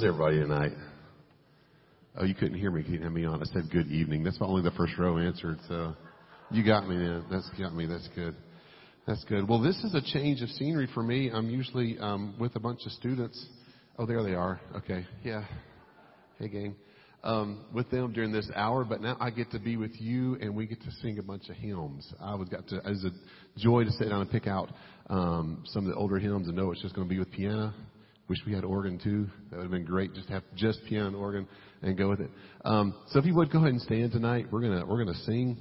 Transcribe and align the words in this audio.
How's 0.00 0.08
everybody 0.08 0.38
tonight? 0.38 0.72
Oh, 2.16 2.24
you 2.24 2.34
couldn't 2.34 2.58
hear 2.58 2.70
me. 2.70 2.82
You 2.88 3.02
have 3.02 3.12
me 3.12 3.26
on. 3.26 3.42
I 3.42 3.44
said 3.52 3.70
good 3.70 3.88
evening. 3.88 4.24
That's 4.24 4.38
only 4.40 4.62
the 4.62 4.70
first 4.70 4.96
row 4.96 5.18
answered. 5.18 5.58
So 5.68 5.94
you 6.50 6.64
got 6.64 6.88
me. 6.88 6.96
Man. 6.96 7.26
That's 7.30 7.46
got 7.58 7.74
me. 7.74 7.84
That's 7.84 8.08
good. 8.14 8.34
That's 9.06 9.22
good. 9.24 9.46
Well, 9.46 9.60
this 9.60 9.76
is 9.84 9.94
a 9.94 10.00
change 10.00 10.40
of 10.40 10.48
scenery 10.48 10.88
for 10.94 11.02
me. 11.02 11.30
I'm 11.30 11.50
usually 11.50 11.98
um, 11.98 12.34
with 12.40 12.56
a 12.56 12.58
bunch 12.58 12.80
of 12.86 12.92
students. 12.92 13.46
Oh, 13.98 14.06
there 14.06 14.22
they 14.22 14.32
are. 14.32 14.58
Okay. 14.74 15.04
Yeah. 15.22 15.44
Hey, 16.38 16.48
gang. 16.48 16.76
Um, 17.22 17.66
with 17.74 17.90
them 17.90 18.14
during 18.14 18.32
this 18.32 18.50
hour, 18.56 18.86
but 18.86 19.02
now 19.02 19.18
I 19.20 19.28
get 19.28 19.50
to 19.50 19.58
be 19.58 19.76
with 19.76 20.00
you 20.00 20.38
and 20.40 20.56
we 20.56 20.66
get 20.66 20.80
to 20.80 20.90
sing 21.02 21.18
a 21.18 21.22
bunch 21.22 21.50
of 21.50 21.56
hymns. 21.56 22.10
I 22.18 22.36
was 22.36 22.48
got 22.48 22.66
to, 22.68 22.76
it 22.76 22.88
was 22.88 23.04
a 23.04 23.10
joy 23.58 23.84
to 23.84 23.90
sit 23.90 24.08
down 24.08 24.22
and 24.22 24.30
pick 24.30 24.46
out 24.46 24.70
um, 25.10 25.62
some 25.66 25.84
of 25.84 25.92
the 25.92 25.96
older 25.96 26.18
hymns 26.18 26.48
and 26.48 26.56
know 26.56 26.70
it's 26.70 26.80
just 26.80 26.94
going 26.94 27.06
to 27.06 27.12
be 27.12 27.18
with 27.18 27.30
piano. 27.30 27.74
Wish 28.30 28.38
we 28.46 28.52
had 28.52 28.64
organ 28.64 28.96
too. 28.96 29.26
That 29.50 29.56
would 29.56 29.64
have 29.64 29.72
been 29.72 29.84
great. 29.84 30.14
Just 30.14 30.28
have 30.28 30.44
just 30.54 30.78
piano 30.88 31.08
and 31.08 31.16
organ 31.16 31.48
and 31.82 31.98
go 31.98 32.08
with 32.08 32.20
it. 32.20 32.30
Um, 32.64 32.94
so 33.08 33.18
if 33.18 33.24
you 33.24 33.34
would 33.34 33.50
go 33.50 33.58
ahead 33.58 33.72
and 33.72 33.82
stand 33.82 34.12
tonight, 34.12 34.46
we're 34.52 34.60
gonna 34.60 34.86
we're 34.86 35.04
gonna 35.04 35.18
sing. 35.26 35.56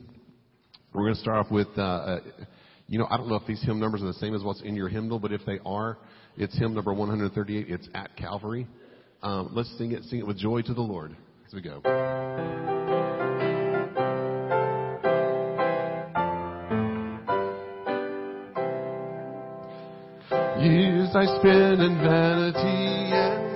We're 0.94 1.06
gonna 1.06 1.16
start 1.16 1.38
off 1.38 1.52
with. 1.52 1.68
Uh, 1.76 1.82
uh, 1.82 2.20
you 2.86 3.00
know, 3.00 3.08
I 3.10 3.18
don't 3.18 3.28
know 3.28 3.38
if 3.38 3.48
these 3.48 3.60
hymn 3.64 3.80
numbers 3.80 4.04
are 4.04 4.06
the 4.06 4.14
same 4.14 4.36
as 4.36 4.44
what's 4.44 4.62
in 4.62 4.76
your 4.76 4.88
hymnal, 4.88 5.18
but 5.18 5.32
if 5.32 5.42
they 5.48 5.58
are, 5.66 5.98
it's 6.38 6.56
hymn 6.60 6.76
number 6.76 6.94
138. 6.94 7.66
It's 7.70 7.90
at 7.96 8.16
Calvary. 8.16 8.68
Um, 9.24 9.50
let's 9.54 9.76
sing 9.80 9.94
it. 9.94 10.04
Sing 10.04 10.20
it 10.20 10.28
with 10.28 10.38
joy 10.38 10.62
to 10.62 10.74
the 10.76 10.80
Lord 10.80 11.18
as 11.48 11.54
we 11.56 11.62
go. 11.62 11.82
Years 20.62 20.99
I 21.16 21.26
spent 21.40 21.82
in 21.82 21.98
vanity 21.98 23.14
and 23.14 23.49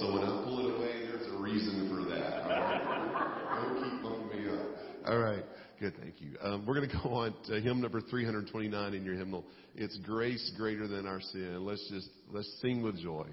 so 0.00 0.14
when 0.14 0.22
I 0.22 0.42
pull 0.44 0.60
it 0.60 0.76
away, 0.76 1.06
there's 1.06 1.26
a 1.26 1.36
reason 1.36 1.88
for 1.90 2.08
that. 2.08 2.42
All 2.42 2.48
right? 2.48 3.62
Don't 3.68 3.84
keep 3.84 4.02
bumping 4.02 4.44
me 4.44 4.50
up. 4.50 4.66
All 5.06 5.18
right. 5.18 5.44
Good, 5.78 5.94
thank 6.00 6.20
you. 6.20 6.36
Um, 6.42 6.64
we're 6.66 6.74
going 6.74 6.88
to 6.88 6.96
go 7.02 7.10
on 7.10 7.34
to 7.48 7.60
hymn 7.60 7.82
number 7.82 8.00
329 8.00 8.94
in 8.94 9.04
your 9.04 9.14
hymnal. 9.14 9.44
It's 9.74 9.98
grace 9.98 10.52
greater 10.56 10.88
than 10.88 11.06
our 11.06 11.20
sin. 11.20 11.64
Let's 11.64 11.86
just, 11.90 12.08
let's 12.30 12.50
sing 12.62 12.82
with 12.82 12.98
joy. 12.98 13.26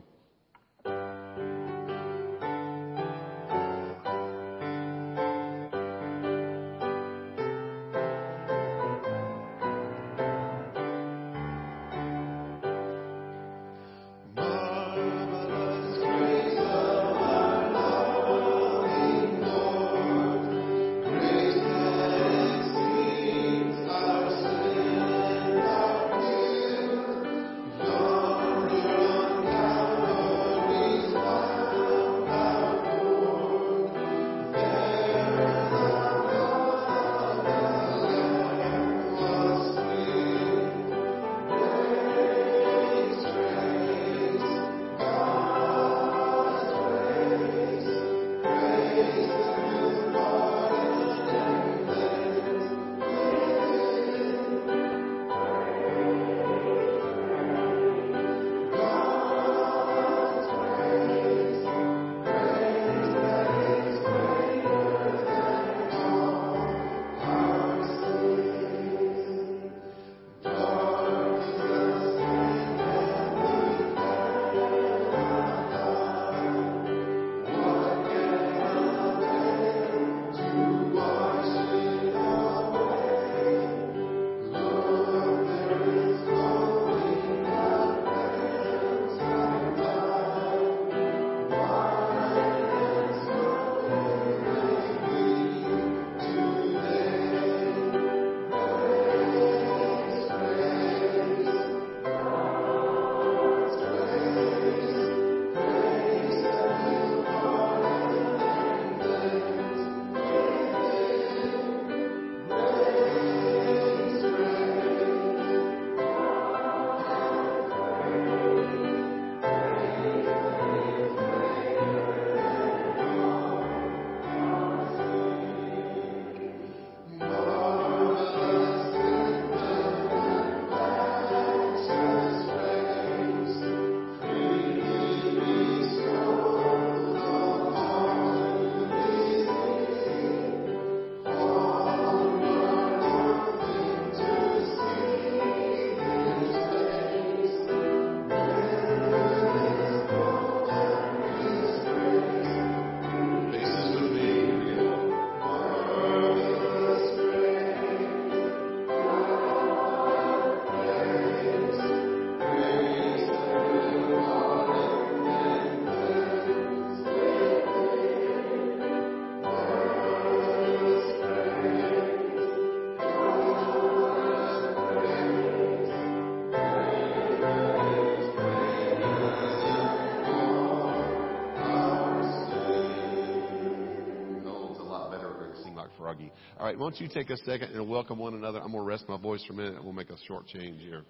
Why 186.78 186.84
don't 186.84 187.02
you 187.02 187.08
take 187.08 187.32
a 187.32 187.38
second 187.38 187.74
and 187.74 187.90
welcome 187.90 188.20
one 188.20 188.36
another? 188.36 188.60
I'm 188.60 188.72
going 188.72 188.84
to 188.84 188.88
rest 188.88 189.06
my 189.10 189.18
voice 189.18 189.44
for 189.46 189.54
a 189.54 189.56
minute 189.56 189.76
and 189.78 189.84
we'll 189.84 189.94
make 189.94 190.12
a 190.12 190.18
short 190.28 190.46
change 190.46 190.80
here. 190.80 191.04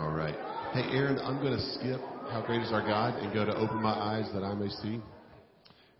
All 0.00 0.12
right. 0.12 0.34
Hey, 0.72 0.79
Aaron, 0.92 1.20
I'm 1.20 1.40
going 1.40 1.56
to 1.56 1.74
skip 1.74 2.00
How 2.30 2.42
Great 2.44 2.62
is 2.62 2.72
Our 2.72 2.82
God 2.82 3.14
and 3.22 3.32
go 3.32 3.44
to 3.44 3.54
Open 3.54 3.80
My 3.80 3.92
Eyes 3.92 4.28
That 4.34 4.42
I 4.42 4.54
May 4.54 4.68
See. 4.68 5.00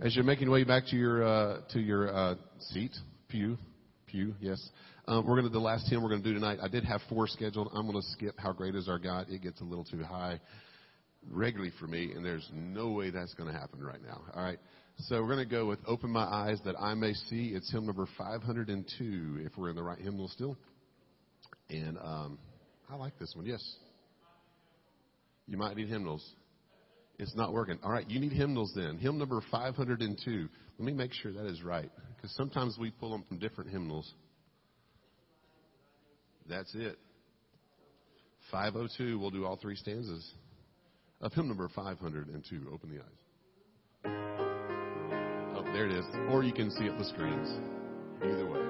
As 0.00 0.16
you're 0.16 0.24
making 0.24 0.46
your 0.46 0.52
way 0.52 0.64
back 0.64 0.84
to 0.86 0.96
your, 0.96 1.22
uh, 1.22 1.60
to 1.72 1.78
your 1.78 2.12
uh, 2.12 2.34
seat, 2.58 2.90
pew, 3.28 3.56
pew, 4.06 4.34
yes, 4.40 4.60
um, 5.06 5.24
we're 5.24 5.36
going 5.36 5.44
to, 5.44 5.48
the 5.48 5.60
last 5.60 5.88
hymn 5.88 6.02
we're 6.02 6.08
going 6.08 6.24
to 6.24 6.28
do 6.28 6.34
tonight, 6.34 6.58
I 6.60 6.66
did 6.66 6.84
have 6.84 7.00
four 7.08 7.28
scheduled. 7.28 7.68
I'm 7.72 7.86
going 7.86 8.02
to 8.02 8.08
skip 8.08 8.34
How 8.36 8.52
Great 8.52 8.74
is 8.74 8.88
Our 8.88 8.98
God. 8.98 9.26
It 9.28 9.42
gets 9.42 9.60
a 9.60 9.64
little 9.64 9.84
too 9.84 10.02
high 10.02 10.40
regularly 11.30 11.72
for 11.78 11.86
me, 11.86 12.10
and 12.12 12.24
there's 12.24 12.48
no 12.52 12.90
way 12.90 13.10
that's 13.10 13.34
going 13.34 13.52
to 13.52 13.56
happen 13.56 13.80
right 13.80 14.02
now. 14.02 14.22
All 14.34 14.42
right. 14.42 14.58
So 14.98 15.20
we're 15.22 15.34
going 15.34 15.48
to 15.48 15.54
go 15.54 15.66
with 15.66 15.78
Open 15.86 16.10
My 16.10 16.24
Eyes 16.24 16.58
That 16.64 16.74
I 16.80 16.94
May 16.94 17.12
See. 17.12 17.52
It's 17.54 17.70
hymn 17.70 17.86
number 17.86 18.08
502, 18.18 19.42
if 19.46 19.56
we're 19.56 19.70
in 19.70 19.76
the 19.76 19.84
right 19.84 20.00
hymnal 20.00 20.26
still. 20.26 20.56
And 21.68 21.96
um, 21.98 22.40
I 22.90 22.96
like 22.96 23.16
this 23.20 23.34
one, 23.36 23.46
yes. 23.46 23.62
You 25.50 25.58
might 25.58 25.76
need 25.76 25.88
hymnals. 25.88 26.24
It's 27.18 27.34
not 27.34 27.52
working. 27.52 27.78
All 27.82 27.90
right, 27.90 28.08
you 28.08 28.20
need 28.20 28.32
hymnals 28.32 28.72
then. 28.74 28.98
Hymn 28.98 29.18
number 29.18 29.42
502. 29.50 30.48
Let 30.78 30.86
me 30.86 30.92
make 30.92 31.12
sure 31.12 31.32
that 31.32 31.44
is 31.44 31.62
right, 31.62 31.90
because 32.16 32.34
sometimes 32.36 32.78
we 32.78 32.90
pull 32.92 33.10
them 33.10 33.24
from 33.28 33.38
different 33.38 33.68
hymnals. 33.68 34.14
That's 36.48 36.72
it. 36.74 36.96
502, 38.52 39.18
we'll 39.18 39.30
do 39.30 39.44
all 39.44 39.56
three 39.56 39.76
stanzas 39.76 40.32
of 41.20 41.32
hymn 41.32 41.48
number 41.48 41.68
502. 41.74 42.70
Open 42.72 42.90
the 42.90 43.00
eyes. 43.00 43.18
Oh, 45.56 45.64
there 45.72 45.86
it 45.86 45.92
is. 45.92 46.04
Or 46.30 46.44
you 46.44 46.52
can 46.52 46.70
see 46.70 46.84
it 46.84 46.92
on 46.92 46.98
the 46.98 47.04
screens. 47.04 47.48
Either 48.22 48.48
way. 48.48 48.69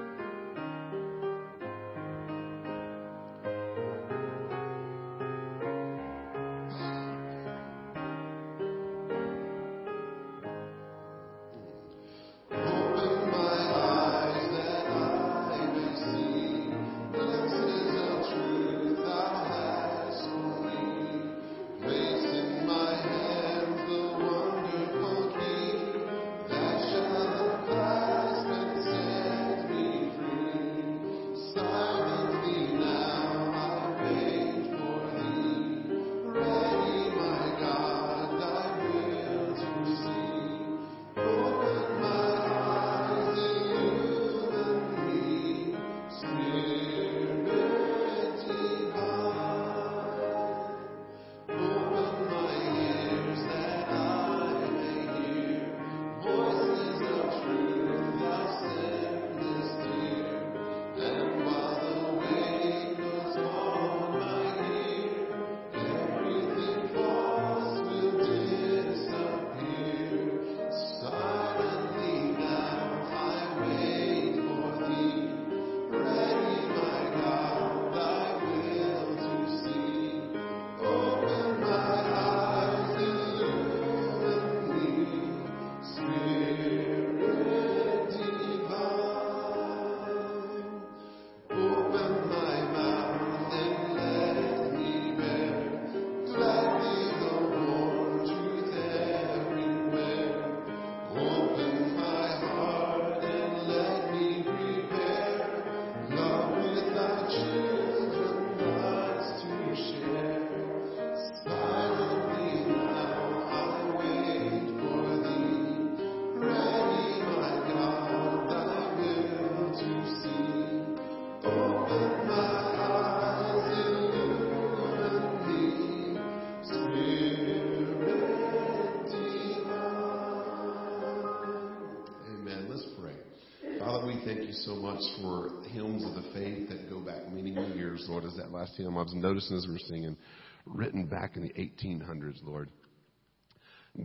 Lord. 138.21 138.31
As 138.31 138.37
that 138.37 138.51
last 138.51 138.75
hymn 138.77 138.97
I 138.97 139.01
was 139.01 139.13
noticing 139.13 139.57
as 139.57 139.65
we 139.65 139.73
were 139.73 139.79
singing, 139.79 140.17
written 140.65 141.05
back 141.05 141.35
in 141.35 141.43
the 141.43 141.53
1800s, 141.53 142.43
Lord. 142.43 142.69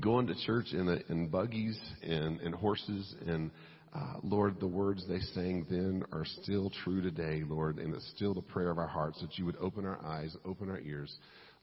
Going 0.01 0.27
to 0.27 0.35
church 0.47 0.73
in, 0.73 0.89
a, 0.89 1.13
in 1.13 1.29
buggies 1.29 1.79
and, 2.03 2.41
and 2.41 2.55
horses, 2.55 3.15
and 3.27 3.51
uh, 3.95 4.15
Lord, 4.23 4.59
the 4.59 4.67
words 4.67 5.05
they 5.09 5.21
sang 5.35 5.67
then 5.71 6.03
are 6.13 6.25
still 6.43 6.71
true 6.85 7.01
today, 7.03 7.43
Lord, 7.47 7.79
and 7.79 7.95
it's 7.95 8.11
still 8.17 8.35
the 8.35 8.43
prayer 8.43 8.71
of 8.71 8.79
our 8.79 8.89
hearts 8.89 9.21
that 9.21 9.39
you 9.39 9.45
would 9.45 9.57
open 9.61 9.87
our 9.87 10.05
eyes, 10.05 10.37
open 10.45 10.71
our 10.71 10.81
ears, 10.81 11.15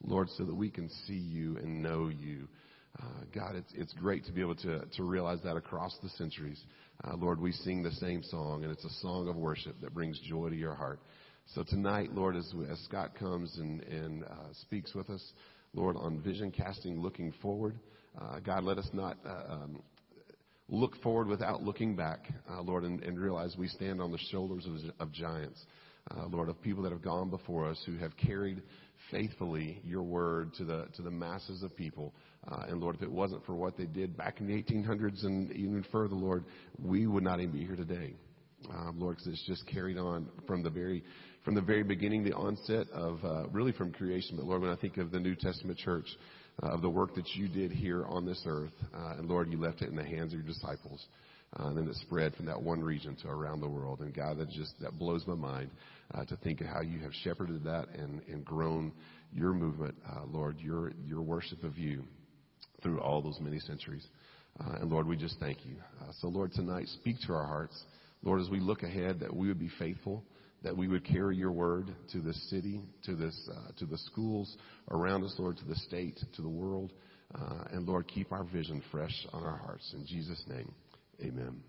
Lord, 0.03 0.29
so 0.37 0.45
that 0.45 0.55
we 0.55 0.69
can 0.69 0.89
see 1.05 1.17
you 1.17 1.57
and 1.57 1.83
know 1.83 2.09
you. 2.09 2.47
Uh, 3.01 3.25
God, 3.33 3.55
it's, 3.55 3.73
it's 3.75 3.93
great 3.93 4.23
to 4.25 4.31
be 4.31 4.41
able 4.41 4.55
to, 4.55 4.85
to 4.95 5.03
realize 5.03 5.39
that 5.43 5.57
across 5.57 5.97
the 6.01 6.09
centuries. 6.09 6.61
Uh, 7.03 7.15
Lord, 7.15 7.41
we 7.41 7.51
sing 7.51 7.83
the 7.83 7.91
same 7.91 8.23
song, 8.23 8.63
and 8.63 8.71
it's 8.71 8.85
a 8.85 9.01
song 9.01 9.27
of 9.27 9.35
worship 9.35 9.75
that 9.81 9.93
brings 9.93 10.19
joy 10.19 10.49
to 10.49 10.55
your 10.55 10.75
heart. 10.75 10.99
So 11.47 11.63
tonight, 11.63 12.13
Lord, 12.13 12.35
as, 12.35 12.51
as 12.71 12.79
Scott 12.85 13.15
comes 13.19 13.57
and, 13.57 13.83
and 13.83 14.23
uh, 14.23 14.53
speaks 14.61 14.95
with 14.95 15.09
us, 15.09 15.23
Lord, 15.73 15.95
on 15.97 16.19
vision 16.21 16.51
casting, 16.51 16.99
looking 16.99 17.31
forward, 17.41 17.77
uh, 18.19 18.39
God, 18.39 18.63
let 18.63 18.77
us 18.77 18.89
not 18.93 19.17
uh, 19.25 19.53
um, 19.53 19.81
look 20.67 20.95
forward 21.03 21.27
without 21.27 21.61
looking 21.61 21.95
back, 21.95 22.27
uh, 22.49 22.61
Lord, 22.61 22.83
and, 22.83 23.03
and 23.03 23.19
realize 23.19 23.55
we 23.57 23.67
stand 23.67 24.01
on 24.01 24.11
the 24.11 24.17
shoulders 24.31 24.65
of, 24.65 25.07
of 25.07 25.11
giants, 25.11 25.63
uh, 26.11 26.25
Lord, 26.27 26.49
of 26.49 26.59
people 26.61 26.81
that 26.83 26.91
have 26.91 27.03
gone 27.03 27.29
before 27.29 27.69
us 27.69 27.81
who 27.85 27.97
have 27.97 28.15
carried 28.17 28.61
faithfully 29.11 29.79
your 29.83 30.03
word 30.03 30.53
to 30.55 30.63
the 30.63 30.87
to 30.95 31.01
the 31.01 31.11
masses 31.11 31.61
of 31.61 31.75
people. 31.75 32.13
Uh, 32.49 32.65
and 32.69 32.79
Lord, 32.79 32.95
if 32.95 33.01
it 33.03 33.11
wasn't 33.11 33.45
for 33.45 33.53
what 33.53 33.77
they 33.77 33.85
did 33.85 34.17
back 34.17 34.39
in 34.39 34.47
the 34.47 34.53
1800s 34.53 35.23
and 35.23 35.51
even 35.51 35.85
further, 35.91 36.15
Lord, 36.15 36.45
we 36.79 37.05
would 37.05 37.23
not 37.23 37.39
even 37.39 37.51
be 37.51 37.65
here 37.65 37.75
today. 37.75 38.15
um, 38.69 38.95
Lord, 38.99 39.17
because 39.17 39.33
it's 39.33 39.47
just 39.47 39.67
carried 39.67 39.97
on 39.97 40.29
from 40.47 40.63
the 40.63 40.69
very 40.69 41.03
from 41.43 41.55
the 41.55 41.61
very 41.61 41.83
beginning, 41.83 42.23
the 42.23 42.33
onset 42.33 42.87
of 42.91 43.23
uh, 43.23 43.47
really 43.51 43.71
from 43.71 43.91
creation. 43.91 44.37
But 44.37 44.45
Lord, 44.45 44.61
when 44.61 44.71
I 44.71 44.75
think 44.75 44.97
of 44.97 45.11
the 45.11 45.19
New 45.19 45.35
Testament 45.35 45.77
church, 45.77 46.07
uh, 46.61 46.67
of 46.67 46.81
the 46.81 46.89
work 46.89 47.15
that 47.15 47.27
you 47.35 47.47
did 47.47 47.71
here 47.71 48.05
on 48.05 48.25
this 48.25 48.41
earth, 48.45 48.73
uh, 48.93 49.15
and 49.17 49.27
Lord, 49.27 49.51
you 49.51 49.59
left 49.59 49.81
it 49.81 49.89
in 49.89 49.95
the 49.95 50.03
hands 50.03 50.33
of 50.33 50.39
your 50.39 50.47
disciples. 50.47 51.03
Uh, 51.59 51.67
and 51.67 51.77
then 51.77 51.87
it 51.87 51.95
spread 51.97 52.33
from 52.35 52.47
that 52.47 52.61
one 52.61 52.81
region 52.81 53.15
to 53.21 53.27
around 53.27 53.59
the 53.59 53.67
world. 53.67 53.99
And 53.99 54.13
God, 54.13 54.37
that 54.37 54.49
just 54.49 54.73
that 54.81 54.97
blows 54.97 55.25
my 55.27 55.35
mind 55.35 55.69
uh, 56.13 56.25
to 56.25 56.35
think 56.37 56.61
of 56.61 56.67
how 56.67 56.81
you 56.81 56.99
have 56.99 57.11
shepherded 57.23 57.63
that 57.63 57.89
and, 57.95 58.21
and 58.27 58.43
grown 58.43 58.91
your 59.31 59.53
movement, 59.53 59.95
uh, 60.09 60.21
Lord, 60.31 60.59
your 60.59 60.91
your 61.05 61.21
worship 61.21 61.63
of 61.63 61.77
you 61.77 62.03
through 62.81 62.99
all 63.01 63.21
those 63.21 63.39
many 63.39 63.59
centuries. 63.59 64.05
Uh, 64.59 64.77
and 64.81 64.91
Lord, 64.91 65.07
we 65.07 65.15
just 65.15 65.39
thank 65.39 65.65
you. 65.65 65.75
Uh, 66.01 66.11
so 66.19 66.27
Lord, 66.27 66.53
tonight, 66.53 66.87
speak 66.87 67.17
to 67.27 67.33
our 67.33 67.45
hearts. 67.45 67.79
Lord, 68.23 68.41
as 68.41 68.49
we 68.49 68.59
look 68.59 68.83
ahead, 68.83 69.19
that 69.19 69.35
we 69.35 69.47
would 69.47 69.59
be 69.59 69.71
faithful, 69.77 70.23
that 70.63 70.75
we 70.75 70.87
would 70.87 71.03
carry 71.03 71.35
your 71.35 71.51
word 71.51 71.93
to 72.11 72.19
this 72.19 72.49
city, 72.49 72.81
to 73.03 73.15
this, 73.15 73.49
uh, 73.51 73.71
to 73.77 73.85
the 73.85 73.97
schools 73.97 74.57
around 74.91 75.23
us, 75.23 75.35
Lord, 75.37 75.57
to 75.57 75.65
the 75.65 75.75
state, 75.75 76.19
to 76.35 76.41
the 76.41 76.49
world. 76.49 76.93
Uh, 77.35 77.65
and 77.71 77.87
Lord, 77.87 78.07
keep 78.07 78.31
our 78.31 78.43
vision 78.43 78.81
fresh 78.91 79.27
on 79.33 79.43
our 79.43 79.57
hearts. 79.57 79.93
In 79.93 80.05
Jesus' 80.05 80.43
name, 80.47 80.71
amen. 81.21 81.61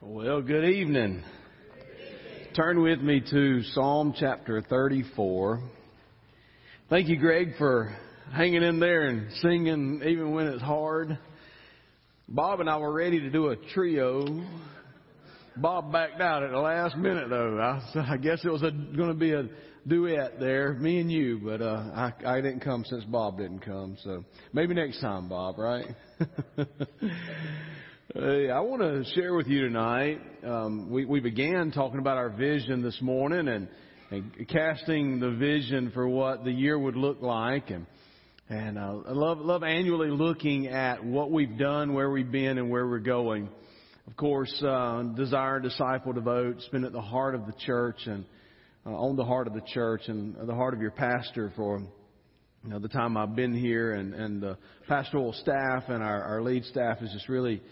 Well, 0.00 0.40
good 0.40 0.64
evening. 0.64 1.22
Turn 2.54 2.82
with 2.82 3.00
me 3.00 3.22
to 3.30 3.62
Psalm 3.62 4.14
chapter 4.18 4.62
34. 4.62 5.60
Thank 6.90 7.08
you, 7.08 7.18
Greg, 7.18 7.52
for 7.58 7.94
hanging 8.32 8.62
in 8.62 8.80
there 8.80 9.02
and 9.02 9.30
singing 9.42 10.00
even 10.06 10.32
when 10.32 10.46
it's 10.46 10.62
hard. 10.62 11.18
Bob 12.26 12.60
and 12.60 12.70
I 12.70 12.78
were 12.78 12.90
ready 12.90 13.20
to 13.20 13.28
do 13.28 13.48
a 13.48 13.56
trio. 13.74 14.24
Bob 15.54 15.92
backed 15.92 16.22
out 16.22 16.42
at 16.42 16.50
the 16.50 16.58
last 16.58 16.96
minute, 16.96 17.28
though. 17.28 17.58
I, 17.58 18.12
I 18.12 18.16
guess 18.16 18.42
it 18.42 18.48
was 18.48 18.62
going 18.62 19.08
to 19.08 19.12
be 19.12 19.32
a 19.32 19.50
duet 19.86 20.40
there, 20.40 20.72
me 20.72 20.98
and 20.98 21.12
you, 21.12 21.38
but 21.44 21.60
uh, 21.60 21.90
I, 21.94 22.12
I 22.24 22.40
didn't 22.40 22.60
come 22.60 22.86
since 22.86 23.04
Bob 23.04 23.36
didn't 23.36 23.60
come. 23.60 23.98
So 24.02 24.24
maybe 24.54 24.72
next 24.72 25.02
time, 25.02 25.28
Bob, 25.28 25.58
right? 25.58 25.84
Hey, 28.14 28.48
I 28.48 28.60
want 28.60 28.80
to 28.80 29.04
share 29.14 29.34
with 29.34 29.48
you 29.48 29.60
tonight. 29.60 30.18
Um, 30.42 30.90
we, 30.90 31.04
we 31.04 31.20
began 31.20 31.70
talking 31.70 31.98
about 31.98 32.16
our 32.16 32.30
vision 32.30 32.80
this 32.80 32.98
morning 33.02 33.48
and, 33.48 33.68
and 34.10 34.48
casting 34.48 35.20
the 35.20 35.30
vision 35.32 35.90
for 35.92 36.08
what 36.08 36.44
the 36.44 36.50
year 36.50 36.78
would 36.78 36.96
look 36.96 37.20
like, 37.20 37.70
and 37.70 37.86
and 38.48 38.78
uh, 38.78 39.00
I 39.06 39.12
love 39.12 39.38
love 39.38 39.62
annually 39.62 40.10
looking 40.10 40.68
at 40.68 41.04
what 41.04 41.30
we've 41.30 41.58
done, 41.58 41.92
where 41.92 42.10
we've 42.10 42.30
been, 42.30 42.58
and 42.58 42.70
where 42.70 42.86
we're 42.86 43.00
going. 43.00 43.48
Of 44.06 44.16
course, 44.16 44.62
uh, 44.62 45.02
desire, 45.14 45.60
disciple, 45.60 46.14
devote, 46.14 46.56
it's 46.56 46.68
been 46.68 46.84
at 46.84 46.92
the 46.92 47.00
heart 47.02 47.34
of 47.34 47.44
the 47.44 47.52
church 47.66 47.98
and 48.06 48.24
uh, 48.86 48.90
on 48.90 49.16
the 49.16 49.24
heart 49.24 49.46
of 49.46 49.52
the 49.52 49.62
church 49.74 50.02
and 50.06 50.34
the 50.48 50.54
heart 50.54 50.72
of 50.72 50.80
your 50.80 50.92
pastor 50.92 51.52
for 51.54 51.80
you 52.64 52.70
know, 52.70 52.78
the 52.78 52.88
time 52.88 53.18
I've 53.18 53.36
been 53.36 53.54
here, 53.54 53.92
and 53.92 54.14
and 54.14 54.42
the 54.42 54.56
pastoral 54.88 55.34
staff 55.34 55.84
and 55.88 56.02
our, 56.02 56.22
our 56.22 56.42
lead 56.42 56.64
staff 56.64 57.02
is 57.02 57.12
just 57.12 57.28
really 57.28 57.62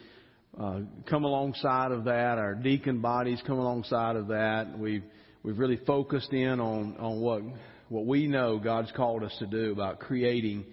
uh, 0.60 0.80
come 1.08 1.24
alongside 1.24 1.92
of 1.92 2.04
that. 2.04 2.36
Our 2.36 2.54
deacon 2.54 3.00
bodies 3.00 3.40
come 3.46 3.58
alongside 3.58 4.16
of 4.16 4.28
that. 4.28 4.78
We've 4.78 5.04
we've 5.46 5.58
really 5.58 5.78
focused 5.86 6.32
in 6.32 6.58
on 6.60 6.96
on 6.98 7.20
what 7.20 7.40
what 7.88 8.04
we 8.04 8.26
know 8.26 8.58
God's 8.58 8.90
called 8.90 9.22
us 9.22 9.34
to 9.38 9.46
do 9.46 9.70
about 9.70 10.00
creating 10.00 10.64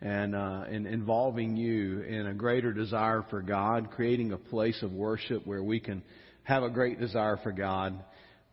and 0.00 0.34
uh, 0.34 0.64
and 0.66 0.86
involving 0.86 1.56
you 1.56 2.00
in 2.00 2.26
a 2.26 2.32
greater 2.32 2.72
desire 2.72 3.24
for 3.28 3.42
God, 3.42 3.90
creating 3.90 4.32
a 4.32 4.38
place 4.38 4.82
of 4.82 4.92
worship 4.92 5.46
where 5.46 5.62
we 5.62 5.78
can 5.78 6.02
have 6.42 6.62
a 6.62 6.70
great 6.70 6.98
desire 6.98 7.38
for 7.42 7.52
God, 7.52 8.02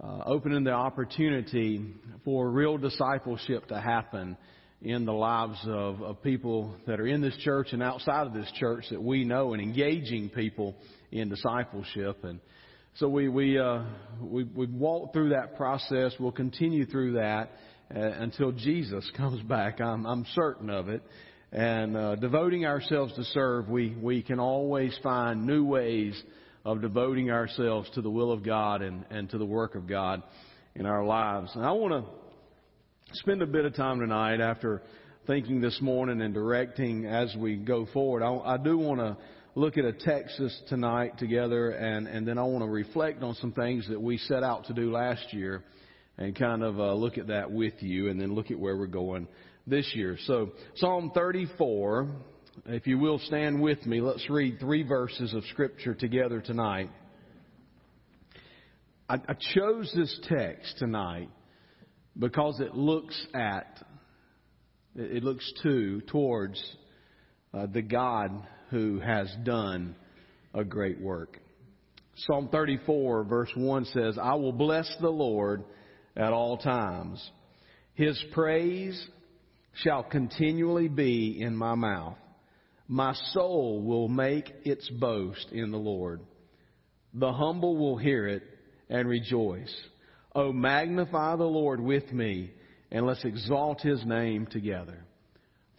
uh, 0.03 0.19
opening 0.25 0.65
the 0.65 0.71
opportunity 0.71 1.93
for 2.25 2.49
real 2.49 2.77
discipleship 2.77 3.67
to 3.69 3.79
happen 3.79 4.35
in 4.81 5.05
the 5.05 5.13
lives 5.13 5.59
of, 5.67 6.01
of 6.01 6.21
people 6.21 6.75
that 6.85 6.99
are 6.99 7.07
in 7.07 7.21
this 7.21 7.37
church 7.37 7.67
and 7.71 7.81
outside 7.81 8.27
of 8.27 8.33
this 8.33 8.51
church 8.59 8.83
that 8.91 9.01
we 9.01 9.23
know 9.23 9.53
and 9.53 9.61
engaging 9.61 10.29
people 10.29 10.75
in 11.11 11.29
discipleship. 11.29 12.23
And 12.23 12.39
so 12.95 13.07
we, 13.07 13.29
we, 13.29 13.57
uh, 13.57 13.83
we, 14.19 14.43
we 14.43 14.65
walk 14.65 15.13
through 15.13 15.29
that 15.29 15.55
process. 15.55 16.13
We'll 16.19 16.33
continue 16.33 16.85
through 16.85 17.13
that 17.13 17.51
uh, 17.95 17.99
until 17.99 18.51
Jesus 18.51 19.09
comes 19.17 19.41
back. 19.43 19.79
I'm, 19.79 20.05
I'm 20.05 20.25
certain 20.35 20.69
of 20.69 20.89
it. 20.89 21.01
And 21.53 21.95
uh, 21.95 22.15
devoting 22.15 22.65
ourselves 22.65 23.13
to 23.15 23.23
serve, 23.25 23.69
we, 23.69 23.95
we 24.01 24.21
can 24.21 24.39
always 24.39 24.97
find 25.01 25.45
new 25.45 25.65
ways 25.65 26.21
of 26.65 26.81
devoting 26.81 27.31
ourselves 27.31 27.89
to 27.95 28.01
the 28.01 28.09
will 28.09 28.31
of 28.31 28.43
God 28.43 28.81
and, 28.81 29.05
and 29.09 29.29
to 29.29 29.37
the 29.37 29.45
work 29.45 29.75
of 29.75 29.87
God 29.87 30.21
in 30.75 30.85
our 30.85 31.03
lives. 31.05 31.51
And 31.55 31.65
I 31.65 31.71
want 31.71 32.05
to 32.05 33.15
spend 33.19 33.41
a 33.41 33.47
bit 33.47 33.63
of 33.65 33.73
time 33.73 33.99
tonight 33.99 34.41
after 34.41 34.81
thinking 35.27 35.61
this 35.61 35.79
morning 35.81 36.21
and 36.21 36.33
directing 36.33 37.05
as 37.05 37.33
we 37.37 37.55
go 37.55 37.87
forward. 37.93 38.21
I, 38.21 38.55
I 38.55 38.57
do 38.57 38.77
want 38.77 38.99
to 38.99 39.17
look 39.55 39.77
at 39.77 39.85
a 39.85 39.91
Texas 39.91 40.57
tonight 40.69 41.17
together, 41.17 41.71
and, 41.71 42.07
and 42.07 42.27
then 42.27 42.37
I 42.37 42.43
want 42.43 42.63
to 42.63 42.69
reflect 42.69 43.21
on 43.21 43.35
some 43.35 43.51
things 43.51 43.87
that 43.89 44.01
we 44.01 44.17
set 44.17 44.43
out 44.43 44.65
to 44.65 44.73
do 44.73 44.91
last 44.91 45.33
year 45.33 45.63
and 46.17 46.37
kind 46.37 46.63
of 46.63 46.79
uh, 46.79 46.93
look 46.93 47.17
at 47.17 47.27
that 47.27 47.51
with 47.51 47.81
you, 47.81 48.09
and 48.09 48.19
then 48.19 48.33
look 48.33 48.51
at 48.51 48.59
where 48.59 48.77
we're 48.77 48.87
going 48.87 49.27
this 49.67 49.91
year. 49.93 50.17
So, 50.25 50.51
Psalm 50.75 51.11
34, 51.13 52.09
if 52.67 52.87
you 52.87 52.97
will 52.97 53.19
stand 53.19 53.61
with 53.61 53.85
me, 53.85 54.01
let's 54.01 54.29
read 54.29 54.59
three 54.59 54.83
verses 54.83 55.33
of 55.33 55.43
Scripture 55.51 55.95
together 55.95 56.41
tonight. 56.41 56.89
I, 59.09 59.15
I 59.15 59.35
chose 59.53 59.91
this 59.95 60.19
text 60.29 60.77
tonight 60.77 61.29
because 62.17 62.59
it 62.59 62.75
looks 62.75 63.19
at, 63.33 63.83
it 64.95 65.23
looks 65.23 65.51
to, 65.63 66.01
towards 66.01 66.61
uh, 67.53 67.65
the 67.65 67.81
God 67.81 68.47
who 68.71 68.99
has 68.99 69.31
done 69.43 69.95
a 70.53 70.63
great 70.63 70.99
work. 70.99 71.37
Psalm 72.15 72.49
34, 72.51 73.23
verse 73.25 73.51
1 73.55 73.85
says, 73.85 74.17
I 74.21 74.35
will 74.35 74.51
bless 74.51 74.91
the 74.99 75.09
Lord 75.09 75.63
at 76.15 76.33
all 76.33 76.57
times. 76.57 77.31
His 77.93 78.21
praise 78.33 79.07
shall 79.83 80.03
continually 80.03 80.87
be 80.87 81.39
in 81.39 81.55
my 81.55 81.75
mouth. 81.75 82.17
My 82.87 83.13
soul 83.31 83.81
will 83.81 84.07
make 84.07 84.51
its 84.63 84.89
boast 84.89 85.47
in 85.51 85.71
the 85.71 85.77
Lord. 85.77 86.21
The 87.13 87.31
humble 87.31 87.77
will 87.77 87.97
hear 87.97 88.27
it 88.27 88.43
and 88.89 89.07
rejoice. 89.07 89.73
Oh, 90.35 90.51
magnify 90.51 91.35
the 91.35 91.43
Lord 91.43 91.79
with 91.79 92.11
me, 92.11 92.51
and 92.91 93.05
let's 93.05 93.23
exalt 93.23 93.81
his 93.81 94.05
name 94.05 94.45
together. 94.45 95.05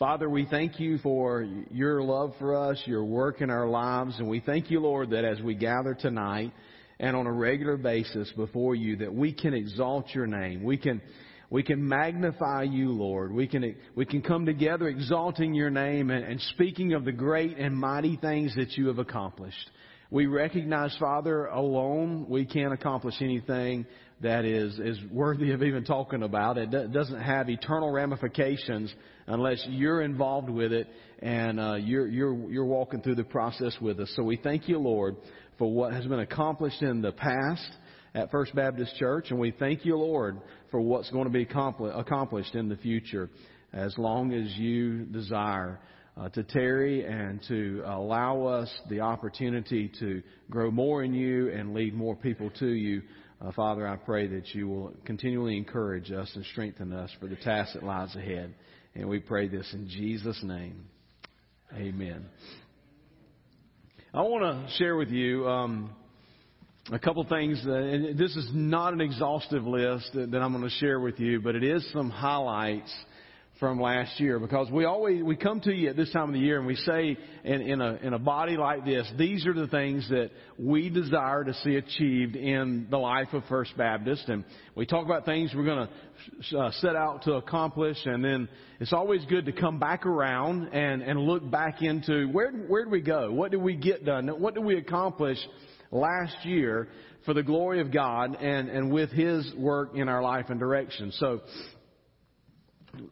Father, 0.02 0.28
we 0.28 0.46
thank 0.46 0.80
you 0.80 0.98
for 0.98 1.46
your 1.70 2.02
love 2.02 2.34
for 2.40 2.56
us, 2.56 2.82
your 2.86 3.04
work 3.04 3.40
in 3.40 3.50
our 3.50 3.68
lives, 3.68 4.18
and 4.18 4.28
we 4.28 4.40
thank 4.40 4.68
you, 4.68 4.80
Lord, 4.80 5.10
that 5.10 5.24
as 5.24 5.40
we 5.40 5.54
gather 5.54 5.94
tonight 5.94 6.52
and 6.98 7.14
on 7.14 7.28
a 7.28 7.32
regular 7.32 7.76
basis 7.76 8.28
before 8.34 8.74
you, 8.74 8.96
that 8.96 9.14
we 9.14 9.32
can 9.32 9.54
exalt 9.54 10.12
your 10.12 10.26
name. 10.26 10.64
We 10.64 10.76
can, 10.76 11.00
we 11.50 11.62
can 11.62 11.86
magnify 11.86 12.64
you, 12.64 12.90
Lord. 12.90 13.32
We 13.32 13.46
can, 13.46 13.76
we 13.94 14.04
can 14.04 14.22
come 14.22 14.44
together 14.44 14.88
exalting 14.88 15.54
your 15.54 15.70
name 15.70 16.10
and, 16.10 16.24
and 16.24 16.40
speaking 16.40 16.94
of 16.94 17.04
the 17.04 17.12
great 17.12 17.56
and 17.56 17.72
mighty 17.72 18.16
things 18.16 18.56
that 18.56 18.72
you 18.72 18.88
have 18.88 18.98
accomplished. 18.98 19.70
We 20.10 20.26
recognize, 20.26 20.96
Father, 20.98 21.46
alone 21.46 22.26
we 22.28 22.44
can't 22.44 22.72
accomplish 22.72 23.14
anything 23.20 23.86
that 24.22 24.44
is, 24.44 24.78
is 24.78 24.98
worthy 25.10 25.50
of 25.50 25.62
even 25.62 25.84
talking 25.84 26.22
about. 26.22 26.56
It 26.56 26.92
doesn't 26.92 27.20
have 27.20 27.48
eternal 27.48 27.90
ramifications 27.90 28.92
unless 29.26 29.64
you're 29.68 30.02
involved 30.02 30.48
with 30.48 30.72
it 30.72 30.88
and 31.20 31.60
uh, 31.60 31.74
you're, 31.74 32.06
you're, 32.08 32.50
you're 32.50 32.64
walking 32.64 33.02
through 33.02 33.16
the 33.16 33.24
process 33.24 33.76
with 33.80 34.00
us. 34.00 34.12
So 34.16 34.22
we 34.22 34.36
thank 34.36 34.68
you, 34.68 34.78
Lord, 34.78 35.16
for 35.58 35.70
what 35.70 35.92
has 35.92 36.06
been 36.06 36.20
accomplished 36.20 36.82
in 36.82 37.02
the 37.02 37.12
past 37.12 37.68
at 38.14 38.30
First 38.30 38.54
Baptist 38.54 38.96
Church, 38.96 39.30
and 39.30 39.38
we 39.38 39.52
thank 39.52 39.84
you, 39.84 39.96
Lord, 39.96 40.40
for 40.70 40.80
what's 40.80 41.10
going 41.10 41.24
to 41.24 41.30
be 41.30 41.42
accomplished 41.42 42.54
in 42.54 42.68
the 42.68 42.76
future 42.76 43.30
as 43.72 43.96
long 43.98 44.32
as 44.32 44.52
you 44.56 45.04
desire. 45.06 45.80
Uh, 46.14 46.28
to 46.28 46.42
tarry 46.42 47.06
and 47.06 47.40
to 47.48 47.82
allow 47.86 48.44
us 48.44 48.70
the 48.90 49.00
opportunity 49.00 49.90
to 49.98 50.22
grow 50.50 50.70
more 50.70 51.02
in 51.02 51.14
you 51.14 51.50
and 51.50 51.72
lead 51.72 51.94
more 51.94 52.14
people 52.14 52.50
to 52.50 52.66
you 52.66 53.00
uh, 53.44 53.50
Father, 53.52 53.86
I 53.86 53.96
pray 53.96 54.28
that 54.28 54.54
you 54.54 54.68
will 54.68 54.92
continually 55.04 55.56
encourage 55.56 56.12
us 56.12 56.30
and 56.34 56.44
strengthen 56.52 56.92
us 56.92 57.10
for 57.20 57.26
the 57.26 57.36
task 57.36 57.74
that 57.74 57.82
lies 57.82 58.14
ahead. 58.14 58.54
And 58.94 59.08
we 59.08 59.18
pray 59.18 59.48
this 59.48 59.68
in 59.72 59.88
Jesus' 59.88 60.40
name. 60.42 60.84
Amen. 61.74 62.26
I 64.14 64.20
want 64.22 64.68
to 64.68 64.74
share 64.76 64.96
with 64.96 65.08
you 65.08 65.48
um, 65.48 65.90
a 66.92 66.98
couple 66.98 67.24
things, 67.24 67.64
that, 67.64 67.72
and 67.72 68.18
this 68.18 68.36
is 68.36 68.50
not 68.52 68.92
an 68.92 69.00
exhaustive 69.00 69.64
list 69.64 70.10
that, 70.14 70.30
that 70.30 70.42
I'm 70.42 70.52
going 70.52 70.68
to 70.68 70.76
share 70.76 71.00
with 71.00 71.18
you, 71.18 71.40
but 71.40 71.56
it 71.56 71.64
is 71.64 71.84
some 71.92 72.10
highlights 72.10 72.92
from 73.62 73.80
last 73.80 74.18
year 74.18 74.40
because 74.40 74.68
we 74.72 74.84
always 74.84 75.22
we 75.22 75.36
come 75.36 75.60
to 75.60 75.72
you 75.72 75.88
at 75.88 75.94
this 75.94 76.10
time 76.10 76.28
of 76.28 76.32
the 76.32 76.40
year 76.40 76.58
and 76.58 76.66
we 76.66 76.74
say 76.74 77.16
in, 77.44 77.60
in 77.60 77.80
a 77.80 77.94
in 78.02 78.12
a 78.12 78.18
body 78.18 78.56
like 78.56 78.84
this 78.84 79.08
these 79.16 79.46
are 79.46 79.52
the 79.52 79.68
things 79.68 80.08
that 80.08 80.30
we 80.58 80.90
desire 80.90 81.44
to 81.44 81.54
see 81.62 81.76
achieved 81.76 82.34
in 82.34 82.88
the 82.90 82.98
life 82.98 83.28
of 83.32 83.44
First 83.48 83.76
Baptist. 83.76 84.28
And 84.28 84.44
we 84.74 84.84
talk 84.84 85.04
about 85.04 85.26
things 85.26 85.52
we're 85.54 85.64
going 85.64 85.86
to 86.50 86.58
uh, 86.58 86.72
set 86.80 86.96
out 86.96 87.22
to 87.22 87.34
accomplish 87.34 87.98
and 88.04 88.24
then 88.24 88.48
it's 88.80 88.92
always 88.92 89.24
good 89.26 89.46
to 89.46 89.52
come 89.52 89.78
back 89.78 90.06
around 90.06 90.74
and 90.74 91.00
and 91.00 91.20
look 91.20 91.48
back 91.48 91.82
into 91.82 92.26
where 92.32 92.50
where 92.50 92.82
did 92.82 92.90
we 92.90 93.00
go? 93.00 93.30
What 93.30 93.52
did 93.52 93.62
we 93.62 93.76
get 93.76 94.04
done? 94.04 94.26
What 94.26 94.54
did 94.54 94.64
we 94.64 94.76
accomplish 94.76 95.38
last 95.92 96.34
year 96.44 96.88
for 97.24 97.32
the 97.32 97.44
glory 97.44 97.80
of 97.80 97.92
God 97.92 98.36
and 98.42 98.68
and 98.68 98.90
with 98.90 99.10
His 99.10 99.54
work 99.54 99.92
in 99.94 100.08
our 100.08 100.20
life 100.20 100.46
and 100.48 100.58
direction? 100.58 101.12
So 101.12 101.42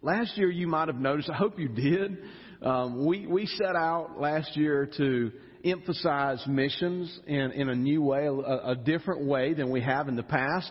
last 0.02 0.36
year 0.36 0.50
you 0.50 0.66
might 0.66 0.88
have 0.88 0.98
noticed, 0.98 1.30
I 1.30 1.36
hope 1.36 1.58
you 1.58 1.68
did, 1.68 2.18
um, 2.62 3.06
we, 3.06 3.26
we 3.26 3.46
set 3.46 3.76
out 3.76 4.20
last 4.20 4.56
year 4.56 4.88
to 4.96 5.32
emphasize 5.64 6.42
missions 6.46 7.20
in, 7.26 7.52
in 7.52 7.68
a 7.68 7.74
new 7.74 8.02
way, 8.02 8.26
a, 8.26 8.32
a 8.32 8.76
different 8.76 9.24
way 9.24 9.54
than 9.54 9.70
we 9.70 9.80
have 9.80 10.08
in 10.08 10.16
the 10.16 10.22
past. 10.22 10.70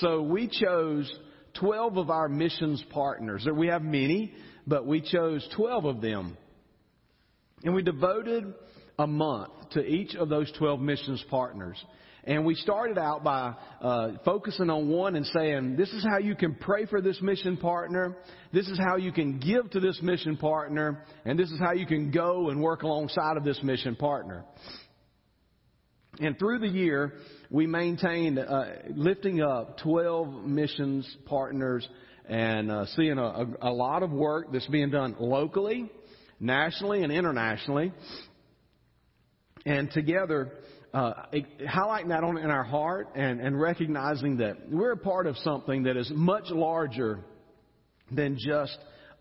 So 0.00 0.22
we 0.22 0.48
chose 0.48 1.12
12 1.54 1.98
of 1.98 2.10
our 2.10 2.28
missions 2.28 2.82
partners. 2.90 3.46
We 3.52 3.68
have 3.68 3.82
many, 3.82 4.32
but 4.66 4.86
we 4.86 5.00
chose 5.00 5.46
12 5.56 5.84
of 5.84 6.00
them. 6.00 6.36
And 7.64 7.74
we 7.74 7.82
devoted 7.82 8.54
a 8.98 9.06
month 9.06 9.52
to 9.72 9.84
each 9.84 10.14
of 10.14 10.28
those 10.28 10.50
12 10.58 10.80
missions 10.80 11.24
partners. 11.30 11.82
And 12.24 12.44
we 12.44 12.54
started 12.54 12.98
out 12.98 13.24
by 13.24 13.54
uh, 13.80 14.12
focusing 14.24 14.70
on 14.70 14.88
one 14.88 15.16
and 15.16 15.26
saying, 15.26 15.74
this 15.76 15.90
is 15.90 16.04
how 16.08 16.18
you 16.18 16.36
can 16.36 16.54
pray 16.54 16.86
for 16.86 17.00
this 17.00 17.20
mission 17.20 17.56
partner. 17.56 18.16
This 18.52 18.68
is 18.68 18.78
how 18.78 18.96
you 18.96 19.10
can 19.10 19.40
give 19.40 19.70
to 19.70 19.80
this 19.80 19.98
mission 20.02 20.36
partner. 20.36 21.04
And 21.24 21.36
this 21.36 21.50
is 21.50 21.58
how 21.58 21.72
you 21.72 21.84
can 21.84 22.12
go 22.12 22.50
and 22.50 22.60
work 22.60 22.84
alongside 22.84 23.36
of 23.36 23.42
this 23.42 23.60
mission 23.64 23.96
partner. 23.96 24.44
And 26.20 26.38
through 26.38 26.60
the 26.60 26.68
year, 26.68 27.14
we 27.50 27.66
maintained 27.66 28.38
uh, 28.38 28.64
lifting 28.94 29.40
up 29.40 29.78
12 29.78 30.44
missions 30.44 31.16
partners 31.24 31.88
and 32.28 32.70
uh, 32.70 32.86
seeing 32.94 33.18
a, 33.18 33.22
a, 33.22 33.46
a 33.62 33.72
lot 33.72 34.04
of 34.04 34.12
work 34.12 34.52
that's 34.52 34.66
being 34.68 34.90
done 34.90 35.16
locally, 35.18 35.90
nationally, 36.38 37.02
and 37.02 37.10
internationally. 37.10 37.92
And 39.64 39.90
together, 39.90 40.52
uh, 40.94 41.12
highlighting 41.66 42.08
that 42.08 42.22
on 42.22 42.36
in 42.36 42.50
our 42.50 42.64
heart 42.64 43.08
and, 43.14 43.40
and 43.40 43.58
recognizing 43.58 44.36
that 44.38 44.68
we're 44.70 44.92
a 44.92 44.96
part 44.96 45.26
of 45.26 45.36
something 45.38 45.84
that 45.84 45.96
is 45.96 46.10
much 46.14 46.50
larger 46.50 47.24
than 48.10 48.36
just 48.38 48.76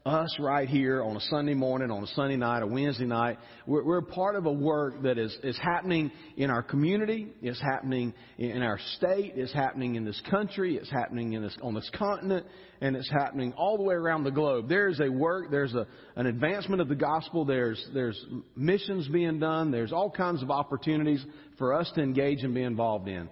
us 0.06 0.36
right 0.40 0.68
here 0.68 1.04
on 1.04 1.16
a 1.16 1.20
Sunday 1.22 1.54
morning, 1.54 1.92
on 1.92 2.04
a 2.04 2.08
Sunday 2.08 2.36
night, 2.36 2.64
a 2.64 2.68
Wednesday 2.68 3.06
night. 3.06 3.38
We're, 3.68 3.84
we're 3.84 4.02
part 4.02 4.36
of 4.36 4.48
a 4.48 4.52
work 4.52 5.04
that 5.04 5.20
is, 5.20 5.36
is 5.44 5.58
happening 5.62 6.12
in 6.38 6.50
our 6.50 6.64
community, 6.64 7.28
it's 7.42 7.62
happening 7.62 8.14
in 8.40 8.64
our 8.64 8.80
state, 8.98 9.34
it's 9.36 9.54
happening 9.54 9.96
in 9.96 10.04
this 10.04 10.20
country, 10.30 10.76
it's 10.76 10.90
happening 10.90 11.34
in 11.34 11.44
this, 11.44 11.56
on 11.62 11.76
this 11.76 11.90
continent, 11.94 12.48
and 12.82 12.96
it's 12.96 13.10
happening 13.12 13.54
all 13.54 13.78
the 13.78 13.84
way 13.84 13.94
around 13.94 14.24
the 14.24 14.32
globe. 14.32 14.68
There 14.68 14.88
is 14.88 15.00
a 15.00 15.10
work, 15.10 15.52
there's 15.52 15.76
a, 15.76 15.86
an 16.16 16.26
advancement 16.26 16.82
of 16.82 16.90
the 16.90 16.96
gospel, 16.96 17.46
there's, 17.46 17.84
there's 17.94 18.20
missions 18.56 19.08
being 19.08 19.38
done, 19.40 19.70
there's 19.70 19.94
all 19.94 20.10
kinds 20.10 20.42
of 20.42 20.50
opportunities 20.50 21.24
for 21.60 21.76
us 21.76 21.92
to 21.94 22.02
engage 22.02 22.44
and 22.44 22.56
be 22.56 22.64
involved 22.64 23.08
in. 23.08 23.30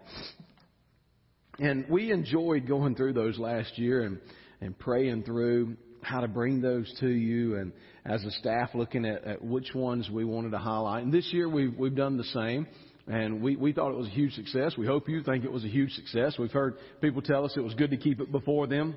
And 1.58 1.86
we 1.90 2.12
enjoyed 2.12 2.68
going 2.68 2.96
through 2.96 3.14
those 3.14 3.40
last 3.40 3.78
year 3.80 4.04
and, 4.04 4.20
and 4.62 4.78
praying 4.78 5.24
through 5.24 5.76
how 6.02 6.22
to 6.22 6.28
bring 6.28 6.62
those 6.62 6.92
to 7.00 7.08
you 7.08 7.58
and 7.58 7.72
as 8.06 8.24
a 8.24 8.32
staff 8.32 8.70
looking 8.74 9.06
at, 9.06 9.24
at 9.26 9.44
which 9.44 9.74
ones 9.74 10.10
we 10.10 10.26
wanted 10.26 10.52
to 10.52 10.58
highlight. 10.58 11.04
And 11.04 11.14
this 11.14 11.32
year 11.32 11.48
we've, 11.48 11.76
we've 11.78 11.96
done 11.96 12.18
the 12.18 12.24
same. 12.26 12.68
And 13.08 13.42
we, 13.42 13.56
we 13.56 13.74
thought 13.74 13.92
it 13.92 13.98
was 13.98 14.08
a 14.08 14.12
huge 14.12 14.34
success. 14.34 14.76
We 14.78 14.86
hope 14.86 15.10
you 15.10 15.24
think 15.24 15.44
it 15.44 15.52
was 15.52 15.66
a 15.66 15.70
huge 15.70 15.92
success. 15.94 16.36
We've 16.38 16.52
heard 16.52 16.76
people 17.02 17.24
tell 17.24 17.44
us 17.44 17.54
it 17.58 17.62
was 17.62 17.74
good 17.74 17.90
to 17.90 17.98
keep 17.98 18.22
it 18.22 18.32
before 18.32 18.68
them. 18.68 18.96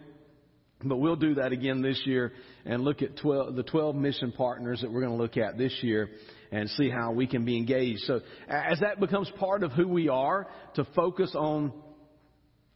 But 0.84 0.96
we'll 0.96 1.16
do 1.16 1.34
that 1.36 1.52
again 1.52 1.80
this 1.80 2.00
year 2.04 2.32
and 2.64 2.82
look 2.82 3.02
at 3.02 3.16
12, 3.18 3.54
the 3.54 3.62
12 3.62 3.94
mission 3.96 4.32
partners 4.32 4.80
that 4.82 4.90
we're 4.90 5.00
going 5.00 5.16
to 5.16 5.22
look 5.22 5.36
at 5.36 5.56
this 5.56 5.74
year 5.80 6.10
and 6.50 6.68
see 6.70 6.90
how 6.90 7.12
we 7.12 7.26
can 7.26 7.44
be 7.44 7.56
engaged. 7.56 8.00
So 8.00 8.20
as 8.48 8.80
that 8.80 9.00
becomes 9.00 9.30
part 9.38 9.62
of 9.62 9.72
who 9.72 9.88
we 9.88 10.08
are, 10.08 10.48
to 10.74 10.84
focus 10.96 11.34
on 11.34 11.72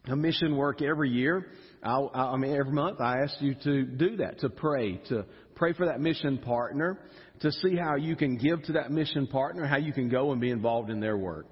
a 0.09 0.16
mission 0.16 0.57
work 0.57 0.83
every 0.83 1.11
year, 1.11 1.47
I'll, 1.83 2.11
I 2.14 2.37
mean, 2.37 2.55
every 2.55 2.73
month 2.73 3.01
I 3.01 3.21
ask 3.23 3.40
you 3.40 3.55
to 3.64 3.85
do 3.85 4.16
that, 4.19 4.40
to 4.40 4.49
pray, 4.49 5.01
to 5.09 5.25
pray 5.55 5.73
for 5.73 5.87
that 5.87 6.01
mission 6.01 6.38
partner, 6.38 6.99
to 7.40 7.53
see 7.53 7.77
how 7.77 7.97
you 7.97 8.16
can 8.16 8.37
give 8.37 8.62
to 8.64 8.73
that 8.73 8.90
mission 8.90 9.27
partner, 9.27 9.66
how 9.66 9.79
you 9.79 9.92
can 9.92 10.09
go 10.09 10.33
and 10.33 10.40
be 10.40 10.51
involved 10.51 10.90
in 10.90 11.01
their 11.01 11.16
work. 11.16 11.47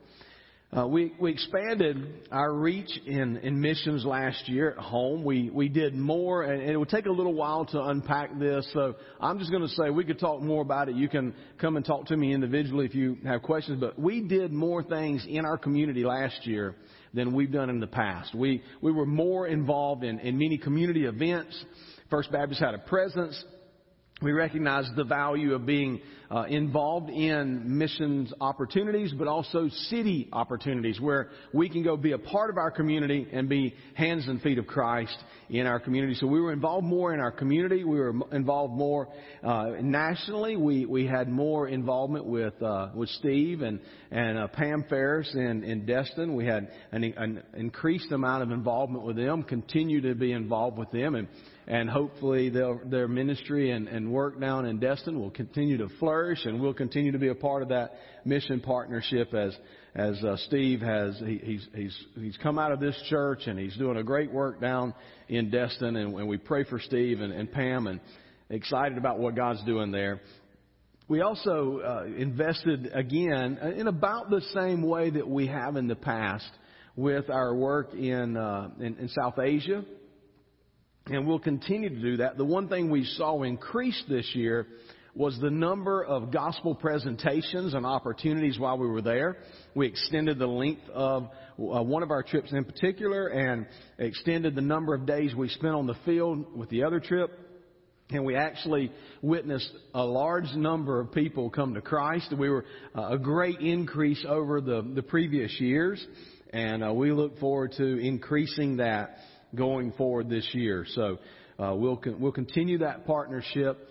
Uh, 0.77 0.89
we, 0.89 1.13
we 1.21 1.31
expanded 1.31 2.27
our 2.33 2.53
reach 2.53 2.91
in, 3.07 3.37
in 3.39 3.61
missions 3.61 4.05
last 4.05 4.49
year 4.49 4.73
at 4.73 4.79
home. 4.79 5.23
We, 5.23 5.49
we 5.49 5.69
did 5.69 5.95
more, 5.95 6.43
and, 6.43 6.61
and 6.61 6.71
it 6.71 6.77
would 6.77 6.89
take 6.89 7.07
a 7.07 7.13
little 7.13 7.35
while 7.35 7.65
to 7.67 7.81
unpack 7.81 8.37
this, 8.41 8.69
so 8.73 8.97
I'm 9.21 9.39
just 9.39 9.53
going 9.53 9.63
to 9.63 9.69
say 9.69 9.91
we 9.91 10.05
could 10.05 10.19
talk 10.19 10.43
more 10.43 10.63
about 10.63 10.89
it. 10.89 10.97
You 10.97 11.09
can 11.09 11.33
come 11.61 11.77
and 11.77 11.87
talk 11.87 12.07
to 12.07 12.17
me 12.17 12.35
individually 12.35 12.87
if 12.87 12.95
you 12.95 13.19
have 13.25 13.43
questions, 13.43 13.79
but 13.79 13.97
we 13.97 14.23
did 14.23 14.53
more 14.53 14.83
things 14.83 15.25
in 15.29 15.45
our 15.45 15.57
community 15.57 16.03
last 16.03 16.45
year 16.45 16.75
than 17.15 17.33
we've 17.33 17.53
done 17.53 17.71
in 17.71 17.81
the 17.81 17.87
past. 17.87 18.35
We, 18.35 18.63
we 18.81 18.93
were 18.93 19.07
more 19.07 19.47
involved 19.47 20.05
in, 20.05 20.19
in 20.19 20.37
many 20.37 20.59
community 20.59 21.07
events. 21.07 21.65
First 22.11 22.31
Baptist 22.33 22.61
had 22.61 22.75
a 22.75 22.79
presence. 22.79 23.43
We 24.25 24.33
recognize 24.33 24.89
the 24.97 25.05
value 25.05 25.53
of 25.53 25.67
being 25.67 26.01
uh, 26.31 26.45
involved 26.49 27.11
in 27.11 27.79
missions 27.79 28.33
opportunities, 28.41 29.13
but 29.13 29.29
also 29.29 29.69
city 29.91 30.31
opportunities 30.33 30.99
where 30.99 31.29
we 31.53 31.69
can 31.69 31.83
go 31.83 31.99
be 31.99 32.13
a 32.13 32.19
part 32.19 32.49
of 32.49 32.57
our 32.57 32.71
community 32.71 33.29
and 33.31 33.51
be 33.51 33.75
hands 33.93 34.27
and 34.27 34.41
feet 34.41 34.57
of 34.57 34.67
Christ 34.67 35.15
in 35.51 35.67
our 35.67 35.79
community. 35.79 36.15
So 36.15 36.27
we 36.27 36.41
were 36.41 36.55
involved 36.55 36.87
more 36.87 37.13
in 37.13 37.21
our 37.21 37.31
community. 37.31 37.85
We 37.85 37.99
were 37.99 38.15
involved 38.33 38.73
more 38.73 39.09
uh, 39.43 39.73
nationally. 39.83 40.57
We 40.57 40.87
we 40.87 41.07
had 41.07 41.29
more 41.29 41.69
involvement 41.69 42.25
with 42.25 42.61
uh, 42.63 42.93
with 42.95 43.11
Steve 43.11 43.61
and 43.61 43.79
and 44.11 44.39
uh, 44.39 44.49
Pam 44.49 44.87
Ferris 44.89 45.31
in 45.35 45.63
in 45.65 45.85
Destin. 45.85 46.35
We 46.35 46.47
had 46.47 46.71
an, 46.93 47.05
an 47.05 47.43
increased 47.55 48.11
amount 48.11 48.43
of 48.43 48.53
involvement 48.53 49.05
with 49.05 49.17
them. 49.17 49.43
Continue 49.43 50.01
to 50.01 50.15
be 50.15 50.33
involved 50.33 50.79
with 50.79 50.91
them 50.91 51.15
and 51.15 51.29
and 51.67 51.89
hopefully 51.89 52.51
their, 52.51 53.09
ministry 53.09 53.71
and, 53.71 53.89
and 53.89 54.11
work 54.11 54.39
down 54.41 54.67
in 54.67 54.79
Destin 54.79 55.19
will 55.19 55.31
continue 55.31 55.79
to 55.79 55.89
flourish, 55.99 56.45
and 56.45 56.61
we'll 56.61 56.75
continue 56.75 57.13
to 57.13 57.19
be 57.19 57.29
a 57.29 57.35
part 57.35 57.63
of 57.63 57.69
that 57.71 57.93
mission 58.25 58.61
partnership 58.61 59.33
as 59.35 59.57
as 59.95 60.23
uh, 60.25 60.37
Steve 60.49 60.81
has 60.81 61.17
he, 61.21 61.39
he's 61.43 61.69
he's 61.75 62.05
he's 62.17 62.37
come 62.39 62.59
out 62.59 62.73
of 62.73 62.81
this 62.81 63.01
church 63.09 63.47
and 63.47 63.59
he's 63.59 63.77
doing 63.77 63.97
a 63.97 64.03
great 64.03 64.33
work 64.33 64.61
down 64.61 64.93
in 65.29 65.51
Destin, 65.51 65.97
and, 65.97 66.15
and 66.15 66.29
we 66.29 66.37
pray 66.37 66.65
for 66.65 66.81
Steve 66.81 67.21
and, 67.21 67.33
and 67.33 67.51
Pam 67.51 67.87
and 67.87 68.01
excited 68.51 68.99
about 68.99 69.19
what 69.19 69.35
God's 69.35 69.63
doing 69.65 69.91
there. 69.91 70.21
We 71.07 71.21
also 71.21 71.81
uh, 71.81 72.05
invested 72.05 72.91
again 72.95 73.59
in 73.77 73.87
about 73.89 74.31
the 74.31 74.41
same 74.55 74.83
way 74.83 75.11
that 75.11 75.29
we 75.29 75.47
have 75.49 75.77
in 75.77 75.87
the 75.87 75.97
past 75.97 76.49
with 76.97 77.29
our 77.29 77.55
work 77.55 77.93
in, 77.93 78.37
uh, 78.37 78.71
in, 78.81 78.97
in 78.97 79.09
South 79.09 79.39
Asia 79.39 79.85
and 81.07 81.27
we'll 81.27 81.39
continue 81.39 81.91
to 81.91 82.01
do 82.01 82.17
that. 82.19 82.39
The 82.39 82.45
one 82.45 82.69
thing 82.69 82.91
we 82.91 83.05
saw 83.05 83.43
increase 83.43 84.03
this 84.09 84.35
year 84.35 84.67
was 85.15 85.39
the 85.39 85.51
number 85.51 86.03
of 86.03 86.33
gospel 86.33 86.75
presentations 86.75 87.75
and 87.75 87.87
opportunities 87.87 88.59
while 88.59 88.79
we 88.79 88.89
were 88.89 89.03
there. 89.03 89.37
We 89.75 89.87
extended 89.87 90.39
the 90.39 90.47
length 90.47 90.89
of 90.93 91.25
uh, 91.25 91.83
one 91.83 92.03
of 92.03 92.11
our 92.11 92.23
trips 92.23 92.53
in 92.53 92.65
particular 92.65 93.29
and 93.29 93.67
extended 93.99 94.55
the 94.55 94.63
number 94.63 94.95
of 94.95 95.07
days 95.07 95.35
we 95.35 95.49
spent 95.49 95.75
on 95.75 95.87
the 95.87 95.95
field 96.05 96.57
with 96.57 96.69
the 96.71 96.83
other 96.83 97.01
trip. 97.01 97.39
And 98.11 98.25
we 98.25 98.37
actually 98.37 98.93
witnessed 99.23 99.71
a 99.95 100.05
large 100.05 100.53
number 100.55 101.01
of 101.01 101.13
people 101.13 101.49
come 101.49 101.75
to 101.75 101.81
Christ. 101.81 102.35
We 102.37 102.51
were 102.51 102.65
uh, 102.95 103.11
a 103.13 103.19
great 103.19 103.61
increase 103.61 104.25
over 104.29 104.61
the, 104.61 104.83
the 104.95 105.03
previous 105.03 105.59
years. 105.61 106.05
And 106.51 106.85
uh, 106.85 106.93
we 106.93 107.13
look 107.13 107.39
forward 107.39 107.73
to 107.79 107.99
increasing 107.99 108.77
that 108.79 109.17
going 109.55 109.93
forward 109.93 110.29
this 110.29 110.49
year. 110.53 110.87
So 110.95 111.19
uh, 111.59 111.75
we'll 111.75 112.01
we'll 112.19 112.33
continue 112.33 112.79
that 112.79 113.07
partnership. 113.07 113.89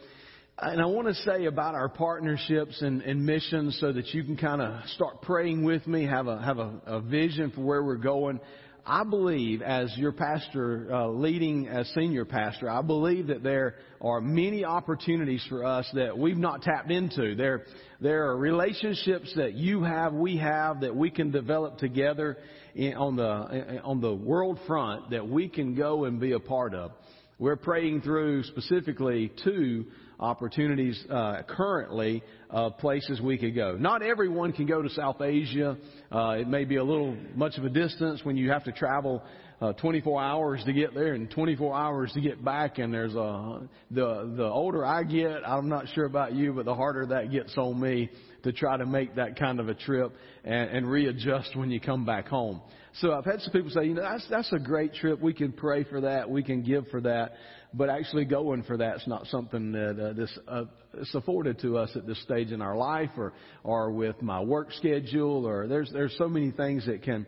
And 0.57 0.79
I 0.79 0.85
want 0.85 1.07
to 1.07 1.15
say 1.15 1.45
about 1.45 1.73
our 1.73 1.89
partnerships 1.89 2.81
and, 2.81 3.01
and 3.01 3.25
missions 3.25 3.77
so 3.79 3.91
that 3.91 4.07
you 4.13 4.23
can 4.23 4.37
kind 4.37 4.61
of 4.61 4.87
start 4.89 5.21
praying 5.23 5.63
with 5.63 5.85
me, 5.87 6.05
have 6.05 6.27
a 6.27 6.41
have 6.41 6.59
a, 6.59 6.79
a 6.85 7.01
vision 7.01 7.51
for 7.51 7.61
where 7.61 7.83
we're 7.83 7.95
going. 7.95 8.39
I 8.85 9.05
believe, 9.05 9.61
as 9.61 9.95
your 9.97 10.11
pastor, 10.11 10.93
uh, 10.93 11.07
leading 11.07 11.69
as 11.69 11.87
senior 11.95 12.25
pastor, 12.25 12.69
I 12.69 12.81
believe 12.81 13.27
that 13.27 13.41
there 13.41 13.75
are 14.01 14.19
many 14.19 14.65
opportunities 14.65 15.43
for 15.47 15.63
us 15.63 15.89
that 15.93 16.17
we've 16.17 16.37
not 16.37 16.63
tapped 16.63 16.91
into. 16.91 17.33
There, 17.33 17.63
there 18.01 18.25
are 18.25 18.35
relationships 18.35 19.31
that 19.37 19.53
you 19.53 19.83
have, 19.83 20.11
we 20.11 20.35
have, 20.35 20.81
that 20.81 20.93
we 20.93 21.11
can 21.11 21.31
develop 21.31 21.77
together 21.77 22.37
on 22.75 23.15
the 23.15 23.81
on 23.83 24.01
the 24.01 24.13
world 24.13 24.59
front 24.67 25.11
that 25.11 25.27
we 25.27 25.47
can 25.47 25.75
go 25.75 26.05
and 26.05 26.19
be 26.19 26.33
a 26.33 26.39
part 26.39 26.73
of. 26.73 26.91
We're 27.39 27.55
praying 27.55 28.01
through 28.01 28.43
specifically 28.43 29.31
two 29.43 29.85
opportunities 30.19 31.03
uh, 31.09 31.41
currently 31.47 32.23
of 32.49 32.77
places 32.77 33.19
we 33.19 33.37
could 33.37 33.55
go. 33.55 33.75
Not 33.75 34.01
everyone 34.01 34.53
can 34.53 34.65
go 34.65 34.81
to 34.81 34.89
South 34.89 35.21
Asia. 35.21 35.77
Uh, 36.11 36.37
it 36.39 36.47
may 36.47 36.63
be 36.63 36.77
a 36.77 36.83
little 36.83 37.17
much 37.35 37.57
of 37.57 37.65
a 37.65 37.69
distance 37.69 38.21
when 38.23 38.37
you 38.37 38.51
have 38.51 38.63
to 38.65 38.71
travel 38.71 39.23
uh, 39.61 39.73
24 39.73 40.21
hours 40.21 40.63
to 40.65 40.73
get 40.73 40.93
there 40.93 41.13
and 41.13 41.29
24 41.31 41.75
hours 41.75 42.11
to 42.13 42.21
get 42.21 42.43
back. 42.43 42.77
And 42.77 42.93
there's 42.93 43.15
a 43.15 43.67
the 43.91 44.33
the 44.37 44.45
older 44.45 44.85
I 44.85 45.03
get, 45.03 45.47
I'm 45.47 45.69
not 45.69 45.87
sure 45.93 46.05
about 46.05 46.33
you, 46.33 46.53
but 46.53 46.65
the 46.65 46.75
harder 46.75 47.07
that 47.07 47.31
gets 47.31 47.57
on 47.57 47.79
me 47.79 48.09
to 48.43 48.51
try 48.51 48.77
to 48.77 48.85
make 48.85 49.15
that 49.15 49.39
kind 49.39 49.59
of 49.59 49.69
a 49.69 49.73
trip 49.73 50.13
and, 50.43 50.69
and 50.69 50.89
readjust 50.89 51.55
when 51.55 51.71
you 51.71 51.79
come 51.79 52.05
back 52.05 52.27
home. 52.27 52.61
So 52.97 53.13
I've 53.13 53.25
had 53.25 53.41
some 53.41 53.51
people 53.51 53.71
say, 53.71 53.85
you 53.85 53.95
know, 53.95 54.03
that's 54.03 54.27
that's 54.29 54.53
a 54.53 54.59
great 54.59 54.93
trip. 54.93 55.19
We 55.19 55.33
can 55.33 55.51
pray 55.51 55.83
for 55.83 56.01
that. 56.01 56.29
We 56.29 56.43
can 56.43 56.61
give 56.61 56.87
for 56.89 57.01
that 57.01 57.33
but 57.73 57.89
actually 57.89 58.25
going 58.25 58.63
for 58.63 58.77
that's 58.77 59.05
not 59.07 59.25
something 59.27 59.71
that 59.71 59.99
uh, 59.99 60.13
this 60.13 60.37
uh, 60.47 60.65
afforded 61.13 61.59
to 61.59 61.77
us 61.77 61.89
at 61.95 62.05
this 62.05 62.21
stage 62.21 62.51
in 62.51 62.61
our 62.61 62.75
life, 62.75 63.09
or 63.17 63.33
or 63.63 63.91
with 63.91 64.21
my 64.21 64.39
work 64.41 64.71
schedule, 64.73 65.45
or 65.45 65.67
there's 65.67 65.89
there's 65.91 66.15
so 66.17 66.27
many 66.27 66.51
things 66.51 66.85
that 66.85 67.01
can 67.01 67.25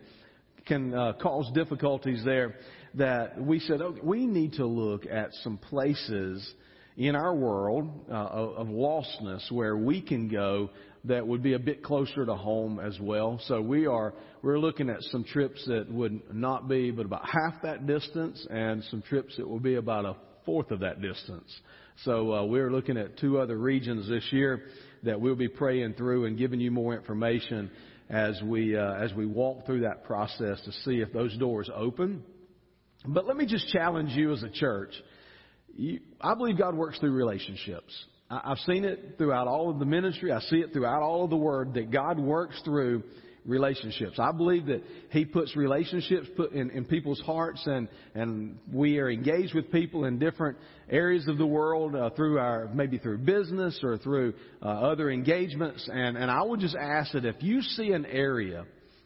can 0.66 0.94
uh, 0.94 1.12
cause 1.20 1.50
difficulties 1.54 2.22
there 2.24 2.56
that 2.94 3.40
we 3.40 3.58
said 3.60 3.80
okay, 3.80 4.00
we 4.02 4.26
need 4.26 4.54
to 4.54 4.66
look 4.66 5.04
at 5.06 5.30
some 5.42 5.58
places 5.58 6.48
in 6.96 7.14
our 7.14 7.34
world 7.34 7.90
uh, 8.08 8.14
of 8.14 8.68
lostness 8.68 9.50
where 9.50 9.76
we 9.76 10.00
can 10.00 10.28
go 10.28 10.70
that 11.06 11.26
would 11.26 11.42
be 11.42 11.54
a 11.54 11.58
bit 11.58 11.82
closer 11.82 12.24
to 12.24 12.34
home 12.34 12.80
as 12.80 12.98
well. 13.00 13.40
So 13.46 13.60
we 13.60 13.86
are 13.86 14.14
we're 14.42 14.58
looking 14.58 14.90
at 14.90 15.02
some 15.02 15.24
trips 15.24 15.64
that 15.66 15.90
would 15.90 16.34
not 16.34 16.68
be 16.68 16.90
but 16.90 17.06
about 17.06 17.26
half 17.26 17.62
that 17.62 17.86
distance, 17.86 18.46
and 18.50 18.82
some 18.84 19.02
trips 19.02 19.36
that 19.36 19.48
will 19.48 19.60
be 19.60 19.76
about 19.76 20.04
a 20.04 20.16
fourth 20.44 20.70
of 20.70 20.80
that 20.80 21.00
distance. 21.00 21.52
So 22.04 22.32
uh, 22.32 22.44
we're 22.44 22.70
looking 22.70 22.96
at 22.96 23.18
two 23.18 23.38
other 23.38 23.56
regions 23.56 24.08
this 24.08 24.24
year 24.30 24.64
that 25.02 25.20
we'll 25.20 25.34
be 25.34 25.48
praying 25.48 25.94
through 25.94 26.26
and 26.26 26.36
giving 26.38 26.60
you 26.60 26.70
more 26.70 26.94
information 26.94 27.70
as 28.08 28.40
we 28.42 28.76
uh, 28.76 28.94
as 28.94 29.12
we 29.14 29.26
walk 29.26 29.66
through 29.66 29.80
that 29.80 30.04
process 30.04 30.60
to 30.64 30.72
see 30.84 31.00
if 31.00 31.12
those 31.12 31.36
doors 31.38 31.70
open. 31.74 32.22
But 33.06 33.26
let 33.26 33.36
me 33.36 33.46
just 33.46 33.68
challenge 33.68 34.10
you 34.12 34.32
as 34.32 34.42
a 34.42 34.50
church. 34.50 34.92
You, 35.74 36.00
I 36.20 36.34
believe 36.34 36.58
God 36.58 36.74
works 36.74 36.98
through 36.98 37.12
relationships. 37.12 37.92
I've 38.28 38.58
seen 38.58 38.84
it 38.84 39.14
throughout 39.18 39.46
all 39.46 39.70
of 39.70 39.78
the 39.78 39.84
ministry. 39.84 40.32
I 40.32 40.40
see 40.40 40.56
it 40.56 40.72
throughout 40.72 41.02
all 41.02 41.24
of 41.24 41.30
the 41.30 41.36
Word 41.36 41.74
that 41.74 41.92
God 41.92 42.18
works 42.18 42.60
through 42.64 43.04
relationships. 43.44 44.18
I 44.18 44.32
believe 44.32 44.66
that 44.66 44.82
He 45.10 45.24
puts 45.24 45.54
relationships 45.54 46.26
put 46.36 46.50
in, 46.50 46.70
in 46.70 46.84
people's 46.86 47.20
hearts, 47.20 47.62
and 47.66 47.88
and 48.14 48.58
we 48.72 48.98
are 48.98 49.08
engaged 49.08 49.54
with 49.54 49.70
people 49.70 50.06
in 50.06 50.18
different 50.18 50.58
areas 50.90 51.28
of 51.28 51.38
the 51.38 51.46
world 51.46 51.94
uh, 51.94 52.10
through 52.10 52.38
our 52.38 52.68
maybe 52.74 52.98
through 52.98 53.18
business 53.18 53.78
or 53.84 53.96
through 53.98 54.34
uh, 54.60 54.66
other 54.66 55.08
engagements. 55.08 55.88
And 55.92 56.16
and 56.16 56.28
I 56.28 56.42
would 56.42 56.58
just 56.58 56.76
ask 56.76 57.12
that 57.12 57.24
if 57.24 57.42
you 57.44 57.62
see 57.62 57.92
an 57.92 58.06
area 58.06 58.64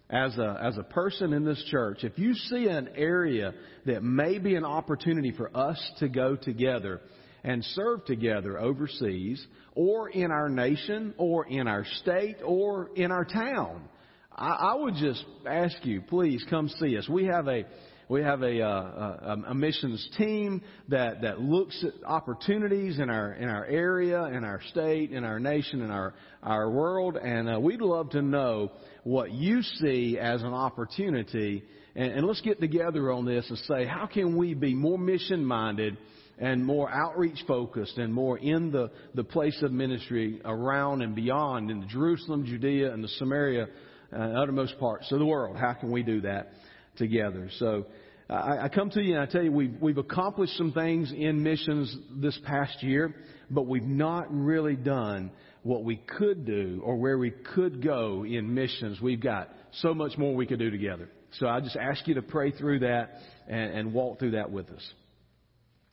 as 0.08 0.38
a 0.38 0.58
as 0.62 0.78
a 0.78 0.82
person 0.82 1.34
in 1.34 1.44
this 1.44 1.62
church, 1.70 2.04
if 2.04 2.18
you 2.18 2.32
see 2.32 2.68
an 2.68 2.88
area 2.96 3.52
that 3.84 4.02
may 4.02 4.38
be 4.38 4.54
an 4.54 4.64
opportunity 4.64 5.32
for 5.32 5.54
us 5.54 5.78
to 5.98 6.08
go 6.08 6.36
together 6.36 7.02
and 7.44 7.64
serve 7.64 8.04
together 8.04 8.58
overseas 8.58 9.44
or 9.74 10.10
in 10.10 10.30
our 10.30 10.48
nation 10.48 11.14
or 11.16 11.46
in 11.46 11.66
our 11.66 11.84
state 12.00 12.36
or 12.44 12.90
in 12.96 13.10
our 13.10 13.24
town. 13.24 13.88
I, 14.34 14.48
I 14.48 14.74
would 14.74 14.94
just 14.94 15.24
ask 15.46 15.84
you, 15.84 16.02
please 16.02 16.44
come 16.50 16.68
see 16.68 16.96
us. 16.96 17.08
We 17.08 17.24
have 17.26 17.48
a 17.48 17.64
we 18.08 18.22
have 18.22 18.42
a, 18.42 18.60
uh, 18.60 18.68
a, 18.68 19.42
a 19.50 19.54
missions 19.54 20.04
team 20.18 20.62
that, 20.88 21.22
that 21.22 21.40
looks 21.40 21.84
at 21.84 21.92
opportunities 22.04 22.98
in 22.98 23.08
our 23.08 23.34
in 23.34 23.48
our 23.48 23.64
area, 23.64 24.24
in 24.24 24.42
our 24.42 24.60
state, 24.70 25.12
in 25.12 25.22
our 25.22 25.38
nation, 25.38 25.80
in 25.80 25.92
our 25.92 26.14
our 26.42 26.68
world, 26.68 27.16
and 27.16 27.48
uh, 27.48 27.60
we'd 27.60 27.80
love 27.80 28.10
to 28.10 28.20
know 28.20 28.72
what 29.04 29.30
you 29.30 29.62
see 29.62 30.18
as 30.18 30.42
an 30.42 30.52
opportunity. 30.52 31.62
And, 31.94 32.12
and 32.12 32.26
let's 32.26 32.40
get 32.40 32.60
together 32.60 33.12
on 33.12 33.26
this 33.26 33.48
and 33.48 33.58
say, 33.58 33.86
how 33.86 34.06
can 34.06 34.36
we 34.36 34.54
be 34.54 34.74
more 34.74 34.98
mission 34.98 35.44
minded? 35.44 35.96
And 36.40 36.64
more 36.64 36.90
outreach 36.90 37.38
focused 37.46 37.98
and 37.98 38.12
more 38.12 38.38
in 38.38 38.72
the, 38.72 38.90
the 39.14 39.22
place 39.22 39.60
of 39.62 39.70
ministry 39.72 40.40
around 40.44 41.02
and 41.02 41.14
beyond 41.14 41.70
in 41.70 41.86
Jerusalem, 41.88 42.46
Judea, 42.46 42.92
and 42.92 43.04
the 43.04 43.08
Samaria 43.08 43.68
uh, 44.12 44.16
uttermost 44.16 44.78
parts 44.80 45.12
of 45.12 45.18
the 45.18 45.26
world. 45.26 45.56
How 45.56 45.74
can 45.74 45.92
we 45.92 46.02
do 46.02 46.22
that 46.22 46.52
together? 46.96 47.50
So 47.58 47.86
I, 48.30 48.64
I 48.64 48.68
come 48.68 48.88
to 48.90 49.02
you 49.02 49.14
and 49.14 49.22
I 49.22 49.26
tell 49.26 49.42
you 49.42 49.52
we've, 49.52 49.76
we've 49.80 49.98
accomplished 49.98 50.56
some 50.56 50.72
things 50.72 51.12
in 51.14 51.42
missions 51.42 51.94
this 52.16 52.38
past 52.46 52.82
year, 52.82 53.14
but 53.50 53.66
we've 53.66 53.82
not 53.82 54.26
really 54.30 54.76
done 54.76 55.30
what 55.62 55.84
we 55.84 55.96
could 55.96 56.46
do 56.46 56.80
or 56.82 56.96
where 56.96 57.18
we 57.18 57.30
could 57.30 57.84
go 57.84 58.24
in 58.24 58.54
missions. 58.54 58.98
We've 59.00 59.20
got 59.20 59.50
so 59.74 59.92
much 59.92 60.16
more 60.16 60.34
we 60.34 60.46
could 60.46 60.58
do 60.58 60.70
together. 60.70 61.10
So 61.38 61.46
I 61.46 61.60
just 61.60 61.76
ask 61.76 62.08
you 62.08 62.14
to 62.14 62.22
pray 62.22 62.50
through 62.50 62.80
that 62.80 63.10
and, 63.46 63.72
and 63.72 63.92
walk 63.92 64.18
through 64.18 64.32
that 64.32 64.50
with 64.50 64.70
us. 64.70 64.94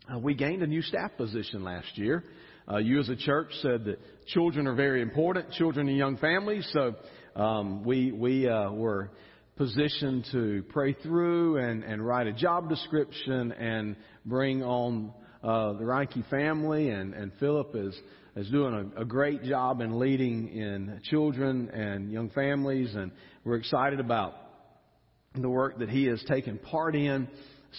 Uh, 0.10 0.18
we 0.18 0.34
gained 0.34 0.64
a 0.64 0.68
new 0.68 0.82
staff 0.82 1.12
position 1.18 1.64
last 1.66 1.98
year. 1.98 2.24
Uh, 2.72 2.78
you 2.78 2.98
as 3.00 3.10
a 3.10 3.16
church 3.16 3.50
said 3.62 3.84
that 3.84 4.00
children 4.28 4.66
are 4.66 4.74
very 4.74 5.02
important, 5.02 5.52
children 5.52 5.90
and 5.90 5.98
young 5.98 6.16
families. 6.18 6.66
So 6.72 6.96
um, 7.36 7.84
we 7.84 8.14
we 8.14 8.48
uh, 8.48 8.72
were 8.72 9.12
positioned 9.58 10.26
to 10.32 10.64
pray 10.70 10.94
through 10.94 11.58
and, 11.58 11.84
and 11.84 12.06
write 12.06 12.28
a 12.28 12.32
job 12.32 12.70
description 12.70 13.52
and 13.52 13.98
bring 14.26 14.64
on 14.64 15.12
uh, 15.44 15.74
the 15.74 15.84
Reinke 15.84 16.30
family. 16.30 16.90
And, 16.90 17.14
and 17.14 17.34
Philip 17.40 17.72
is, 17.76 18.00
is 18.38 18.50
doing 18.50 18.94
a, 18.96 19.02
a 19.02 19.06
great 19.06 19.44
job 19.44 19.82
in 19.82 20.00
leading 20.00 20.48
in 20.50 21.02
children 21.04 21.70
and 21.70 22.12
young 22.12 22.30
families. 22.30 22.96
And 22.96 23.12
we're 23.44 23.56
excited 23.58 24.00
about 24.00 24.36
the 25.36 25.50
work 25.50 25.80
that 25.80 25.90
he 25.90 26.06
has 26.06 26.24
taken 26.30 26.60
part 26.60 26.96
in. 26.96 27.28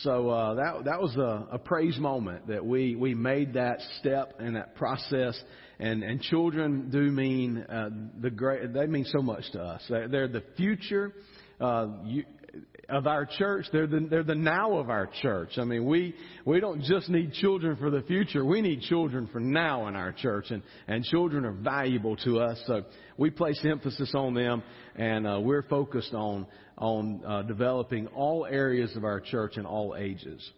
So 0.03 0.29
uh, 0.31 0.55
that 0.55 0.85
that 0.85 1.01
was 1.01 1.17
a, 1.17 1.49
a 1.53 1.59
praise 1.59 1.99
moment 1.99 2.47
that 2.49 2.65
we 2.65 2.95
we 2.95 3.15
made 3.15 3.55
that 3.55 3.81
step 3.99 4.35
and 4.39 4.55
that 4.55 4.77
process 4.77 5.41
and 5.81 6.03
and 6.03 6.21
children 6.21 6.91
do 6.91 7.01
mean 7.01 7.59
uh, 7.59 7.91
the 8.21 8.31
great. 8.31 8.73
They 8.73 8.87
mean 8.87 9.07
so 9.07 9.23
much 9.23 9.51
to 9.53 9.61
us. 9.61 9.83
They're 9.89 10.29
the 10.29 10.45
future. 10.57 11.13
Uh, 11.61 11.89
you, 12.05 12.25
of 12.89 13.07
our 13.07 13.27
church. 13.27 13.67
They're 13.73 13.87
the, 13.87 14.07
they're 14.09 14.23
the 14.23 14.35
now 14.35 14.79
of 14.79 14.89
our 14.89 15.09
church. 15.21 15.51
I 15.59 15.65
mean, 15.65 15.85
we, 15.85 16.15
we 16.45 16.61
don't 16.61 16.83
just 16.83 17.09
need 17.09 17.33
children 17.35 17.77
for 17.77 17.91
the 17.91 18.03
future. 18.03 18.45
We 18.45 18.63
need 18.63 18.81
children 18.83 19.29
for 19.31 19.41
now 19.41 19.89
in 19.89 19.97
our 19.97 20.13
church. 20.13 20.47
And, 20.51 20.63
and 20.87 21.05
children 21.05 21.45
are 21.45 21.53
valuable 21.53 22.17
to 22.19 22.41
us. 22.41 22.61
So 22.67 22.85
we 23.17 23.31
place 23.31 23.61
emphasis 23.65 24.13
on 24.15 24.35
them 24.35 24.63
and 24.97 25.27
uh, 25.27 25.41
we're 25.41 25.63
focused 25.63 26.15
on, 26.15 26.47
on 26.79 27.23
uh, 27.27 27.43
developing 27.43 28.07
all 28.09 28.47
areas 28.47 28.97
of 28.97 29.05
our 29.05 29.21
church 29.21 29.57
in 29.57 29.67
all 29.67 29.95
ages. 29.99 30.49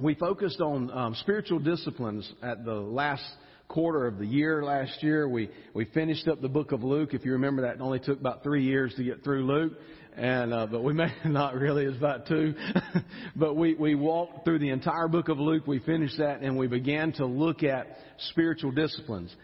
We 0.00 0.14
focused 0.14 0.62
on 0.62 0.90
um, 0.90 1.14
spiritual 1.16 1.58
disciplines 1.58 2.30
at 2.42 2.64
the 2.64 2.72
last 2.72 3.24
quarter 3.68 4.06
of 4.06 4.18
the 4.18 4.26
year 4.26 4.62
last 4.62 5.02
year. 5.02 5.28
We, 5.28 5.50
we 5.74 5.86
finished 5.86 6.28
up 6.28 6.40
the 6.40 6.48
book 6.48 6.72
of 6.72 6.82
Luke. 6.82 7.14
If 7.14 7.24
you 7.24 7.32
remember 7.32 7.62
that, 7.62 7.76
it 7.76 7.80
only 7.80 8.00
took 8.00 8.20
about 8.20 8.42
three 8.42 8.64
years 8.64 8.94
to 8.96 9.04
get 9.04 9.24
through 9.24 9.46
Luke. 9.46 9.72
And, 10.16 10.52
uh, 10.52 10.66
but 10.66 10.82
we 10.82 10.92
may 10.92 11.12
not 11.24 11.54
really, 11.54 11.84
it's 11.84 11.96
about 11.96 12.26
two. 12.26 12.54
but 13.36 13.56
we, 13.56 13.74
we 13.74 13.94
walked 13.94 14.44
through 14.44 14.58
the 14.58 14.70
entire 14.70 15.08
book 15.08 15.28
of 15.28 15.38
Luke. 15.38 15.66
We 15.66 15.78
finished 15.80 16.18
that 16.18 16.40
and 16.42 16.56
we 16.56 16.66
began 16.66 17.12
to 17.14 17.26
look 17.26 17.62
at 17.62 17.96
spiritual 18.30 18.72
disciplines. 18.72 19.34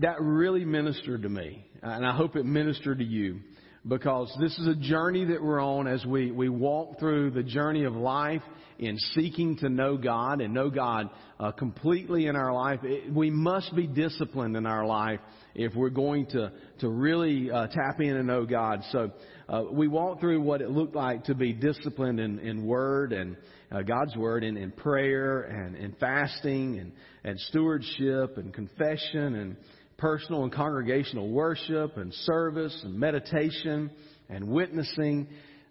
That 0.00 0.20
really 0.20 0.64
ministered 0.64 1.22
to 1.22 1.28
me. 1.28 1.66
And 1.82 2.06
I 2.06 2.16
hope 2.16 2.36
it 2.36 2.46
ministered 2.46 2.98
to 2.98 3.04
you 3.04 3.40
because 3.88 4.34
this 4.40 4.56
is 4.58 4.66
a 4.66 4.74
journey 4.74 5.24
that 5.26 5.42
we're 5.42 5.62
on 5.62 5.86
as 5.86 6.04
we, 6.04 6.32
we 6.32 6.48
walk 6.48 6.98
through 6.98 7.30
the 7.30 7.42
journey 7.42 7.84
of 7.84 7.94
life 7.94 8.42
in 8.78 8.98
seeking 9.14 9.56
to 9.56 9.68
know 9.68 9.96
God 9.96 10.40
and 10.40 10.52
know 10.52 10.70
God 10.70 11.08
uh, 11.38 11.52
completely 11.52 12.26
in 12.26 12.36
our 12.36 12.52
life. 12.52 12.80
It, 12.82 13.12
we 13.12 13.30
must 13.30 13.74
be 13.74 13.86
disciplined 13.86 14.56
in 14.56 14.66
our 14.66 14.84
life 14.84 15.20
if 15.54 15.74
we're 15.74 15.90
going 15.90 16.26
to, 16.26 16.52
to 16.80 16.88
really 16.88 17.50
uh, 17.50 17.68
tap 17.68 18.00
in 18.00 18.16
and 18.16 18.26
know 18.26 18.44
God. 18.44 18.82
So 18.90 19.12
uh, 19.48 19.62
we 19.70 19.88
walked 19.88 20.20
through 20.20 20.42
what 20.42 20.60
it 20.60 20.70
looked 20.70 20.96
like 20.96 21.24
to 21.24 21.34
be 21.34 21.52
disciplined 21.52 22.20
in, 22.20 22.38
in 22.40 22.66
Word 22.66 23.12
and 23.12 23.36
uh, 23.70 23.82
God's 23.82 24.16
Word 24.16 24.44
and 24.44 24.58
in 24.58 24.72
prayer 24.72 25.42
and 25.42 25.76
in 25.76 25.92
fasting 26.00 26.78
and, 26.78 26.92
and 27.24 27.40
stewardship 27.40 28.36
and 28.36 28.52
confession 28.52 29.36
and 29.36 29.56
personal 29.98 30.42
and 30.42 30.52
congregational 30.52 31.28
worship 31.28 31.96
and 31.96 32.12
service 32.12 32.78
and 32.84 32.94
meditation 32.94 33.90
and 34.28 34.48
witnessing 34.48 35.28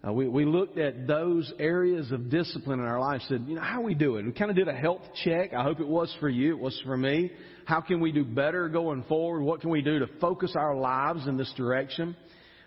uh, 0.07 0.13
we, 0.13 0.27
we 0.27 0.45
looked 0.45 0.77
at 0.77 1.07
those 1.07 1.51
areas 1.57 2.11
of 2.11 2.29
discipline 2.29 2.79
in 2.79 2.85
our 2.85 2.99
life, 2.99 3.21
said, 3.27 3.43
you 3.47 3.55
know, 3.55 3.61
how 3.61 3.81
we 3.81 3.95
do 3.95 4.17
it? 4.17 4.25
We 4.25 4.33
kind 4.33 4.51
of 4.51 4.57
did 4.57 4.67
a 4.67 4.73
health 4.73 5.01
check. 5.23 5.51
I 5.53 5.63
hope 5.63 5.79
it 5.79 5.87
was 5.87 6.15
for 6.19 6.29
you. 6.29 6.51
It 6.55 6.59
was 6.59 6.79
for 6.85 6.95
me. 6.95 7.31
How 7.65 7.81
can 7.81 7.99
we 7.99 8.11
do 8.11 8.23
better 8.23 8.69
going 8.69 9.03
forward? 9.03 9.41
What 9.41 9.61
can 9.61 9.71
we 9.71 9.81
do 9.81 9.97
to 9.99 10.07
focus 10.21 10.53
our 10.55 10.75
lives 10.75 11.25
in 11.27 11.37
this 11.37 11.51
direction? 11.57 12.15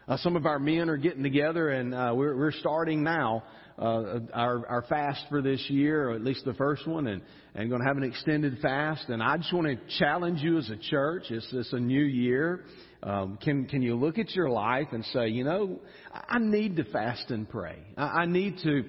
Uh, 0.08 0.16
some 0.16 0.34
of 0.34 0.46
our 0.46 0.58
men 0.58 0.88
are 0.90 0.96
getting 0.96 1.22
together, 1.22 1.68
and 1.68 1.94
uh, 1.94 2.12
we're, 2.12 2.36
we're 2.36 2.50
starting 2.50 3.04
now 3.04 3.44
uh, 3.78 4.20
our, 4.34 4.66
our 4.66 4.84
fast 4.88 5.22
for 5.28 5.40
this 5.40 5.64
year, 5.68 6.10
or 6.10 6.14
at 6.14 6.22
least 6.24 6.44
the 6.44 6.54
first 6.54 6.86
one, 6.86 7.06
and, 7.06 7.22
and 7.54 7.68
going 7.68 7.80
to 7.80 7.86
have 7.86 7.96
an 7.96 8.02
extended 8.02 8.58
fast. 8.60 9.08
And 9.08 9.22
I 9.22 9.36
just 9.36 9.52
want 9.52 9.66
to 9.66 9.98
challenge 9.98 10.40
you 10.40 10.58
as 10.58 10.68
a 10.70 10.76
church. 10.76 11.24
It's, 11.30 11.46
it's 11.52 11.72
a 11.72 11.78
new 11.80 12.04
year. 12.04 12.64
Um, 13.02 13.38
can 13.40 13.66
can 13.66 13.80
you 13.80 13.94
look 13.94 14.18
at 14.18 14.34
your 14.34 14.50
life 14.50 14.88
and 14.90 15.04
say, 15.06 15.28
you 15.28 15.44
know, 15.44 15.78
I 16.12 16.38
need 16.40 16.76
to 16.76 16.84
fast 16.84 17.30
and 17.30 17.48
pray. 17.48 17.78
I, 17.96 18.02
I 18.02 18.26
need 18.26 18.58
to 18.64 18.84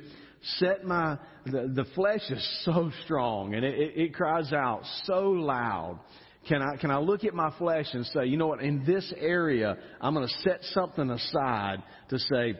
set 0.58 0.84
my 0.84 1.17
the, 1.45 1.71
the 1.73 1.86
flesh 1.95 2.21
is 2.30 2.62
so 2.63 2.91
strong 3.04 3.54
and 3.54 3.65
it, 3.65 3.78
it, 3.78 3.97
it 3.97 4.13
cries 4.15 4.52
out 4.54 4.82
so 5.04 5.30
loud. 5.30 5.99
Can 6.47 6.62
I 6.63 6.78
can 6.78 6.89
I 6.89 6.97
look 6.97 7.23
at 7.23 7.36
my 7.36 7.54
flesh 7.60 7.88
and 7.93 8.06
say, 8.08 8.25
you 8.25 8.38
know 8.38 8.47
what? 8.47 8.62
In 8.62 8.84
this 8.86 9.13
area, 9.17 9.78
I'm 10.02 10.15
going 10.15 10.28
to 10.28 10.49
set 10.49 10.63
something 10.73 11.10
aside 11.12 11.84
to 12.10 12.17
say, 12.17 12.56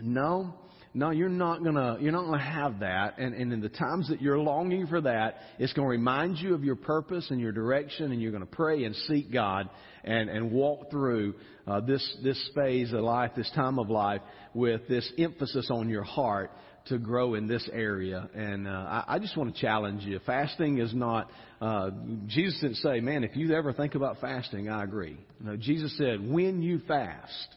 no. 0.00 0.54
No, 0.94 1.10
you're 1.10 1.28
not 1.28 1.62
gonna 1.62 1.98
you're 2.00 2.12
not 2.12 2.24
gonna 2.24 2.38
have 2.42 2.80
that. 2.80 3.18
And, 3.18 3.34
and 3.34 3.52
in 3.52 3.60
the 3.60 3.68
times 3.68 4.08
that 4.08 4.22
you're 4.22 4.38
longing 4.38 4.86
for 4.86 5.00
that, 5.00 5.36
it's 5.58 5.72
gonna 5.72 5.88
remind 5.88 6.38
you 6.38 6.54
of 6.54 6.64
your 6.64 6.76
purpose 6.76 7.30
and 7.30 7.40
your 7.40 7.52
direction, 7.52 8.10
and 8.12 8.20
you're 8.20 8.32
gonna 8.32 8.46
pray 8.46 8.84
and 8.84 8.94
seek 8.94 9.32
God 9.32 9.68
and, 10.04 10.30
and 10.30 10.50
walk 10.50 10.90
through 10.90 11.34
uh, 11.66 11.80
this, 11.80 12.16
this 12.22 12.50
phase 12.54 12.92
of 12.92 13.00
life, 13.00 13.32
this 13.36 13.50
time 13.54 13.78
of 13.78 13.90
life, 13.90 14.22
with 14.54 14.88
this 14.88 15.10
emphasis 15.18 15.68
on 15.70 15.88
your 15.88 16.02
heart 16.02 16.50
to 16.86 16.98
grow 16.98 17.34
in 17.34 17.46
this 17.46 17.68
area. 17.72 18.28
And 18.34 18.66
uh, 18.66 18.70
I, 18.70 19.04
I 19.06 19.18
just 19.18 19.36
want 19.36 19.54
to 19.54 19.60
challenge 19.60 20.02
you. 20.04 20.18
Fasting 20.24 20.78
is 20.78 20.94
not. 20.94 21.30
Uh, 21.60 21.90
Jesus 22.26 22.58
didn't 22.60 22.76
say, 22.76 23.00
"Man, 23.00 23.24
if 23.24 23.36
you 23.36 23.54
ever 23.54 23.72
think 23.72 23.94
about 23.94 24.20
fasting, 24.20 24.68
I 24.68 24.84
agree." 24.84 25.18
No, 25.40 25.56
Jesus 25.56 25.96
said, 25.98 26.26
"When 26.26 26.62
you 26.62 26.80
fast." 26.88 27.54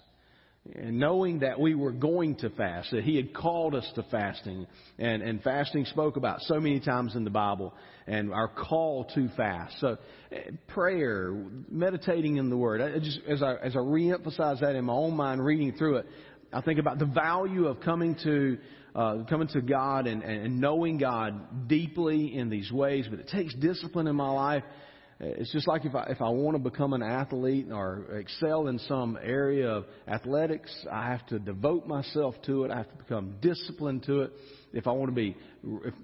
And 0.75 0.99
knowing 0.99 1.39
that 1.39 1.59
we 1.59 1.73
were 1.73 1.91
going 1.91 2.35
to 2.37 2.51
fast, 2.51 2.91
that 2.91 3.03
He 3.03 3.15
had 3.15 3.33
called 3.33 3.73
us 3.73 3.89
to 3.95 4.03
fasting, 4.11 4.67
and, 4.99 5.23
and 5.23 5.41
fasting 5.41 5.85
spoke 5.85 6.17
about 6.17 6.39
so 6.41 6.59
many 6.59 6.79
times 6.79 7.15
in 7.15 7.23
the 7.23 7.31
Bible, 7.31 7.73
and 8.05 8.31
our 8.31 8.47
call 8.47 9.05
to 9.15 9.27
fast. 9.35 9.79
So, 9.79 9.97
eh, 10.31 10.51
prayer, 10.67 11.33
meditating 11.67 12.37
in 12.37 12.51
the 12.51 12.57
Word. 12.57 12.79
I 12.79 12.99
just, 12.99 13.21
as 13.27 13.41
I 13.41 13.55
as 13.55 13.75
I 13.75 13.79
reemphasize 13.79 14.59
that 14.61 14.75
in 14.75 14.85
my 14.85 14.93
own 14.93 15.15
mind, 15.15 15.43
reading 15.43 15.73
through 15.73 15.97
it, 15.97 16.05
I 16.53 16.61
think 16.61 16.79
about 16.79 16.99
the 16.99 17.07
value 17.07 17.65
of 17.65 17.79
coming 17.81 18.15
to 18.23 18.57
uh, 18.93 19.23
coming 19.27 19.47
to 19.49 19.61
God 19.61 20.05
and, 20.05 20.21
and 20.21 20.59
knowing 20.59 20.99
God 20.99 21.67
deeply 21.67 22.37
in 22.37 22.49
these 22.49 22.71
ways. 22.71 23.07
But 23.09 23.19
it 23.19 23.29
takes 23.29 23.55
discipline 23.55 24.05
in 24.05 24.15
my 24.15 24.29
life 24.29 24.63
it's 25.23 25.51
just 25.51 25.67
like 25.67 25.85
if 25.85 25.93
I, 25.93 26.05
if 26.09 26.19
I 26.19 26.29
want 26.29 26.55
to 26.55 26.59
become 26.63 26.93
an 26.93 27.03
athlete 27.03 27.67
or 27.71 28.05
excel 28.17 28.67
in 28.67 28.79
some 28.79 29.19
area 29.21 29.69
of 29.69 29.85
athletics, 30.07 30.73
I 30.91 31.09
have 31.09 31.25
to 31.27 31.37
devote 31.37 31.85
myself 31.85 32.33
to 32.47 32.63
it. 32.63 32.71
I 32.71 32.77
have 32.77 32.89
to 32.89 32.97
become 32.97 33.35
disciplined 33.39 34.03
to 34.03 34.21
it. 34.21 34.31
If 34.73 34.87
I 34.87 34.91
want 34.91 35.09
to 35.09 35.15
be 35.15 35.37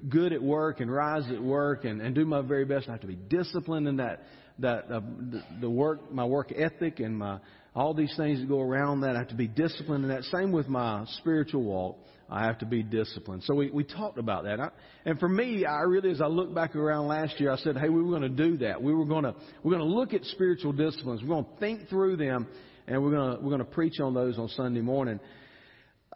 good 0.07 0.33
at 0.33 0.43
work 0.43 0.81
and 0.81 0.91
rise 0.91 1.23
at 1.31 1.41
work 1.41 1.83
and, 1.83 1.99
and 1.99 2.13
do 2.13 2.25
my 2.25 2.41
very 2.41 2.65
best, 2.65 2.89
I 2.89 2.91
have 2.91 3.01
to 3.01 3.07
be 3.07 3.15
disciplined 3.15 3.87
in 3.87 3.97
that 3.97 4.23
that 4.59 4.85
uh, 4.91 4.99
the, 4.99 5.43
the 5.61 5.69
work, 5.69 6.11
my 6.11 6.25
work 6.25 6.51
ethic, 6.55 6.99
and 6.99 7.17
my 7.17 7.39
all 7.75 7.93
these 7.93 8.13
things 8.17 8.39
that 8.39 8.49
go 8.49 8.61
around 8.61 9.01
that. 9.01 9.15
I 9.15 9.19
have 9.19 9.29
to 9.29 9.35
be 9.35 9.47
disciplined 9.47 10.03
in 10.03 10.09
that. 10.09 10.23
Same 10.25 10.51
with 10.51 10.67
my 10.67 11.05
spiritual 11.19 11.63
walk. 11.63 11.97
I 12.29 12.45
have 12.45 12.59
to 12.59 12.65
be 12.65 12.83
disciplined. 12.83 13.43
So 13.43 13.55
we, 13.55 13.71
we 13.71 13.83
talked 13.83 14.17
about 14.17 14.43
that. 14.43 14.59
I, 14.59 14.69
and 15.05 15.19
for 15.19 15.29
me, 15.29 15.65
I 15.65 15.81
really, 15.81 16.11
as 16.11 16.21
I 16.21 16.27
look 16.27 16.53
back 16.53 16.75
around 16.75 17.07
last 17.07 17.39
year, 17.39 17.51
I 17.51 17.57
said, 17.57 17.77
hey, 17.77 17.89
we 17.89 18.01
were 18.01 18.09
going 18.09 18.23
to 18.23 18.29
do 18.29 18.57
that. 18.57 18.81
We 18.81 18.93
were 18.93 19.05
going 19.05 19.23
to, 19.23 19.33
we're 19.63 19.77
going 19.77 19.87
to 19.87 19.95
look 19.95 20.13
at 20.13 20.23
spiritual 20.25 20.73
disciplines. 20.73 21.21
We're 21.21 21.29
going 21.29 21.45
to 21.45 21.59
think 21.59 21.87
through 21.89 22.17
them 22.17 22.47
and 22.87 23.01
we're 23.01 23.11
going 23.11 23.37
to, 23.37 23.43
we're 23.43 23.49
going 23.49 23.65
to 23.65 23.71
preach 23.71 23.99
on 23.99 24.13
those 24.13 24.37
on 24.37 24.49
Sunday 24.49 24.81
morning. 24.81 25.19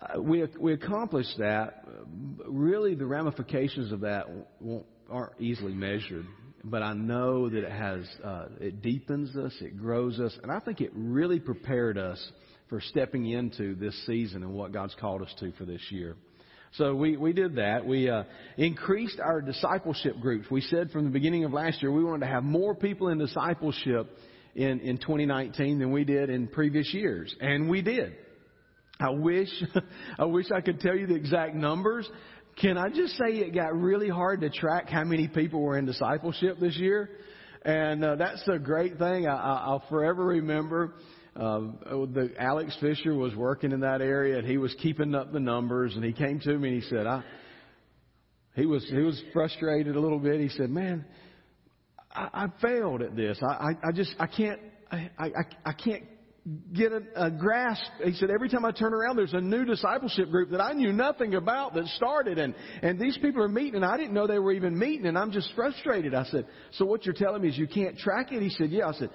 Uh, 0.02 0.22
we, 0.22 0.46
we 0.60 0.74
accomplished 0.74 1.38
that. 1.38 1.86
Really, 2.46 2.96
the 2.96 3.06
ramifications 3.06 3.92
of 3.92 4.02
that 4.02 4.26
won't, 4.60 4.86
aren't 5.10 5.40
easily 5.40 5.74
measured. 5.74 6.26
But 6.64 6.84
I 6.84 6.94
know 6.94 7.50
that 7.50 7.64
it 7.64 7.72
has, 7.72 8.06
uh, 8.24 8.46
it 8.60 8.82
deepens 8.82 9.36
us, 9.36 9.54
it 9.62 9.78
grows 9.78 10.20
us, 10.20 10.38
and 10.44 10.52
I 10.52 10.60
think 10.60 10.80
it 10.80 10.92
really 10.94 11.40
prepared 11.40 11.98
us 11.98 12.32
for 12.72 12.80
stepping 12.80 13.26
into 13.30 13.76
this 13.76 13.94
season 14.06 14.44
and 14.44 14.54
what 14.54 14.72
God's 14.72 14.96
called 14.96 15.22
us 15.22 15.34
to 15.42 15.52
for 15.58 15.66
this 15.66 15.82
year. 15.90 16.16
So 16.76 16.96
we, 16.96 17.18
we 17.18 17.34
did 17.34 17.58
that. 17.58 17.86
We 17.86 18.10
uh, 18.10 18.24
increased 18.58 19.20
our 19.20 19.42
discipleship 19.42 20.22
groups. 20.22 20.50
We 20.50 20.62
said 20.62 20.90
from 20.90 21.04
the 21.04 21.10
beginning 21.10 21.44
of 21.44 21.52
last 21.52 21.82
year 21.82 21.92
we 21.92 22.02
wanted 22.02 22.26
to 22.26 22.32
have 22.32 22.46
more 22.46 22.74
people 22.74 23.10
in 23.10 23.18
discipleship 23.18 24.18
in, 24.56 24.80
in 24.80 24.98
2019 25.00 25.80
than 25.80 25.92
we 25.92 26.06
did 26.06 26.30
in 26.30 26.48
previous 26.48 26.94
years. 26.94 27.36
And 27.42 27.70
we 27.70 27.82
did. 27.82 28.14
I 29.02 29.10
wish, 29.10 29.50
I 30.18 30.24
wish 30.24 30.46
I 30.56 30.62
could 30.62 30.80
tell 30.80 30.96
you 30.96 31.08
the 31.08 31.16
exact 31.16 31.54
numbers. 31.54 32.10
Can 32.62 32.78
I 32.78 32.88
just 32.88 33.18
say 33.18 33.34
it 33.34 33.54
got 33.54 33.78
really 33.78 34.08
hard 34.08 34.40
to 34.42 34.50
track 34.50 34.88
how 34.88 35.04
many 35.04 35.28
people 35.28 35.62
were 35.62 35.78
in 35.78 35.86
discipleship 35.86 36.58
this 36.58 36.78
year? 36.78 37.10
And 37.66 38.06
uh, 38.06 38.16
that's 38.16 38.48
a 38.48 38.58
great 38.58 38.98
thing. 38.98 39.28
I, 39.28 39.36
I'll 39.36 39.84
forever 39.90 40.24
remember 40.24 40.94
um, 41.36 41.78
the 42.14 42.34
Alex 42.38 42.76
Fisher 42.82 43.14
was 43.14 43.36
working 43.36 43.72
in 43.72 43.80
that 43.82 44.02
area, 44.02 44.38
and 44.38 44.48
he 44.48 44.58
was 44.58 44.76
keeping 44.82 45.16
up 45.16 45.32
the 45.32 45.40
numbers. 45.40 45.96
And 45.96 46.04
he 46.04 46.14
came 46.14 46.40
to 46.42 46.58
me 46.58 46.70
and 46.74 46.82
he 46.82 46.90
said, 46.90 47.08
"I." 47.08 47.24
He 48.54 48.66
was 48.66 48.86
he 48.90 49.00
was 49.00 49.22
frustrated 49.32 49.96
a 49.96 50.00
little 50.00 50.20
bit. 50.20 50.42
He 50.42 50.50
said, 50.50 50.70
"Man, 50.70 51.06
I, 52.14 52.28
I 52.34 52.48
failed 52.62 53.02
at 53.02 53.16
this. 53.16 53.40
I, 53.42 53.46
I, 53.46 53.70
I 53.88 53.92
just 53.94 54.14
I 54.20 54.28
can't 54.28 54.60
I, 54.92 55.10
I, 55.18 55.30
I 55.66 55.74
can't 55.74 56.04
get 56.74 56.92
a, 56.92 57.02
a 57.16 57.32
grasp. 57.32 57.84
He 58.04 58.14
said, 58.14 58.30
every 58.32 58.50
time 58.50 58.66
I 58.66 58.72
turn 58.72 58.94
around, 58.94 59.16
there's 59.16 59.34
a 59.34 59.42
new 59.42 59.64
discipleship 59.64 60.30
group 60.32 60.50
that 60.52 60.62
I 60.62 60.74
knew 60.74 60.92
nothing 60.92 61.36
about 61.36 61.76
that 61.76 61.86
started, 61.96 62.40
and, 62.40 62.56
and 62.82 63.00
these 63.00 63.18
people 63.20 63.44
are 63.44 63.48
meeting, 63.48 63.76
and 63.76 63.86
I 63.86 63.96
didn't 63.96 64.14
know 64.14 64.26
they 64.26 64.40
were 64.40 64.52
even 64.52 64.78
meeting, 64.78 65.06
and 65.06 65.18
I'm 65.18 65.32
just 65.32 65.50
frustrated. 65.56 66.16
I 66.16 66.26
said, 66.26 66.48
so 66.74 66.86
what 66.86 67.06
you're 67.06 67.14
telling 67.14 67.42
me 67.42 67.50
is 67.50 67.58
you 67.58 67.68
can't 67.68 67.98
track 67.98 68.32
it? 68.32 68.42
He 68.42 68.50
said, 68.50 68.72
yeah. 68.72 68.88
I 68.88 68.94
said, 68.94 69.12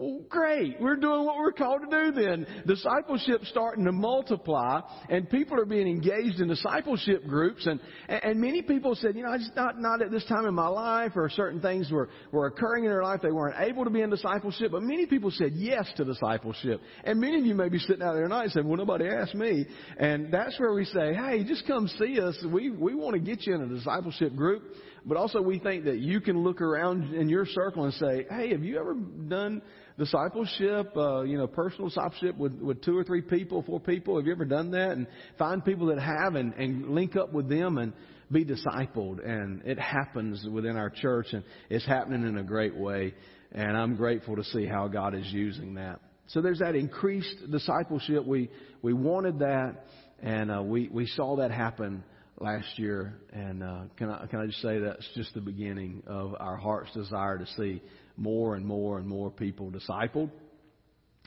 well, 0.00 0.22
great. 0.30 0.80
We're 0.80 0.96
doing 0.96 1.26
what 1.26 1.36
we're 1.36 1.52
called 1.52 1.82
to 1.82 2.10
do 2.10 2.12
then. 2.18 2.46
Discipleship 2.66 3.42
starting 3.50 3.84
to 3.84 3.92
multiply 3.92 4.80
and 5.10 5.28
people 5.28 5.60
are 5.60 5.66
being 5.66 5.86
engaged 5.86 6.40
in 6.40 6.48
discipleship 6.48 7.26
groups 7.26 7.66
and, 7.66 7.78
and 8.08 8.40
many 8.40 8.62
people 8.62 8.94
said, 8.94 9.14
you 9.14 9.24
know, 9.24 9.34
it's 9.34 9.50
not, 9.54 9.78
not 9.78 10.00
at 10.00 10.10
this 10.10 10.24
time 10.24 10.46
in 10.46 10.54
my 10.54 10.68
life 10.68 11.12
or 11.16 11.28
certain 11.28 11.60
things 11.60 11.90
were, 11.90 12.08
were 12.32 12.46
occurring 12.46 12.84
in 12.84 12.90
their 12.90 13.02
life. 13.02 13.20
They 13.22 13.30
weren't 13.30 13.60
able 13.60 13.84
to 13.84 13.90
be 13.90 14.00
in 14.00 14.08
discipleship, 14.08 14.72
but 14.72 14.82
many 14.82 15.04
people 15.04 15.30
said 15.32 15.52
yes 15.54 15.86
to 15.98 16.04
discipleship. 16.06 16.80
And 17.04 17.20
many 17.20 17.38
of 17.38 17.44
you 17.44 17.54
may 17.54 17.68
be 17.68 17.78
sitting 17.78 18.02
out 18.02 18.14
there 18.14 18.22
tonight 18.22 18.44
and 18.44 18.52
saying, 18.52 18.66
well, 18.66 18.78
nobody 18.78 19.06
asked 19.06 19.34
me. 19.34 19.66
And 19.98 20.32
that's 20.32 20.58
where 20.58 20.72
we 20.72 20.86
say, 20.86 21.12
hey, 21.12 21.44
just 21.44 21.66
come 21.66 21.88
see 21.98 22.18
us. 22.18 22.42
We, 22.50 22.70
we 22.70 22.94
want 22.94 23.16
to 23.16 23.20
get 23.20 23.46
you 23.46 23.54
in 23.54 23.60
a 23.60 23.68
discipleship 23.68 24.34
group. 24.34 24.62
But 25.04 25.16
also 25.16 25.40
we 25.40 25.58
think 25.58 25.84
that 25.84 25.98
you 25.98 26.20
can 26.20 26.42
look 26.42 26.60
around 26.60 27.14
in 27.14 27.28
your 27.28 27.46
circle 27.46 27.84
and 27.84 27.94
say, 27.94 28.26
hey, 28.30 28.50
have 28.50 28.62
you 28.62 28.78
ever 28.78 28.94
done 28.94 29.62
discipleship, 30.00 30.96
uh, 30.96 31.20
you 31.20 31.36
know, 31.36 31.46
personal 31.46 31.88
discipleship 31.88 32.34
with, 32.38 32.54
with 32.54 32.82
two 32.82 32.96
or 32.96 33.04
three 33.04 33.20
people, 33.20 33.62
four 33.62 33.78
people? 33.78 34.16
Have 34.16 34.26
you 34.26 34.32
ever 34.32 34.46
done 34.46 34.70
that? 34.70 34.92
And 34.92 35.06
find 35.38 35.62
people 35.62 35.88
that 35.88 36.00
have 36.00 36.36
and, 36.36 36.54
and 36.54 36.88
link 36.88 37.16
up 37.16 37.34
with 37.34 37.50
them 37.50 37.76
and 37.76 37.92
be 38.32 38.42
discipled. 38.42 39.22
And 39.22 39.60
it 39.66 39.78
happens 39.78 40.46
within 40.50 40.76
our 40.76 40.88
church 40.88 41.26
and 41.32 41.44
it's 41.68 41.84
happening 41.84 42.26
in 42.26 42.38
a 42.38 42.42
great 42.42 42.74
way. 42.74 43.14
And 43.52 43.76
I'm 43.76 43.94
grateful 43.94 44.36
to 44.36 44.44
see 44.44 44.64
how 44.64 44.88
God 44.88 45.14
is 45.14 45.26
using 45.30 45.74
that. 45.74 46.00
So 46.28 46.40
there's 46.40 46.60
that 46.60 46.74
increased 46.74 47.50
discipleship. 47.50 48.24
We, 48.24 48.48
we 48.80 48.94
wanted 48.94 49.40
that 49.40 49.84
and 50.22 50.50
uh, 50.50 50.62
we, 50.62 50.88
we 50.88 51.06
saw 51.08 51.36
that 51.36 51.50
happen 51.50 52.04
last 52.38 52.78
year. 52.78 53.18
And 53.34 53.62
uh, 53.62 53.82
can 53.96 54.08
I 54.08 54.26
can 54.26 54.40
I 54.40 54.46
just 54.46 54.62
say 54.62 54.78
that's 54.78 55.06
just 55.14 55.34
the 55.34 55.42
beginning 55.42 56.02
of 56.06 56.34
our 56.40 56.56
heart's 56.56 56.92
desire 56.94 57.36
to 57.36 57.46
see 57.58 57.82
more 58.16 58.54
and 58.54 58.64
more 58.64 58.98
and 58.98 59.06
more 59.06 59.30
people 59.30 59.70
discipled. 59.70 60.30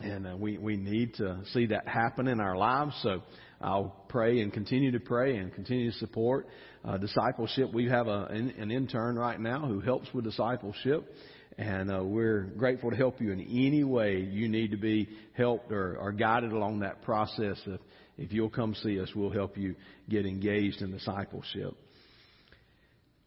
And 0.01 0.25
uh, 0.25 0.35
we 0.37 0.57
we 0.57 0.75
need 0.75 1.15
to 1.15 1.41
see 1.53 1.67
that 1.67 1.87
happen 1.87 2.27
in 2.27 2.39
our 2.39 2.57
lives. 2.57 2.95
So 3.03 3.21
I'll 3.61 3.95
pray 4.09 4.41
and 4.41 4.51
continue 4.51 4.91
to 4.91 4.99
pray 4.99 5.37
and 5.37 5.53
continue 5.53 5.91
to 5.91 5.97
support 5.97 6.47
uh, 6.83 6.97
discipleship. 6.97 7.71
We 7.73 7.89
have 7.89 8.07
a, 8.07 8.25
an, 8.25 8.49
an 8.57 8.71
intern 8.71 9.15
right 9.15 9.39
now 9.39 9.65
who 9.67 9.79
helps 9.79 10.13
with 10.13 10.25
discipleship. 10.25 11.13
And 11.57 11.91
uh, 11.91 12.03
we're 12.03 12.41
grateful 12.57 12.89
to 12.89 12.95
help 12.95 13.21
you 13.21 13.31
in 13.31 13.39
any 13.39 13.83
way 13.83 14.17
you 14.21 14.49
need 14.49 14.71
to 14.71 14.77
be 14.77 15.07
helped 15.33 15.71
or, 15.71 15.97
or 15.97 16.11
guided 16.11 16.51
along 16.51 16.79
that 16.79 17.03
process. 17.03 17.57
If, 17.67 17.79
if 18.17 18.31
you'll 18.33 18.49
come 18.49 18.73
see 18.73 18.99
us, 18.99 19.09
we'll 19.15 19.29
help 19.29 19.55
you 19.57 19.75
get 20.09 20.25
engaged 20.25 20.81
in 20.81 20.91
discipleship. 20.91 21.75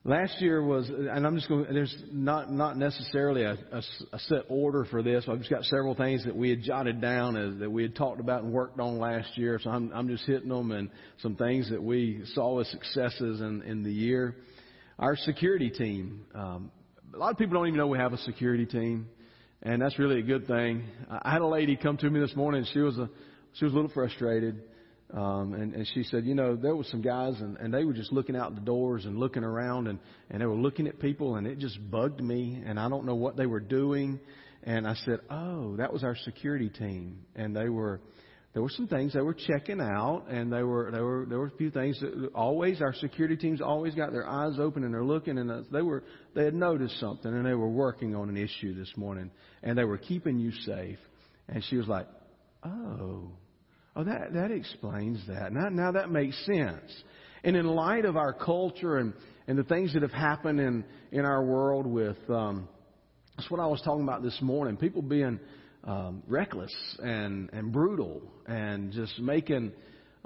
Last 0.07 0.41
year 0.41 0.63
was, 0.63 0.89
and 0.89 1.27
I'm 1.27 1.35
just 1.35 1.49
going. 1.49 1.67
There's 1.69 1.93
not 2.13 2.53
not 2.53 2.77
necessarily 2.77 3.43
a, 3.43 3.59
a, 3.73 3.83
a, 4.13 4.19
set 4.21 4.43
order 4.49 4.85
for 4.89 5.03
this. 5.03 5.25
I've 5.27 5.39
just 5.39 5.51
got 5.51 5.65
several 5.65 5.97
things 5.97 6.25
that 6.27 6.37
we 6.37 6.49
had 6.49 6.63
jotted 6.63 7.01
down 7.01 7.37
as, 7.37 7.59
that 7.59 7.69
we 7.69 7.83
had 7.83 7.97
talked 7.97 8.21
about 8.21 8.45
and 8.45 8.53
worked 8.53 8.79
on 8.79 9.01
last 9.01 9.37
year. 9.37 9.59
So 9.61 9.69
I'm 9.69 9.91
I'm 9.93 10.07
just 10.07 10.25
hitting 10.25 10.49
them 10.49 10.71
and 10.71 10.91
some 11.23 11.35
things 11.35 11.71
that 11.71 11.83
we 11.83 12.23
saw 12.35 12.61
as 12.61 12.69
successes 12.69 13.41
in 13.41 13.63
in 13.63 13.83
the 13.83 13.93
year. 13.93 14.37
Our 15.01 15.17
security 15.17 15.71
team. 15.71 16.25
Um, 16.37 16.71
a 17.13 17.19
lot 17.19 17.33
of 17.33 17.39
people 17.39 17.55
don't 17.55 17.67
even 17.67 17.77
know 17.77 17.89
we 17.89 17.99
have 17.99 18.13
a 18.13 18.19
security 18.19 18.65
team, 18.65 19.09
and 19.65 19.83
that's 19.83 19.99
really 19.99 20.21
a 20.21 20.23
good 20.25 20.47
thing. 20.47 20.85
I 21.11 21.33
had 21.33 21.43
a 21.43 21.49
lady 21.49 21.75
come 21.75 21.97
to 21.97 22.09
me 22.09 22.21
this 22.21 22.37
morning. 22.37 22.65
She 22.73 22.79
was 22.79 22.97
a 22.97 23.11
she 23.55 23.65
was 23.65 23.73
a 23.73 23.77
little 23.77 23.91
frustrated 23.91 24.63
um, 25.13 25.55
and, 25.55 25.73
and 25.73 25.87
she 25.95 26.03
said, 26.03 26.25
you 26.25 26.35
know, 26.35 26.57
there 26.57 26.75
were 26.75 26.85
some 26.85 27.01
guys 27.01 27.35
and, 27.41 27.57
and 27.59 27.73
they 27.73 27.85
were 27.85 27.93
just 27.93 28.13
looking 28.13 28.35
out 28.35 28.55
the 28.55 28.61
doors 28.61 29.05
and 29.05 29.19
looking 29.19 29.45
around 29.45 29.87
and, 29.87 29.99
and 30.31 30.41
they 30.41 30.47
were 30.47 30.57
looking 30.57 30.89
at 30.89 30.99
people 30.99 31.37
and 31.37 31.47
it 31.47 31.59
just 31.59 31.79
bugged 31.91 32.21
me 32.21 32.63
and 32.67 32.79
I 32.79 32.89
don't 32.89 33.07
know 33.07 33.15
what 33.15 33.37
they 33.37 33.47
were 33.47 33.61
doing. 33.61 34.19
And 34.65 34.87
I 34.87 34.95
said, 35.05 35.21
oh, 35.31 35.77
that 35.77 35.93
was 35.93 36.03
our 36.03 36.17
security 36.17 36.69
team. 36.69 37.21
And 37.37 37.55
they 37.55 37.69
were, 37.69 38.01
there 38.53 38.63
were 38.63 38.71
some 38.71 38.89
things 38.89 39.13
they 39.13 39.21
were 39.21 39.35
checking 39.35 39.81
out 39.81 40.25
and 40.29 40.53
they 40.53 40.65
were, 40.65 40.91
there 40.91 41.05
were, 41.05 41.27
there 41.29 41.39
were 41.39 41.47
a 41.47 41.57
few 41.57 41.71
things 41.71 42.01
that 42.01 42.31
always, 42.35 42.81
our 42.81 42.95
security 42.95 43.37
teams 43.37 43.61
always 43.61 43.95
got 43.95 44.11
their 44.11 44.29
eyes 44.29 44.59
open 44.59 44.83
and 44.83 44.93
they're 44.93 45.05
looking 45.05 45.39
and 45.39 45.67
they 45.71 45.83
were, 45.83 46.03
they 46.35 46.45
had 46.45 46.55
noticed 46.55 46.99
something 46.99 47.33
and 47.33 47.47
they 47.47 47.55
were 47.55 47.69
working 47.71 48.17
on 48.17 48.29
an 48.29 48.37
issue 48.37 48.75
this 48.75 48.93
morning 48.97 49.31
and 49.63 49.79
they 49.79 49.85
were 49.85 49.99
keeping 49.99 50.41
you 50.41 50.51
safe. 50.51 50.99
And 51.49 51.63
she 51.71 51.77
was 51.77 51.87
like, 51.87 52.09
oh, 52.65 53.31
Oh, 53.97 54.05
that, 54.05 54.35
that 54.35 54.51
explains 54.51 55.27
that. 55.27 55.55
Now, 55.55 55.71
now 55.71 55.93
that 55.93 56.11
makes 56.11 56.37
sense. 56.45 56.93
And 57.43 57.57
in 57.57 57.67
light 57.67 58.05
of 58.05 58.15
our 58.17 58.35
culture 58.35 58.99
and, 58.99 59.15
and 59.47 59.59
the 59.59 59.65
things 59.65 59.95
that 59.95 60.03
have 60.03 60.13
happened 60.13 60.61
in, 60.61 60.85
in 61.13 61.25
our 61.25 61.43
world 61.43 61.87
with, 61.87 62.19
um, 62.29 62.69
that's 63.37 63.51
what 63.51 63.59
I 63.59 63.67
was 63.67 63.81
talking 63.83 64.03
about 64.03 64.23
this 64.23 64.37
morning. 64.43 64.77
People 64.77 65.01
being 65.01 65.41
um, 65.85 66.23
reckless 66.27 66.75
and, 66.99 67.49
and 67.55 67.73
brutal 67.73 68.21
and 68.47 68.93
just 68.93 69.19
making 69.19 69.73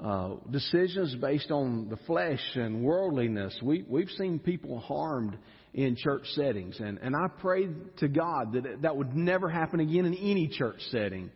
uh, 0.01 0.31
decisions 0.49 1.15
based 1.15 1.49
on 1.49 1.87
the 1.87 1.97
flesh 2.07 2.41
and 2.55 2.83
worldliness. 2.83 3.57
We, 3.63 3.85
we've 3.87 4.09
seen 4.17 4.39
people 4.39 4.79
harmed 4.79 5.37
in 5.73 5.95
church 5.95 6.23
settings. 6.33 6.77
And, 6.79 6.97
and 6.97 7.15
I 7.15 7.27
pray 7.39 7.69
to 7.99 8.07
God 8.09 8.51
that 8.53 8.81
that 8.81 8.97
would 8.97 9.15
never 9.15 9.47
happen 9.47 9.79
again 9.79 10.05
in 10.05 10.15
any 10.15 10.49
church 10.49 10.79
setting. 10.89 11.31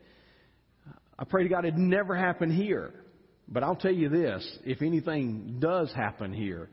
I 1.18 1.24
pray 1.24 1.44
to 1.44 1.50
God 1.50 1.66
it 1.66 1.76
never 1.76 2.16
happened 2.16 2.54
here. 2.54 2.94
But 3.48 3.64
I'll 3.64 3.76
tell 3.76 3.94
you 3.94 4.10
this 4.10 4.60
if 4.66 4.82
anything 4.82 5.58
does 5.60 5.92
happen 5.94 6.34
here, 6.34 6.70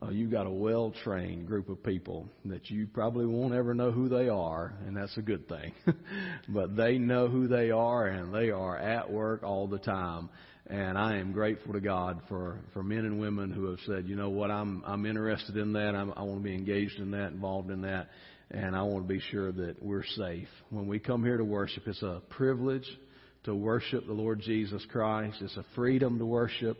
uh, 0.00 0.10
you've 0.10 0.30
got 0.30 0.46
a 0.46 0.50
well 0.50 0.94
trained 1.02 1.46
group 1.46 1.68
of 1.68 1.82
people 1.82 2.28
that 2.44 2.70
you 2.70 2.86
probably 2.86 3.26
won't 3.26 3.54
ever 3.54 3.74
know 3.74 3.90
who 3.90 4.08
they 4.08 4.28
are, 4.28 4.74
and 4.86 4.96
that's 4.96 5.16
a 5.16 5.22
good 5.22 5.48
thing. 5.48 5.72
but 6.48 6.76
they 6.76 6.98
know 6.98 7.26
who 7.26 7.48
they 7.48 7.70
are, 7.70 8.06
and 8.06 8.32
they 8.32 8.50
are 8.50 8.78
at 8.78 9.10
work 9.10 9.42
all 9.42 9.66
the 9.66 9.78
time. 9.78 10.30
And 10.70 10.98
I 10.98 11.16
am 11.16 11.32
grateful 11.32 11.72
to 11.72 11.80
God 11.80 12.20
for, 12.28 12.60
for 12.74 12.82
men 12.82 12.98
and 12.98 13.18
women 13.18 13.50
who 13.50 13.70
have 13.70 13.78
said, 13.86 14.06
you 14.06 14.16
know 14.16 14.28
what, 14.28 14.50
I'm, 14.50 14.82
I'm 14.86 15.06
interested 15.06 15.56
in 15.56 15.72
that. 15.72 15.94
I'm, 15.94 16.12
I 16.14 16.22
want 16.22 16.40
to 16.40 16.44
be 16.44 16.54
engaged 16.54 16.98
in 16.98 17.10
that, 17.12 17.32
involved 17.32 17.70
in 17.70 17.80
that. 17.82 18.10
And 18.50 18.76
I 18.76 18.82
want 18.82 19.08
to 19.08 19.08
be 19.08 19.20
sure 19.30 19.50
that 19.50 19.82
we're 19.82 20.04
safe. 20.04 20.48
When 20.68 20.86
we 20.86 20.98
come 20.98 21.24
here 21.24 21.38
to 21.38 21.44
worship, 21.44 21.84
it's 21.86 22.02
a 22.02 22.20
privilege 22.28 22.86
to 23.48 23.54
worship 23.54 24.06
the 24.06 24.12
Lord 24.12 24.40
Jesus 24.40 24.84
Christ. 24.92 25.38
It's 25.40 25.56
a 25.56 25.64
freedom 25.74 26.18
to 26.18 26.26
worship 26.26 26.76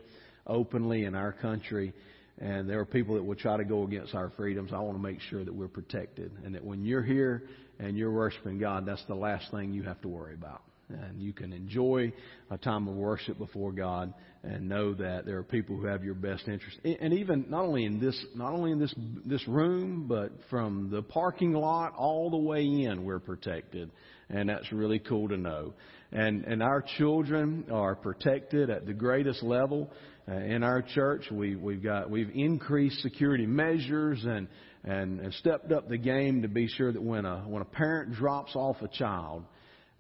openly 0.47 1.05
in 1.05 1.15
our 1.15 1.33
country. 1.33 1.95
And 2.39 2.69
there 2.69 2.79
are 2.79 2.85
people 2.85 3.15
that 3.15 3.25
will 3.25 3.37
try 3.37 3.57
to 3.57 3.65
go 3.65 3.85
against 3.85 4.15
our 4.15 4.31
freedoms. 4.37 4.71
I 4.73 4.79
want 4.81 4.97
to 4.99 5.03
make 5.03 5.21
sure 5.23 5.45
that 5.45 5.53
we're 5.53 5.67
protected 5.67 6.31
and 6.45 6.55
that 6.55 6.63
when 6.63 6.85
you're 6.85 7.03
here 7.03 7.45
and 7.79 7.97
you're 7.97 8.13
worshiping 8.13 8.59
God, 8.59 8.85
that's 8.85 9.03
the 9.09 9.15
last 9.15 9.51
thing 9.51 9.73
you 9.73 9.83
have 9.85 10.01
to 10.03 10.09
worry 10.09 10.35
about. 10.35 10.63
And 10.91 11.21
you 11.23 11.33
can 11.33 11.55
enjoy 11.55 12.13
a 12.51 12.59
time 12.59 12.87
of 12.87 12.95
worship 12.95 13.39
before 13.39 13.73
God 13.73 14.13
and 14.43 14.69
know 14.69 14.93
that 14.95 15.25
there 15.25 15.39
are 15.39 15.43
people 15.43 15.77
who 15.77 15.87
have 15.87 16.05
your 16.05 16.15
best 16.15 16.49
interest. 16.49 16.79
And 16.85 17.15
even 17.15 17.47
not 17.49 17.65
only 17.65 17.87
in 17.87 17.99
this, 17.99 18.19
not 18.35 18.53
only 18.53 18.73
in 18.73 18.79
this 18.79 18.95
this 19.25 19.47
room, 19.49 20.07
but 20.07 20.33
from 20.51 20.91
the 20.91 21.03
parking 21.03 21.55
lot 21.55 21.95
all 21.97 22.31
the 22.31 22.37
way 22.37 22.63
in, 22.63 23.05
we're 23.05 23.19
protected, 23.19 23.91
and 24.31 24.49
that's 24.49 24.71
really 24.73 24.99
cool 24.99 25.29
to 25.29 25.37
know 25.37 25.73
and 26.13 26.45
and 26.45 26.63
our 26.63 26.83
children 26.97 27.67
are 27.71 27.95
protected 27.95 28.71
at 28.71 28.87
the 28.87 28.95
greatest 28.95 29.43
level 29.43 29.91
uh, 30.29 30.35
in 30.35 30.63
our 30.63 30.83
church. 30.83 31.25
We 31.31 31.57
we've 31.57 31.83
got 31.83 32.11
we've 32.11 32.31
increased 32.35 33.01
security 33.01 33.47
measures 33.47 34.25
and 34.25 34.49
and 34.85 35.21
and 35.21 35.35
stepped 35.35 35.71
up 35.73 35.89
the 35.89 35.99
game 35.99 36.43
to 36.43 36.49
be 36.49 36.69
sure 36.69 36.93
that 36.93 37.03
when 37.03 37.25
a 37.25 37.41
when 37.41 37.63
a 37.63 37.67
parent 37.67 38.15
drops 38.15 38.57
off 38.57 38.77
a 38.81 38.89
child 38.89 39.45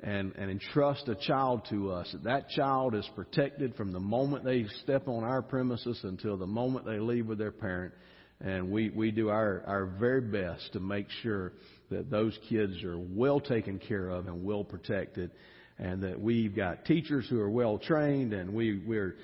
and 0.03 0.35
and 0.37 0.51
entrust 0.51 1.09
a 1.09 1.15
child 1.15 1.67
to 1.71 1.91
us 1.93 2.09
that 2.13 2.25
that 2.25 2.49
child 2.51 2.95
is 2.95 3.09
protected 3.15 3.75
from 3.75 3.93
the 3.93 4.01
moment 4.01 4.45
they 4.45 4.65
step 4.83 5.09
on 5.09 5.25
our 5.25 5.43
premises 5.43 5.99
until 6.05 6.37
the 6.37 6.47
moment 6.47 6.87
they 6.87 7.01
leave 7.01 7.27
with 7.27 7.37
their 7.37 7.53
parent 7.53 7.93
and 8.41 8.71
we 8.71 8.91
we 8.91 9.11
do 9.11 9.29
our 9.29 9.63
our 9.67 9.87
very 9.99 10.21
best 10.21 10.73
to 10.73 10.79
make 10.79 11.09
sure 11.23 11.53
that 11.91 12.11
those 12.11 12.39
kids 12.49 12.83
are 12.85 12.99
well 12.99 13.41
taken 13.41 13.79
care 13.79 14.09
of 14.09 14.27
and 14.27 14.45
well 14.45 14.65
protected 14.65 15.31
and 15.79 16.03
that 16.03 16.21
we've 16.21 16.55
got 16.55 16.85
teachers 16.85 17.27
who 17.29 17.41
are 17.41 17.51
well 17.51 17.79
trained 17.79 18.33
and 18.33 18.53
we, 18.53 18.83
we're 18.85 19.17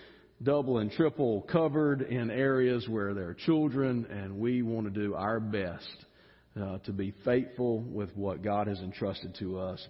double 0.42 0.78
and 0.78 0.90
triple 0.92 1.42
covered 1.42 2.02
in 2.02 2.30
areas 2.30 2.88
where 2.88 3.14
there 3.14 3.28
are 3.28 3.34
children 3.34 4.06
and 4.06 4.38
we 4.38 4.62
want 4.62 4.92
to 4.92 5.00
do 5.00 5.14
our 5.14 5.40
best 5.40 6.04
uh, 6.60 6.78
to 6.78 6.92
be 6.92 7.12
faithful 7.24 7.80
with 7.80 8.14
what 8.16 8.42
God 8.42 8.66
has 8.68 8.78
entrusted 8.80 9.34
to 9.40 9.58
us 9.58 9.84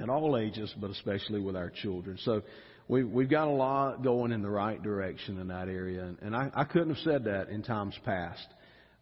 at 0.00 0.08
all 0.08 0.36
ages, 0.36 0.72
but 0.80 0.90
especially 0.90 1.40
with 1.40 1.56
our 1.56 1.70
children. 1.70 2.18
So 2.22 2.42
we, 2.88 3.04
we've 3.04 3.30
got 3.30 3.48
a 3.48 3.52
lot 3.52 4.02
going 4.02 4.32
in 4.32 4.42
the 4.42 4.50
right 4.50 4.82
direction 4.82 5.38
in 5.38 5.48
that 5.48 5.68
area. 5.68 6.04
And, 6.04 6.18
and 6.22 6.36
I, 6.36 6.50
I 6.54 6.64
couldn't 6.64 6.90
have 6.90 7.04
said 7.04 7.24
that 7.24 7.48
in 7.48 7.62
times 7.62 7.94
past, 8.04 8.46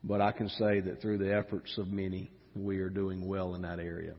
but 0.05 0.21
I 0.21 0.33
can 0.33 0.49
say 0.51 0.81
that 0.81 1.01
through 1.01 1.19
the 1.19 1.35
efforts 1.35 1.73
of 1.79 1.89
many, 1.89 2.31
we 2.65 2.79
are 2.79 2.91
doing 2.91 3.27
well 3.27 3.55
in 3.55 3.63
that 3.63 3.79
area. 3.79 4.15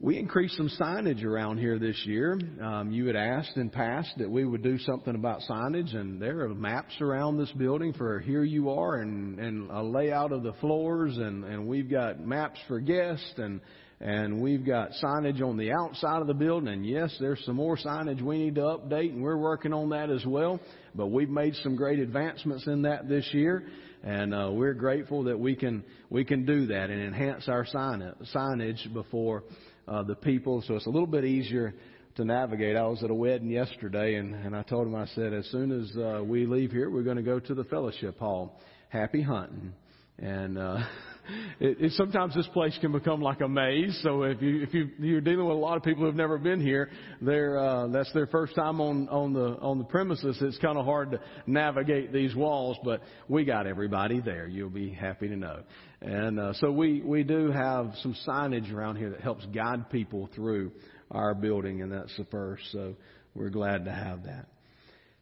We 0.00 0.16
increased 0.16 0.56
some 0.56 0.70
signage 0.80 1.24
around 1.24 1.58
here 1.58 1.76
this 1.76 2.00
year. 2.06 2.38
Um, 2.62 2.92
you 2.92 3.06
had 3.06 3.16
asked 3.16 3.56
in 3.56 3.68
past 3.68 4.08
that 4.18 4.30
we 4.30 4.44
would 4.44 4.62
do 4.62 4.78
something 4.78 5.16
about 5.16 5.40
signage, 5.50 5.92
and 5.96 6.22
there 6.22 6.42
are 6.42 6.54
maps 6.54 6.94
around 7.00 7.36
this 7.36 7.50
building 7.52 7.92
for 7.94 8.20
here 8.20 8.44
you 8.44 8.70
are, 8.70 9.00
and, 9.00 9.40
and 9.40 9.68
a 9.72 9.82
layout 9.82 10.30
of 10.30 10.44
the 10.44 10.52
floors, 10.60 11.16
and, 11.16 11.44
and 11.44 11.66
we've 11.66 11.90
got 11.90 12.20
maps 12.20 12.60
for 12.68 12.78
guests, 12.78 13.34
and 13.38 13.60
and 14.00 14.40
we've 14.40 14.64
got 14.64 14.90
signage 15.02 15.42
on 15.42 15.56
the 15.56 15.72
outside 15.72 16.20
of 16.20 16.28
the 16.28 16.34
building. 16.34 16.68
And 16.68 16.86
yes, 16.86 17.12
there's 17.18 17.44
some 17.44 17.56
more 17.56 17.76
signage 17.76 18.22
we 18.22 18.38
need 18.38 18.54
to 18.54 18.60
update, 18.60 19.10
and 19.10 19.20
we're 19.20 19.36
working 19.36 19.72
on 19.72 19.88
that 19.88 20.10
as 20.10 20.24
well. 20.24 20.60
But 20.94 21.08
we've 21.08 21.28
made 21.28 21.56
some 21.56 21.74
great 21.74 21.98
advancements 21.98 22.68
in 22.68 22.82
that 22.82 23.08
this 23.08 23.28
year 23.34 23.64
and 24.02 24.34
uh, 24.34 24.50
we're 24.52 24.74
grateful 24.74 25.24
that 25.24 25.38
we 25.38 25.56
can 25.56 25.82
we 26.10 26.24
can 26.24 26.44
do 26.44 26.66
that 26.66 26.90
and 26.90 27.02
enhance 27.02 27.48
our 27.48 27.64
signage 27.64 28.92
before 28.92 29.44
uh, 29.86 30.02
the 30.02 30.14
people, 30.14 30.62
so 30.66 30.74
it's 30.74 30.86
a 30.86 30.90
little 30.90 31.06
bit 31.06 31.24
easier 31.24 31.74
to 32.16 32.24
navigate. 32.24 32.76
I 32.76 32.84
was 32.86 33.02
at 33.04 33.10
a 33.10 33.14
wedding 33.14 33.48
yesterday, 33.48 34.16
and, 34.16 34.34
and 34.34 34.54
I 34.54 34.62
told 34.62 34.88
him, 34.88 34.94
I 34.94 35.06
said, 35.14 35.32
as 35.32 35.46
soon 35.46 35.70
as 35.70 35.96
uh, 35.96 36.22
we 36.24 36.46
leave 36.46 36.72
here, 36.72 36.90
we're 36.90 37.04
going 37.04 37.16
to 37.16 37.22
go 37.22 37.38
to 37.38 37.54
the 37.54 37.64
fellowship 37.64 38.18
hall. 38.18 38.60
Happy 38.88 39.22
hunting. 39.22 39.72
And 40.18 40.58
uh, 40.58 40.78
it, 41.60 41.80
it, 41.80 41.92
sometimes 41.92 42.34
this 42.34 42.46
place 42.48 42.76
can 42.80 42.92
become 42.92 43.20
like 43.20 43.40
a 43.40 43.48
maze. 43.48 43.98
So 44.02 44.22
if 44.22 44.40
you 44.42 44.62
if 44.62 44.74
you 44.74 44.90
you're 44.98 45.20
dealing 45.20 45.46
with 45.46 45.56
a 45.56 45.60
lot 45.60 45.76
of 45.76 45.82
people 45.82 46.04
who've 46.04 46.14
never 46.14 46.38
been 46.38 46.60
here, 46.60 46.90
they're 47.20 47.58
uh, 47.58 47.88
that's 47.88 48.12
their 48.12 48.26
first 48.26 48.54
time 48.54 48.80
on 48.80 49.08
on 49.08 49.32
the 49.32 49.56
on 49.60 49.78
the 49.78 49.84
premises. 49.84 50.38
It's 50.40 50.58
kind 50.58 50.78
of 50.78 50.84
hard 50.84 51.12
to 51.12 51.20
navigate 51.46 52.12
these 52.12 52.34
walls, 52.34 52.76
but 52.84 53.00
we 53.28 53.44
got 53.44 53.66
everybody 53.66 54.20
there. 54.20 54.46
You'll 54.46 54.70
be 54.70 54.90
happy 54.90 55.28
to 55.28 55.36
know. 55.36 55.62
And 56.00 56.38
uh, 56.38 56.52
so 56.54 56.70
we 56.70 57.00
we 57.00 57.22
do 57.22 57.50
have 57.50 57.92
some 58.02 58.14
signage 58.26 58.72
around 58.72 58.96
here 58.96 59.10
that 59.10 59.20
helps 59.20 59.44
guide 59.46 59.90
people 59.90 60.28
through 60.34 60.72
our 61.10 61.34
building, 61.34 61.82
and 61.82 61.92
that's 61.92 62.16
the 62.16 62.24
first. 62.26 62.62
So 62.72 62.94
we're 63.34 63.50
glad 63.50 63.84
to 63.86 63.92
have 63.92 64.24
that. 64.24 64.46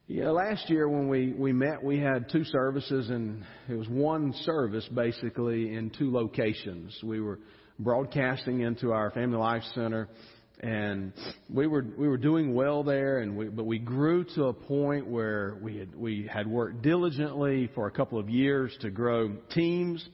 Yeah, 0.09 0.31
last 0.31 0.71
year 0.71 0.89
when 0.89 1.09
we, 1.09 1.33
we 1.33 1.53
met, 1.53 1.83
we 1.83 1.99
had 1.99 2.31
two 2.31 2.45
services, 2.45 3.11
and 3.11 3.43
it 3.69 3.75
was 3.75 3.89
one 3.89 4.33
service 4.45 4.87
basically 4.95 5.75
in 5.75 5.91
two 5.91 6.13
locations. 6.13 6.97
We 7.03 7.21
were 7.21 7.41
broadcasting 7.81 8.61
into 8.61 8.93
our 8.93 9.11
Family 9.11 9.37
Life 9.37 9.65
Center, 9.75 10.09
and 10.61 11.13
we 11.51 11.67
were 11.67 11.85
we 11.99 12.07
were 12.07 12.19
doing 12.19 12.55
well 12.55 12.85
there, 12.85 13.19
and 13.19 13.37
we, 13.37 13.47
but 13.47 13.67
we 13.67 13.81
grew 13.81 14.23
to 14.37 14.45
a 14.45 14.53
point 14.53 15.09
where 15.09 15.59
we 15.61 15.79
had 15.79 15.93
we 15.97 16.31
had 16.33 16.47
worked 16.47 16.83
diligently 16.83 17.69
for 17.75 17.89
a 17.89 17.91
couple 17.91 18.21
of 18.21 18.31
years 18.31 18.73
to 18.83 18.91
grow 18.91 19.35
teams 19.57 20.09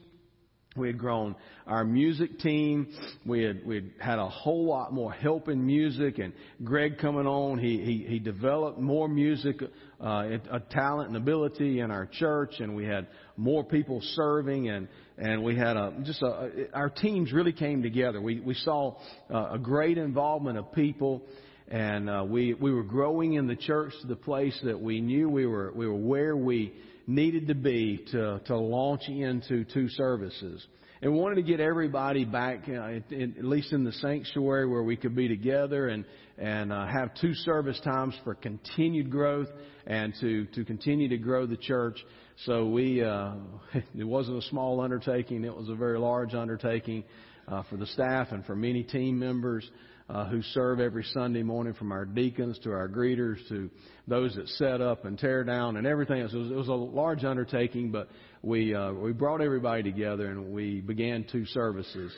We 0.75 0.87
had 0.87 0.97
grown 0.97 1.35
our 1.67 1.85
music 1.85 2.39
team. 2.39 2.87
We 3.27 3.43
had 3.43 3.63
we 3.63 3.91
had, 3.99 4.17
a 4.17 4.27
whole 4.27 4.65
lot 4.65 4.91
more 4.91 5.11
help 5.11 5.47
in 5.47 5.63
music, 5.63 6.17
and 6.17 6.33
Greg 6.63 6.97
coming 6.97 7.27
on, 7.27 7.59
he 7.59 7.77
he, 7.83 8.05
he 8.07 8.19
developed 8.19 8.79
more 8.79 9.07
music, 9.07 9.61
uh, 10.01 10.37
a 10.51 10.59
talent 10.71 11.09
and 11.09 11.17
ability 11.17 11.79
in 11.79 11.91
our 11.91 12.07
church, 12.07 12.55
and 12.59 12.75
we 12.75 12.85
had 12.85 13.07
more 13.37 13.63
people 13.63 14.01
serving, 14.15 14.69
and 14.69 14.87
and 15.19 15.43
we 15.43 15.55
had 15.55 15.77
a 15.77 15.93
just 16.03 16.23
a 16.23 16.67
our 16.73 16.89
teams 16.89 17.31
really 17.31 17.53
came 17.53 17.83
together. 17.83 18.19
We 18.19 18.39
we 18.39 18.55
saw 18.55 18.97
uh, 19.31 19.51
a 19.51 19.59
great 19.59 19.99
involvement 19.99 20.57
of 20.57 20.73
people, 20.73 21.21
and 21.67 22.09
uh, 22.09 22.25
we 22.27 22.55
we 22.55 22.73
were 22.73 22.83
growing 22.83 23.33
in 23.33 23.45
the 23.45 23.55
church 23.55 23.93
to 24.01 24.07
the 24.07 24.15
place 24.15 24.59
that 24.63 24.81
we 24.81 25.01
knew 25.01 25.29
we 25.29 25.45
were 25.45 25.71
we 25.75 25.87
were 25.87 25.93
where 25.93 26.35
we 26.35 26.73
needed 27.07 27.47
to 27.47 27.55
be 27.55 28.05
to, 28.11 28.39
to 28.45 28.57
launch 28.57 29.07
into 29.07 29.65
two 29.65 29.89
services. 29.89 30.65
And 31.01 31.13
wanted 31.13 31.35
to 31.35 31.41
get 31.41 31.59
everybody 31.59 32.23
back, 32.23 32.63
uh, 32.69 32.99
in, 33.09 33.35
at 33.37 33.43
least 33.43 33.73
in 33.73 33.83
the 33.83 33.91
sanctuary, 33.91 34.65
where 34.67 34.83
we 34.83 34.95
could 34.95 35.15
be 35.15 35.27
together 35.27 35.89
and 35.89 36.05
and 36.37 36.71
uh, 36.71 36.87
have 36.87 37.13
two 37.19 37.33
service 37.33 37.79
times 37.83 38.15
for 38.23 38.33
continued 38.33 39.11
growth 39.11 39.49
and 39.85 40.13
to 40.21 40.45
to 40.45 40.63
continue 40.63 41.09
to 41.09 41.17
grow 41.17 41.45
the 41.45 41.57
church. 41.57 41.97
So 42.45 42.67
we 42.67 43.03
uh, 43.03 43.33
it 43.97 44.03
wasn't 44.03 44.43
a 44.43 44.47
small 44.49 44.81
undertaking; 44.81 45.43
it 45.43 45.55
was 45.55 45.69
a 45.69 45.75
very 45.75 45.99
large 45.99 46.33
undertaking 46.33 47.03
uh, 47.47 47.63
for 47.69 47.77
the 47.77 47.87
staff 47.87 48.29
and 48.31 48.45
for 48.45 48.55
many 48.55 48.83
team 48.83 49.19
members 49.19 49.69
uh, 50.09 50.25
who 50.25 50.41
serve 50.41 50.79
every 50.79 51.03
Sunday 51.03 51.43
morning, 51.43 51.73
from 51.73 51.91
our 51.91 52.05
deacons 52.05 52.59
to 52.59 52.71
our 52.71 52.89
greeters 52.89 53.37
to 53.49 53.69
those 54.07 54.35
that 54.35 54.47
set 54.49 54.81
up 54.81 55.05
and 55.05 55.17
tear 55.17 55.43
down 55.43 55.77
and 55.77 55.87
everything 55.87 56.21
else. 56.21 56.33
It 56.33 56.37
was, 56.37 56.51
it 56.51 56.55
was 56.55 56.67
a 56.67 56.73
large 56.73 57.23
undertaking, 57.23 57.91
but 57.91 58.09
we 58.41 58.73
uh, 58.73 58.93
we 58.93 59.13
brought 59.13 59.41
everybody 59.41 59.83
together 59.83 60.27
and 60.27 60.53
we 60.53 60.81
began 60.81 61.25
two 61.31 61.45
services 61.45 62.11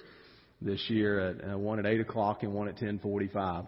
this 0.61 0.81
year 0.89 1.19
at 1.19 1.53
uh, 1.53 1.57
one 1.57 1.79
at 1.79 1.85
eight 1.85 2.01
o'clock 2.01 2.43
and 2.43 2.53
one 2.53 2.67
at 2.67 2.77
ten 2.77 2.99
forty-five. 2.99 3.65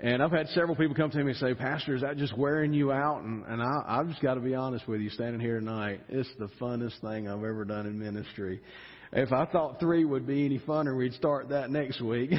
And 0.00 0.22
I've 0.22 0.32
had 0.32 0.48
several 0.48 0.74
people 0.74 0.96
come 0.96 1.10
to 1.10 1.18
me 1.18 1.30
and 1.30 1.36
say, 1.36 1.54
Pastor, 1.54 1.94
is 1.94 2.02
that 2.02 2.16
just 2.16 2.36
wearing 2.36 2.72
you 2.72 2.90
out? 2.90 3.22
And, 3.22 3.44
and 3.46 3.62
I, 3.62 3.82
I've 3.86 4.08
just 4.08 4.20
got 4.20 4.34
to 4.34 4.40
be 4.40 4.54
honest 4.54 4.88
with 4.88 5.00
you, 5.00 5.08
standing 5.10 5.40
here 5.40 5.60
tonight, 5.60 6.00
it's 6.08 6.28
the 6.38 6.48
funnest 6.60 7.00
thing 7.00 7.28
I've 7.28 7.38
ever 7.38 7.64
done 7.64 7.86
in 7.86 7.98
ministry. 7.98 8.60
If 9.16 9.32
I 9.32 9.46
thought 9.46 9.78
three 9.78 10.04
would 10.04 10.26
be 10.26 10.44
any 10.44 10.58
funner, 10.58 10.96
we'd 10.96 11.12
start 11.12 11.50
that 11.50 11.70
next 11.70 12.00
week. 12.00 12.32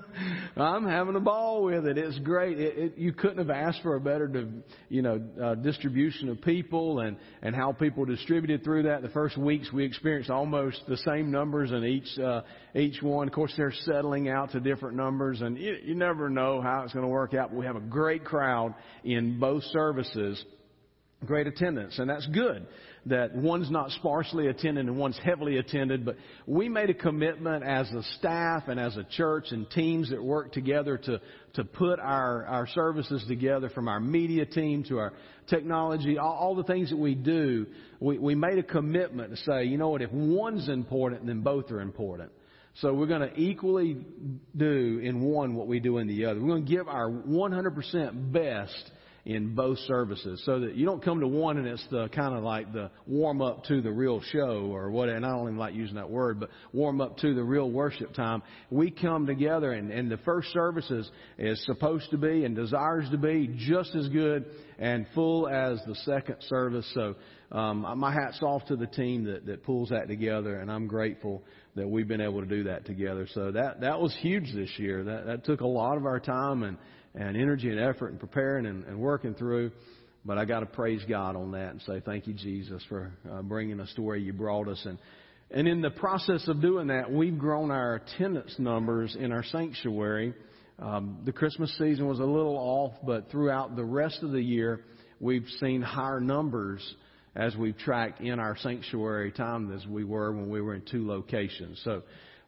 I'm 0.56 0.88
having 0.88 1.16
a 1.16 1.20
ball 1.20 1.64
with 1.64 1.86
it. 1.86 1.98
It's 1.98 2.18
great. 2.20 2.58
It, 2.58 2.78
it, 2.78 2.98
you 2.98 3.12
couldn't 3.12 3.36
have 3.36 3.50
asked 3.50 3.82
for 3.82 3.96
a 3.96 4.00
better, 4.00 4.48
you 4.88 5.02
know, 5.02 5.20
uh, 5.42 5.56
distribution 5.56 6.30
of 6.30 6.40
people 6.40 7.00
and 7.00 7.18
and 7.42 7.54
how 7.54 7.72
people 7.72 8.06
distributed 8.06 8.64
through 8.64 8.84
that. 8.84 9.02
The 9.02 9.10
first 9.10 9.36
weeks 9.36 9.70
we 9.70 9.84
experienced 9.84 10.30
almost 10.30 10.80
the 10.88 10.96
same 10.96 11.30
numbers 11.30 11.72
in 11.72 11.84
each 11.84 12.18
uh, 12.18 12.40
each 12.74 13.02
one. 13.02 13.28
Of 13.28 13.34
course, 13.34 13.52
they're 13.58 13.74
settling 13.84 14.30
out 14.30 14.52
to 14.52 14.60
different 14.60 14.96
numbers, 14.96 15.42
and 15.42 15.58
you, 15.58 15.76
you 15.84 15.94
never 15.94 16.30
know 16.30 16.62
how 16.62 16.84
it's 16.84 16.94
going 16.94 17.04
to 17.04 17.08
work 17.08 17.34
out. 17.34 17.50
But 17.50 17.58
we 17.58 17.66
have 17.66 17.76
a 17.76 17.80
great 17.80 18.24
crowd 18.24 18.74
in 19.04 19.38
both 19.38 19.62
services 19.64 20.42
great 21.26 21.46
attendance, 21.46 21.98
and 21.98 22.08
that's 22.08 22.26
good 22.26 22.66
that 23.06 23.34
one's 23.34 23.70
not 23.70 23.90
sparsely 23.90 24.46
attended 24.48 24.86
and 24.86 24.96
one's 24.96 25.18
heavily 25.22 25.58
attended, 25.58 26.04
but 26.04 26.16
we 26.46 26.68
made 26.68 26.90
a 26.90 26.94
commitment 26.94 27.62
as 27.62 27.90
a 27.90 28.02
staff 28.18 28.64
and 28.68 28.80
as 28.80 28.96
a 28.96 29.04
church 29.04 29.46
and 29.50 29.70
teams 29.70 30.10
that 30.10 30.22
work 30.22 30.52
together 30.52 30.96
to, 30.96 31.20
to 31.54 31.64
put 31.64 32.00
our, 32.00 32.46
our 32.46 32.66
services 32.68 33.24
together 33.28 33.68
from 33.68 33.88
our 33.88 34.00
media 34.00 34.46
team 34.46 34.84
to 34.84 34.98
our 34.98 35.12
technology, 35.48 36.18
all, 36.18 36.32
all 36.32 36.54
the 36.54 36.64
things 36.64 36.90
that 36.90 36.96
we 36.96 37.14
do. 37.14 37.66
We, 38.00 38.18
we 38.18 38.34
made 38.34 38.58
a 38.58 38.62
commitment 38.62 39.30
to 39.30 39.36
say, 39.36 39.64
you 39.64 39.76
know 39.76 39.90
what, 39.90 40.02
if 40.02 40.12
one's 40.12 40.68
important, 40.68 41.26
then 41.26 41.40
both 41.40 41.70
are 41.70 41.80
important. 41.80 42.32
So 42.80 42.92
we're 42.92 43.06
going 43.06 43.28
to 43.28 43.38
equally 43.38 44.04
do 44.56 45.00
in 45.02 45.20
one 45.20 45.54
what 45.54 45.68
we 45.68 45.78
do 45.78 45.98
in 45.98 46.08
the 46.08 46.24
other. 46.24 46.40
We're 46.40 46.48
going 46.48 46.66
to 46.66 46.72
give 46.72 46.88
our 46.88 47.08
100% 47.08 48.32
best 48.32 48.90
in 49.26 49.54
both 49.54 49.78
services 49.86 50.42
so 50.44 50.60
that 50.60 50.74
you 50.74 50.84
don't 50.84 51.02
come 51.02 51.20
to 51.20 51.26
one 51.26 51.56
and 51.56 51.66
it's 51.66 51.84
the 51.90 52.08
kind 52.08 52.36
of 52.36 52.44
like 52.44 52.72
the 52.72 52.90
warm 53.06 53.40
up 53.40 53.64
to 53.64 53.80
the 53.80 53.90
real 53.90 54.20
show 54.32 54.70
or 54.70 54.90
what, 54.90 55.08
and 55.08 55.24
I 55.24 55.30
don't 55.30 55.46
even 55.46 55.56
like 55.56 55.74
using 55.74 55.96
that 55.96 56.10
word, 56.10 56.40
but 56.40 56.50
warm 56.72 57.00
up 57.00 57.16
to 57.18 57.34
the 57.34 57.42
real 57.42 57.70
worship 57.70 58.12
time. 58.12 58.42
We 58.70 58.90
come 58.90 59.26
together 59.26 59.72
and, 59.72 59.90
and 59.90 60.10
the 60.10 60.18
first 60.18 60.52
services 60.52 61.10
is 61.38 61.62
supposed 61.64 62.10
to 62.10 62.18
be 62.18 62.44
and 62.44 62.54
desires 62.54 63.08
to 63.12 63.16
be 63.16 63.50
just 63.56 63.94
as 63.94 64.08
good 64.08 64.44
and 64.78 65.06
full 65.14 65.48
as 65.48 65.80
the 65.86 65.94
second 66.04 66.36
service. 66.40 66.86
So, 66.92 67.14
um, 67.50 67.86
my 67.98 68.12
hat's 68.12 68.42
off 68.42 68.66
to 68.66 68.76
the 68.76 68.86
team 68.86 69.24
that, 69.24 69.46
that 69.46 69.62
pulls 69.62 69.88
that 69.90 70.08
together 70.08 70.56
and 70.56 70.70
I'm 70.70 70.86
grateful 70.86 71.42
that 71.76 71.88
we've 71.88 72.08
been 72.08 72.20
able 72.20 72.40
to 72.40 72.46
do 72.46 72.64
that 72.64 72.84
together. 72.84 73.26
So 73.32 73.52
that, 73.52 73.80
that 73.80 74.00
was 74.00 74.14
huge 74.20 74.52
this 74.54 74.70
year. 74.76 75.02
That, 75.04 75.26
that 75.26 75.44
took 75.44 75.60
a 75.60 75.66
lot 75.66 75.96
of 75.96 76.04
our 76.04 76.20
time 76.20 76.62
and, 76.62 76.76
and 77.14 77.36
energy 77.36 77.70
and 77.70 77.80
effort 77.80 78.08
and 78.08 78.20
preparing 78.20 78.66
and, 78.66 78.84
and 78.84 78.98
working 78.98 79.34
through. 79.34 79.70
But 80.24 80.38
I 80.38 80.44
got 80.44 80.60
to 80.60 80.66
praise 80.66 81.02
God 81.08 81.36
on 81.36 81.52
that 81.52 81.70
and 81.70 81.82
say 81.82 82.00
thank 82.00 82.26
you, 82.26 82.32
Jesus, 82.32 82.82
for 82.88 83.12
uh, 83.30 83.42
bringing 83.42 83.78
us 83.80 83.92
to 83.96 84.02
where 84.02 84.16
you 84.16 84.32
brought 84.32 84.68
us. 84.68 84.80
And 84.84 84.98
and 85.50 85.68
in 85.68 85.82
the 85.82 85.90
process 85.90 86.48
of 86.48 86.60
doing 86.60 86.88
that, 86.88 87.12
we've 87.12 87.38
grown 87.38 87.70
our 87.70 87.96
attendance 87.96 88.54
numbers 88.58 89.16
in 89.18 89.30
our 89.30 89.44
sanctuary. 89.44 90.34
Um, 90.78 91.20
the 91.24 91.32
Christmas 91.32 91.76
season 91.78 92.08
was 92.08 92.18
a 92.18 92.24
little 92.24 92.56
off, 92.56 92.92
but 93.06 93.30
throughout 93.30 93.76
the 93.76 93.84
rest 93.84 94.22
of 94.22 94.32
the 94.32 94.40
year, 94.40 94.80
we've 95.20 95.46
seen 95.60 95.80
higher 95.82 96.20
numbers 96.20 96.82
as 97.36 97.54
we've 97.56 97.76
tracked 97.78 98.20
in 98.20 98.40
our 98.40 98.56
sanctuary 98.56 99.30
time 99.30 99.72
as 99.72 99.86
we 99.86 100.02
were 100.02 100.32
when 100.32 100.48
we 100.50 100.60
were 100.60 100.74
in 100.74 100.82
two 100.90 101.06
locations. 101.06 101.80
So 101.84 102.02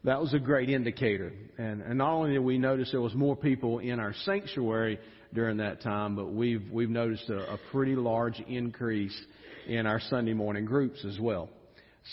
that 0.07 0.21
was 0.21 0.33
a 0.33 0.39
great 0.39 0.69
indicator. 0.69 1.33
And, 1.57 1.81
and 1.81 1.97
not 1.97 2.13
only 2.13 2.31
did 2.31 2.39
we 2.39 2.57
notice 2.57 2.89
there 2.91 3.01
was 3.01 3.13
more 3.13 3.35
people 3.35 3.79
in 3.79 3.99
our 3.99 4.13
sanctuary 4.23 4.99
during 5.33 5.57
that 5.57 5.81
time, 5.81 6.15
but 6.15 6.31
we've, 6.31 6.65
we've 6.71 6.89
noticed 6.89 7.29
a, 7.29 7.39
a 7.39 7.59
pretty 7.73 7.93
large 7.93 8.39
increase 8.47 9.15
in 9.67 9.85
our 9.85 9.99
Sunday 9.99 10.31
morning 10.31 10.63
groups 10.63 11.03
as 11.05 11.19
well. 11.19 11.49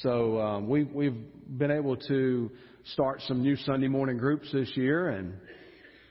So 0.03 0.41
um, 0.41 0.69
we've, 0.69 0.91
we've 0.91 1.17
been 1.57 1.71
able 1.71 1.97
to 1.97 2.51
start 2.95 3.23
some 3.29 3.43
new 3.43 3.55
Sunday 3.59 3.87
morning 3.87 4.19
groups 4.19 4.51
this 4.53 4.71
year, 4.75 5.11
and 5.11 5.35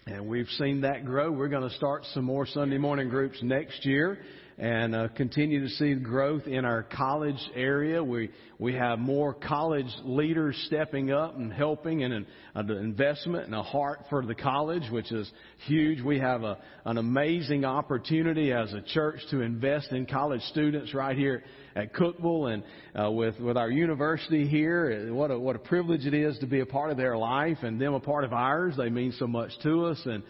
and 0.06 0.28
we've 0.28 0.50
seen 0.58 0.82
that 0.82 1.06
grow. 1.06 1.32
We're 1.32 1.48
going 1.50 1.70
to 1.70 1.76
start 1.76 2.04
some 2.14 2.26
more 2.26 2.46
Sunday 2.46 2.78
morning 2.78 3.10
groups 3.10 3.40
next 3.42 3.86
year 3.86 4.20
and 4.58 4.96
uh, 4.96 5.08
continue 5.10 5.62
to 5.62 5.70
see 5.70 5.96
growth 5.96 6.48
in 6.48 6.66
our 6.66 6.84
college 6.84 7.40
area. 7.56 8.04
We 8.04 8.30
we 8.60 8.74
have 8.76 9.00
more 9.00 9.34
college 9.34 9.92
leaders 10.04 10.56
stepping 10.68 11.12
up 11.12 11.36
and 11.36 11.52
helping, 11.52 12.04
and 12.04 12.14
an, 12.14 12.28
an 12.56 12.70
investment 12.70 13.46
and 13.46 13.56
a 13.56 13.64
heart 13.64 14.02
for 14.10 14.26
the 14.26 14.36
college, 14.36 14.84
which 14.92 15.12
is 15.12 15.30
huge. 15.66 16.02
We 16.02 16.20
have 16.20 16.44
a, 16.44 16.60
an 16.86 16.98
amazing 16.98 17.66
opportunity 17.66 18.54
as 18.54 18.72
a 18.74 18.82
church 18.82 19.20
to 19.32 19.42
invest 19.42 19.92
in 19.92 20.06
college 20.06 20.42
students 20.52 20.94
right 20.94 21.18
here 21.18 21.44
at 21.76 21.94
Cookeville, 21.94 22.54
and 22.54 22.64
uh, 22.98 23.12
with 23.12 23.40
with 23.40 23.58
our 23.58 23.72
university 23.72 24.48
here. 24.48 25.14
What 25.14 25.32
a 25.32 25.40
what 25.40 25.56
a 25.56 25.60
privilege 25.60 26.06
it 26.06 26.14
is 26.14 26.38
to 26.40 26.48
be 26.48 26.60
a 26.60 26.66
part 26.66 26.92
of 26.92 26.98
their 26.98 27.18
life 27.18 27.58
and 27.64 27.82
them 27.82 27.96
a 27.96 28.00
part 28.00 28.24
of 28.24 28.34
ours. 28.34 28.76
They 28.78 28.90
mean 28.90 29.14
so 29.18 29.28
much 29.28 29.52
to 29.64 29.86
us, 29.86 30.02
and 30.06 30.24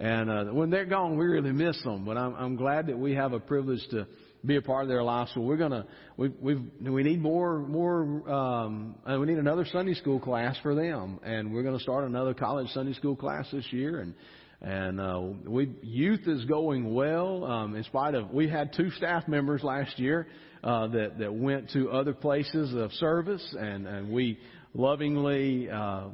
and 0.00 0.30
uh, 0.30 0.44
when 0.46 0.70
they're 0.70 0.86
gone, 0.86 1.18
we 1.18 1.26
really 1.26 1.52
miss 1.52 1.80
them. 1.84 2.06
But 2.06 2.16
I'm, 2.16 2.34
I'm 2.34 2.56
glad 2.56 2.86
that 2.86 2.98
we 2.98 3.14
have 3.16 3.34
a 3.34 3.38
privilege 3.38 3.86
to 3.90 4.06
be 4.44 4.56
a 4.56 4.62
part 4.62 4.84
of 4.84 4.88
their 4.88 5.02
lives. 5.02 5.30
So 5.34 5.42
we're 5.42 5.58
gonna 5.58 5.84
we 6.16 6.28
we 6.28 6.54
we 6.80 7.02
need 7.02 7.20
more 7.20 7.58
more 7.58 8.30
um, 8.30 8.94
we 9.06 9.26
need 9.26 9.36
another 9.36 9.66
Sunday 9.70 9.92
school 9.92 10.18
class 10.18 10.56
for 10.62 10.74
them, 10.74 11.20
and 11.22 11.52
we're 11.52 11.62
gonna 11.62 11.80
start 11.80 12.04
another 12.04 12.32
college 12.32 12.70
Sunday 12.70 12.94
school 12.94 13.14
class 13.14 13.46
this 13.52 13.70
year. 13.72 14.00
And 14.00 14.14
and 14.62 15.00
uh, 15.00 15.20
we 15.46 15.70
youth 15.82 16.26
is 16.26 16.46
going 16.46 16.94
well. 16.94 17.44
Um, 17.44 17.76
in 17.76 17.84
spite 17.84 18.14
of 18.14 18.30
we 18.30 18.48
had 18.48 18.72
two 18.72 18.90
staff 18.92 19.28
members 19.28 19.62
last 19.62 19.98
year 19.98 20.26
uh, 20.64 20.86
that 20.88 21.18
that 21.18 21.34
went 21.34 21.72
to 21.72 21.90
other 21.90 22.14
places 22.14 22.74
of 22.74 22.90
service, 22.92 23.54
and 23.58 23.86
and 23.86 24.10
we 24.10 24.38
lovingly, 24.74 25.68
uh, 25.68 25.74
a 25.74 26.10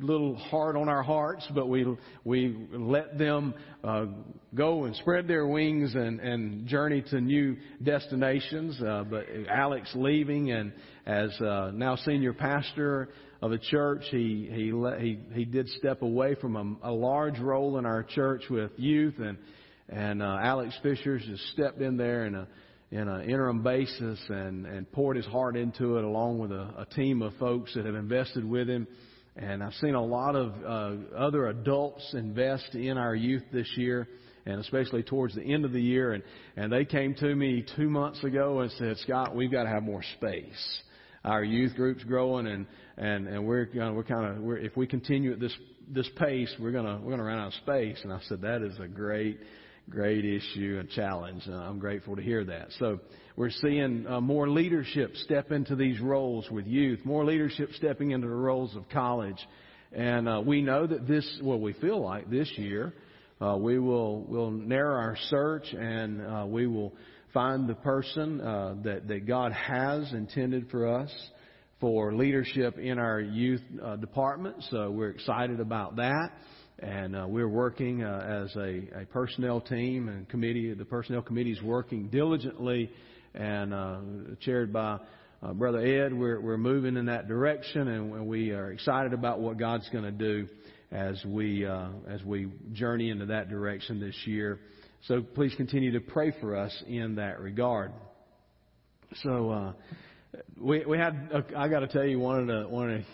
little 0.00 0.36
hard 0.36 0.76
on 0.76 0.88
our 0.88 1.02
hearts, 1.02 1.46
but 1.54 1.68
we 1.68 1.86
we 2.24 2.56
let 2.72 3.16
them 3.18 3.54
uh, 3.82 4.06
go 4.54 4.84
and 4.84 4.94
spread 4.96 5.26
their 5.26 5.46
wings 5.46 5.94
and, 5.94 6.20
and 6.20 6.66
journey 6.66 7.02
to 7.10 7.20
new 7.20 7.56
destinations. 7.82 8.80
Uh, 8.82 9.04
but 9.08 9.26
Alex 9.48 9.90
leaving 9.94 10.50
and 10.50 10.72
as 11.06 11.30
uh, 11.40 11.70
now 11.72 11.96
senior 11.96 12.32
pastor 12.32 13.08
of 13.40 13.50
the 13.50 13.58
church, 13.58 14.02
he 14.10 14.48
he 14.52 14.72
let, 14.72 15.00
he 15.00 15.18
he 15.32 15.44
did 15.44 15.68
step 15.70 16.02
away 16.02 16.34
from 16.34 16.78
a, 16.82 16.90
a 16.90 16.92
large 16.92 17.38
role 17.38 17.78
in 17.78 17.86
our 17.86 18.02
church 18.02 18.42
with 18.50 18.72
youth 18.76 19.14
and 19.18 19.38
and 19.88 20.22
uh, 20.22 20.38
Alex 20.42 20.76
Fisher's 20.82 21.24
just 21.24 21.46
stepped 21.52 21.80
in 21.80 21.96
there 21.96 22.24
and. 22.24 22.36
Uh, 22.36 22.44
in 22.90 23.08
an 23.08 23.28
interim 23.28 23.62
basis 23.62 24.20
and, 24.28 24.64
and 24.66 24.90
poured 24.92 25.16
his 25.16 25.26
heart 25.26 25.56
into 25.56 25.96
it 25.98 26.04
along 26.04 26.38
with 26.38 26.52
a, 26.52 26.74
a 26.78 26.86
team 26.94 27.20
of 27.22 27.34
folks 27.34 27.74
that 27.74 27.84
have 27.84 27.94
invested 27.96 28.44
with 28.44 28.68
him. 28.68 28.86
And 29.34 29.62
I've 29.62 29.74
seen 29.74 29.94
a 29.94 30.04
lot 30.04 30.34
of 30.34 30.54
uh, 30.64 31.16
other 31.16 31.48
adults 31.48 32.14
invest 32.14 32.74
in 32.74 32.96
our 32.96 33.14
youth 33.14 33.42
this 33.52 33.70
year, 33.76 34.08
and 34.46 34.60
especially 34.60 35.02
towards 35.02 35.34
the 35.34 35.42
end 35.42 35.64
of 35.64 35.72
the 35.72 35.82
year. 35.82 36.12
And, 36.12 36.22
and 36.56 36.72
they 36.72 36.84
came 36.84 37.14
to 37.16 37.34
me 37.34 37.64
two 37.76 37.90
months 37.90 38.22
ago 38.24 38.60
and 38.60 38.70
said, 38.72 38.96
Scott, 38.98 39.34
we've 39.34 39.50
got 39.50 39.64
to 39.64 39.68
have 39.68 39.82
more 39.82 40.02
space. 40.16 40.82
our 41.26 41.42
youth 41.42 41.74
groups 41.74 42.02
growing, 42.04 42.46
and 42.46 42.66
and 42.96 43.26
and 43.26 43.44
we're 43.44 43.68
you 43.72 43.80
know, 43.80 43.92
we're 43.92 44.04
kind 44.04 44.36
of 44.36 44.42
we're 44.42 44.58
if 44.58 44.76
we 44.76 44.86
continue 44.86 45.32
at 45.32 45.40
this 45.40 45.54
this 45.88 46.08
pace, 46.16 46.52
we're 46.58 46.72
gonna 46.72 46.98
we're 47.02 47.10
gonna 47.10 47.24
run 47.24 47.38
out 47.38 47.48
of 47.48 47.54
space. 47.54 47.98
And 48.02 48.12
I 48.12 48.20
said 48.28 48.40
that 48.42 48.62
is 48.62 48.78
a 48.80 48.88
great 48.88 49.38
great 49.88 50.24
issue 50.24 50.78
and 50.80 50.88
challenge. 50.90 51.42
And 51.46 51.54
I'm 51.54 51.78
grateful 51.78 52.16
to 52.16 52.22
hear 52.22 52.44
that. 52.44 52.68
So 52.78 53.00
we're 53.36 53.50
seeing 53.50 54.06
uh, 54.06 54.20
more 54.20 54.48
leadership 54.48 55.14
step 55.16 55.52
into 55.52 55.76
these 55.76 56.00
roles 56.00 56.50
with 56.50 56.66
youth, 56.66 57.00
more 57.04 57.24
leadership 57.24 57.70
stepping 57.74 58.10
into 58.10 58.26
the 58.26 58.34
roles 58.34 58.74
of 58.74 58.88
college. 58.88 59.38
And 59.92 60.28
uh, 60.28 60.42
we 60.44 60.62
know 60.62 60.86
that 60.86 61.06
this, 61.06 61.38
well, 61.42 61.60
we 61.60 61.72
feel 61.74 62.02
like 62.02 62.28
this 62.30 62.50
year, 62.56 62.92
uh, 63.40 63.56
we 63.58 63.78
will 63.78 64.22
will 64.22 64.50
narrow 64.50 64.96
our 64.96 65.16
search 65.28 65.66
and 65.72 66.22
uh, 66.22 66.46
we 66.46 66.66
will 66.66 66.94
find 67.34 67.68
the 67.68 67.74
person 67.74 68.40
uh, 68.40 68.76
that 68.82 69.06
that 69.08 69.26
God 69.26 69.52
has 69.52 70.10
intended 70.12 70.70
for 70.70 70.88
us 70.88 71.10
for 71.78 72.14
leadership 72.14 72.78
in 72.78 72.98
our 72.98 73.20
youth 73.20 73.60
uh, 73.82 73.96
department. 73.96 74.56
So 74.70 74.90
we're 74.90 75.10
excited 75.10 75.60
about 75.60 75.96
that. 75.96 76.30
And 76.78 77.16
uh, 77.16 77.24
we're 77.26 77.48
working 77.48 78.02
uh, 78.02 78.44
as 78.44 78.54
a, 78.56 79.02
a 79.02 79.06
personnel 79.06 79.62
team 79.62 80.08
and 80.08 80.28
committee. 80.28 80.74
The 80.74 80.84
personnel 80.84 81.22
committee 81.22 81.52
is 81.52 81.62
working 81.62 82.08
diligently 82.08 82.90
and 83.34 83.72
uh, 83.72 83.98
chaired 84.40 84.74
by 84.74 84.98
uh, 85.42 85.52
Brother 85.54 85.78
Ed. 85.78 86.12
We're, 86.12 86.38
we're 86.38 86.58
moving 86.58 86.98
in 86.98 87.06
that 87.06 87.28
direction, 87.28 87.88
and 87.88 88.26
we 88.26 88.50
are 88.50 88.72
excited 88.72 89.14
about 89.14 89.40
what 89.40 89.58
God's 89.58 89.88
going 89.88 90.04
to 90.04 90.10
do 90.10 90.48
as 90.92 91.22
we 91.24 91.66
uh, 91.66 91.88
as 92.08 92.22
we 92.22 92.48
journey 92.72 93.10
into 93.10 93.26
that 93.26 93.48
direction 93.48 93.98
this 93.98 94.16
year. 94.24 94.60
So 95.08 95.22
please 95.22 95.54
continue 95.56 95.92
to 95.92 96.00
pray 96.00 96.32
for 96.40 96.56
us 96.56 96.76
in 96.86 97.16
that 97.16 97.40
regard. 97.40 97.92
So 99.22 99.50
uh, 99.50 99.72
we 100.60 100.84
we 100.84 100.98
had 100.98 101.30
uh, 101.32 101.40
I 101.56 101.68
got 101.68 101.80
to 101.80 101.88
tell 101.88 102.04
you 102.04 102.18
one 102.18 102.40
of 102.40 102.46
the 102.46 102.68
one 102.68 102.90
of 102.90 103.00
the, 103.00 103.06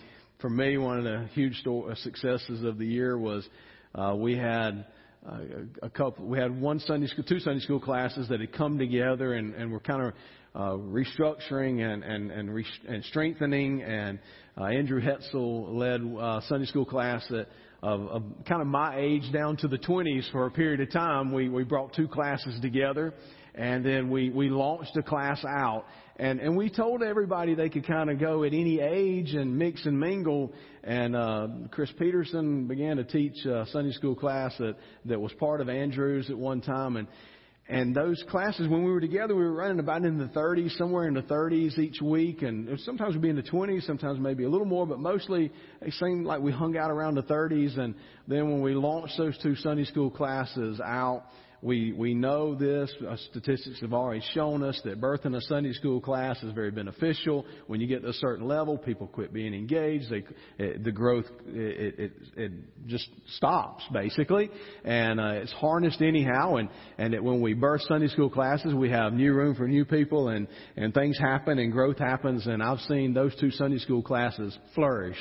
for 0.43 0.49
me 0.49 0.77
one 0.77 0.97
of 0.97 1.05
the 1.05 1.25
huge 1.31 1.63
uh, 1.65 1.95
successes 1.95 2.65
of 2.65 2.77
the 2.77 2.85
year 2.85 3.17
was 3.17 3.47
uh, 3.95 4.13
we 4.13 4.35
had 4.35 4.85
uh, 5.25 5.37
a 5.81 5.89
couple 5.89 6.25
we 6.25 6.37
had 6.37 6.59
one 6.59 6.81
Sunday 6.81 7.07
school 7.07 7.23
two 7.23 7.39
Sunday 7.39 7.61
school 7.61 7.79
classes 7.79 8.27
that 8.27 8.41
had 8.41 8.51
come 8.51 8.77
together 8.77 9.35
and 9.35 9.55
and 9.55 9.71
were 9.71 9.79
kind 9.79 10.01
of 10.01 10.13
uh, 10.53 10.75
restructuring 10.83 11.79
and 11.79 12.03
and 12.03 12.29
and, 12.29 12.53
re- 12.53 12.65
and 12.89 13.05
strengthening 13.05 13.83
and 13.83 14.19
uh, 14.57 14.65
Andrew 14.65 15.01
Hetzel 15.01 15.73
led 15.77 16.01
uh, 16.21 16.41
Sunday 16.49 16.65
school 16.65 16.85
class 16.85 17.25
that 17.29 17.47
of, 17.81 18.01
of 18.07 18.23
kind 18.45 18.61
of 18.61 18.67
my 18.67 18.97
age 18.97 19.31
down 19.31 19.55
to 19.57 19.69
the 19.69 19.77
20s 19.77 20.29
for 20.33 20.45
a 20.45 20.51
period 20.51 20.81
of 20.81 20.91
time. 20.91 21.31
We 21.31 21.47
we 21.47 21.63
brought 21.63 21.93
two 21.93 22.09
classes 22.09 22.59
together 22.61 23.13
and 23.55 23.85
then 23.85 24.09
we 24.09 24.29
we 24.29 24.49
launched 24.49 24.95
a 24.97 25.03
class 25.03 25.43
out. 25.45 25.85
And 26.17 26.39
and 26.39 26.55
we 26.55 26.69
told 26.69 27.03
everybody 27.03 27.55
they 27.55 27.69
could 27.69 27.87
kind 27.87 28.09
of 28.09 28.19
go 28.19 28.43
at 28.43 28.53
any 28.53 28.79
age 28.79 29.33
and 29.33 29.57
mix 29.57 29.85
and 29.85 29.99
mingle. 29.99 30.53
And 30.83 31.15
uh 31.15 31.47
Chris 31.71 31.91
Peterson 31.97 32.67
began 32.67 32.97
to 32.97 33.03
teach 33.03 33.45
a 33.45 33.65
Sunday 33.71 33.91
school 33.91 34.15
class 34.15 34.53
that 34.59 34.75
that 35.05 35.19
was 35.19 35.31
part 35.33 35.61
of 35.61 35.69
Andrews 35.69 36.29
at 36.29 36.37
one 36.37 36.61
time. 36.61 36.97
And 36.97 37.07
and 37.69 37.95
those 37.95 38.21
classes, 38.29 38.67
when 38.67 38.83
we 38.83 38.91
were 38.91 38.99
together, 38.99 39.33
we 39.33 39.43
were 39.43 39.53
running 39.53 39.79
about 39.79 40.03
in 40.03 40.17
the 40.17 40.25
30s, 40.25 40.77
somewhere 40.77 41.07
in 41.07 41.13
the 41.13 41.21
30s 41.21 41.77
each 41.77 42.01
week, 42.01 42.41
and 42.41 42.77
sometimes 42.81 43.13
we'd 43.13 43.21
be 43.21 43.29
in 43.29 43.37
the 43.37 43.41
20s, 43.41 43.87
sometimes 43.87 44.19
maybe 44.19 44.43
a 44.43 44.49
little 44.49 44.65
more, 44.65 44.85
but 44.85 44.99
mostly 44.99 45.49
it 45.81 45.93
seemed 45.93 46.25
like 46.25 46.41
we 46.41 46.51
hung 46.51 46.75
out 46.75 46.91
around 46.91 47.15
the 47.15 47.23
30s. 47.23 47.79
And 47.79 47.95
then 48.27 48.51
when 48.51 48.61
we 48.61 48.73
launched 48.73 49.17
those 49.17 49.37
two 49.41 49.55
Sunday 49.55 49.85
school 49.85 50.11
classes 50.11 50.81
out, 50.81 51.23
we, 51.63 51.93
we 51.93 52.13
know 52.13 52.55
this. 52.55 52.93
Uh, 53.07 53.15
statistics 53.29 53.79
have 53.79 53.93
already 53.93 54.21
shown 54.33 54.63
us 54.63 54.79
that 54.83 54.99
birth 54.99 55.25
in 55.25 55.33
a 55.33 55.41
Sunday 55.41 55.71
school 55.71 56.01
class 56.01 56.41
is 56.43 56.51
very 56.53 56.71
beneficial. 56.71 57.45
When 57.67 57.79
you 57.79 57.87
get 57.87 58.01
to 58.01 58.09
a 58.09 58.13
certain 58.13 58.47
level, 58.47 58.77
people 58.77 59.07
quit 59.07 59.31
being 59.31 59.53
engaged. 59.53 60.09
They, 60.09 60.23
it, 60.57 60.83
the 60.83 60.91
growth, 60.91 61.25
it, 61.47 61.99
it, 61.99 62.11
it 62.35 62.51
just 62.85 63.09
stops, 63.37 63.83
basically. 63.93 64.49
And 64.83 65.21
uh, 65.21 65.41
it's 65.41 65.53
harnessed 65.53 66.01
anyhow. 66.01 66.57
And, 66.57 66.69
and 66.97 67.13
that 67.13 67.23
when 67.23 67.39
we 67.39 67.53
birth 67.53 67.81
Sunday 67.87 68.09
school 68.09 68.29
classes, 68.29 68.73
we 68.73 68.89
have 68.89 69.13
new 69.13 69.33
room 69.33 69.55
for 69.55 69.67
new 69.67 69.85
people 69.85 70.27
and, 70.27 70.47
and 70.75 70.93
things 70.93 71.17
happen 71.17 71.59
and 71.59 71.71
growth 71.71 71.97
happens. 71.97 72.45
And 72.45 72.61
I've 72.61 72.79
seen 72.81 73.13
those 73.13 73.33
two 73.39 73.51
Sunday 73.51 73.79
school 73.79 74.03
classes 74.03 74.57
flourish 74.75 75.17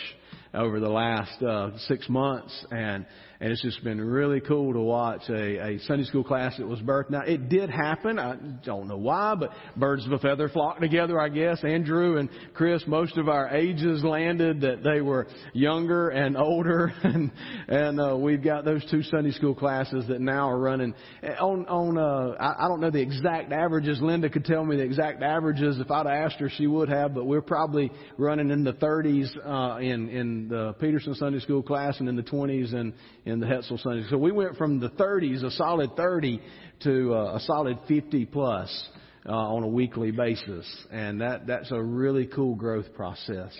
over 0.55 0.81
the 0.81 0.89
last 0.89 1.43
uh, 1.43 1.71
six 1.79 2.09
months. 2.09 2.67
And 2.71 3.07
and 3.43 3.51
it's 3.51 3.61
just 3.61 3.83
been 3.83 4.01
really 4.01 4.41
cool 4.41 4.73
to 4.73 4.79
watch 4.79 5.23
a, 5.29 5.75
a 5.75 5.79
Sunday 5.81 6.05
school 6.05 6.23
class 6.23 6.57
that 6.59 6.67
was 6.69 6.79
birthed. 6.79 7.11
Now, 7.11 7.23
it 7.23 7.49
did 7.49 7.71
happen. 7.71 8.17
I 8.21 8.37
don't 8.65 8.87
know 8.87 8.99
why, 8.99 9.35
but 9.35 9.51
birds 9.77 10.07
of 10.07 10.13
a 10.13 10.19
feather 10.21 10.49
flock 10.49 10.79
together, 10.79 11.21
I 11.21 11.29
guess. 11.29 11.59
Andrew 11.65 12.19
and 12.19 12.31
Chris, 12.55 12.85
most 12.87 13.19
of 13.19 13.29
our 13.29 13.49
ages 13.49 14.05
landed 14.05 14.61
that 14.61 14.85
they 14.85 15.01
were 15.01 15.27
younger 15.55 16.11
and 16.11 16.37
older, 16.37 16.93
and 17.03 17.33
and 17.67 18.01
uh, 18.01 18.17
we've 18.17 18.45
got 18.45 18.65
those 18.65 18.89
two 18.89 19.03
Sunday 19.03 19.33
school 19.33 19.57
classes 19.57 20.05
that 20.07 20.21
now 20.21 20.49
are 20.49 20.59
running 20.61 20.95
on 21.41 21.67
on. 21.67 21.99
Uh, 21.99 22.37
I, 22.39 22.67
I 22.67 22.69
don't 22.69 22.79
know 22.79 22.93
the 22.93 23.03
exact 23.03 23.51
averages. 23.51 24.01
Linda 24.01 24.31
could 24.31 24.45
tell 24.45 24.65
me 24.65 24.77
the 24.77 24.85
exact 24.85 25.21
averages. 25.21 25.81
If 25.81 25.91
I'd 25.91 26.07
asked 26.07 26.37
her, 26.37 26.49
she 26.49 26.69
would 26.69 26.91
have. 26.91 27.13
But 27.13 27.25
we're 27.25 27.43
probably 27.43 27.91
running 28.19 28.53
in 28.53 28.63
the 28.63 28.75
30s 28.75 29.37
uh, 29.45 29.79
in 29.79 30.09
in 30.11 30.42
the 30.49 30.75
Peterson 30.81 31.15
Sunday 31.15 31.41
School 31.41 31.63
class, 31.63 31.99
and 32.01 32.09
in 32.09 32.17
the 32.17 32.23
20s 32.23 32.75
and 32.75 32.93
in 33.25 33.41
the 33.41 33.47
Hetzel 33.47 33.81
Sunday. 33.81 34.07
School. 34.07 34.19
So 34.19 34.19
we 34.19 34.33
went 34.33 34.57
from 34.57 34.81
the 34.81 34.91
30s, 34.91 35.45
a 35.45 35.51
solid 35.51 35.97
30, 35.97 36.41
to 36.85 37.15
uh, 37.15 37.37
a 37.37 37.41
solid 37.41 37.79
50 37.89 38.27
plus 38.27 38.89
uh, 39.27 39.33
on 39.33 39.63
a 39.63 39.69
weekly 39.69 40.11
basis, 40.11 40.67
and 40.91 41.21
that 41.21 41.47
that's 41.47 41.71
a 41.71 41.83
really 41.83 42.27
cool 42.27 42.55
growth 42.55 42.93
process. 42.95 43.53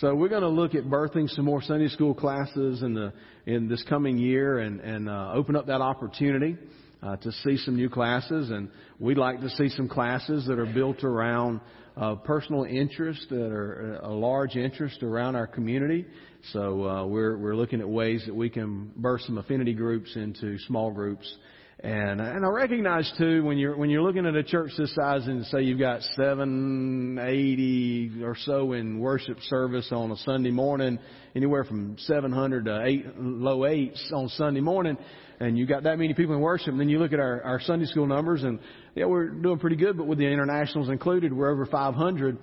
So 0.00 0.14
we're 0.14 0.28
going 0.28 0.42
to 0.42 0.48
look 0.48 0.74
at 0.74 0.84
birthing 0.84 1.28
some 1.28 1.44
more 1.44 1.60
Sunday 1.60 1.88
school 1.88 2.14
classes 2.14 2.82
in 2.82 2.94
the 2.94 3.12
in 3.44 3.68
this 3.68 3.82
coming 3.88 4.18
year, 4.18 4.58
and 4.58 4.80
and 4.80 5.08
uh, 5.08 5.32
open 5.34 5.56
up 5.56 5.66
that 5.66 5.80
opportunity. 5.80 6.56
Uh, 7.02 7.16
to 7.16 7.32
see 7.32 7.56
some 7.56 7.74
new 7.74 7.90
classes, 7.90 8.50
and 8.50 8.68
we'd 9.00 9.18
like 9.18 9.40
to 9.40 9.50
see 9.50 9.68
some 9.70 9.88
classes 9.88 10.46
that 10.46 10.56
are 10.56 10.72
built 10.72 11.02
around 11.02 11.60
uh, 11.96 12.14
personal 12.16 12.64
interest 12.64 13.26
that 13.30 13.52
are 13.52 14.00
uh, 14.02 14.08
a 14.08 14.12
large 14.12 14.56
interest 14.56 15.02
around 15.02 15.36
our 15.36 15.46
community. 15.46 16.06
So 16.52 16.84
uh, 16.84 17.06
we're 17.06 17.36
we're 17.36 17.54
looking 17.54 17.80
at 17.80 17.88
ways 17.88 18.22
that 18.26 18.34
we 18.34 18.50
can 18.50 18.90
burst 18.96 19.26
some 19.26 19.38
affinity 19.38 19.74
groups 19.74 20.16
into 20.16 20.58
small 20.60 20.90
groups. 20.90 21.36
And 21.82 22.20
and 22.20 22.46
I 22.46 22.48
recognize 22.48 23.12
too 23.18 23.42
when 23.42 23.58
you're 23.58 23.76
when 23.76 23.90
you're 23.90 24.02
looking 24.02 24.24
at 24.24 24.36
a 24.36 24.44
church 24.44 24.70
this 24.78 24.94
size 24.94 25.26
and 25.26 25.44
say 25.46 25.62
you've 25.62 25.80
got 25.80 26.00
seven 26.14 27.18
eighty 27.18 28.22
or 28.22 28.36
so 28.44 28.72
in 28.72 29.00
worship 29.00 29.38
service 29.48 29.88
on 29.90 30.12
a 30.12 30.16
Sunday 30.18 30.52
morning, 30.52 31.00
anywhere 31.34 31.64
from 31.64 31.96
seven 31.98 32.30
hundred 32.30 32.66
to 32.66 32.84
eight 32.84 33.04
low 33.18 33.66
eights 33.66 34.12
on 34.14 34.28
Sunday 34.28 34.60
morning, 34.60 34.96
and 35.40 35.58
you 35.58 35.66
got 35.66 35.82
that 35.82 35.98
many 35.98 36.14
people 36.14 36.36
in 36.36 36.40
worship, 36.40 36.68
and 36.68 36.78
then 36.78 36.88
you 36.88 37.00
look 37.00 37.12
at 37.12 37.18
our, 37.18 37.42
our 37.42 37.60
Sunday 37.60 37.86
school 37.86 38.06
numbers, 38.06 38.44
and 38.44 38.60
yeah, 38.94 39.06
we're 39.06 39.30
doing 39.30 39.58
pretty 39.58 39.74
good, 39.74 39.96
but 39.96 40.06
with 40.06 40.18
the 40.18 40.26
internationals 40.26 40.88
included, 40.88 41.32
we're 41.32 41.50
over 41.50 41.66
500 41.66 42.38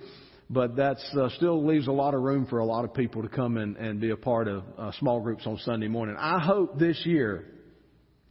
but 0.52 0.78
that 0.78 0.98
uh, 1.16 1.30
still 1.38 1.64
leaves 1.64 1.86
a 1.86 1.92
lot 1.92 2.16
of 2.16 2.22
room 2.22 2.48
for 2.48 2.58
a 2.58 2.66
lot 2.66 2.84
of 2.84 2.92
people 2.96 3.22
to 3.22 3.30
come 3.30 3.56
and, 3.58 3.78
and 3.78 4.02
be 4.02 4.10
a 4.10 4.18
part 4.18 4.48
of 4.48 4.64
uh, 4.80 4.92
small 4.98 5.22
groups 5.22 5.46
on 5.46 5.60
Sunday 5.60 5.88
morning. 5.88 6.16
I 6.18 6.40
hope 6.40 6.80
this 6.80 7.00
year 7.06 7.46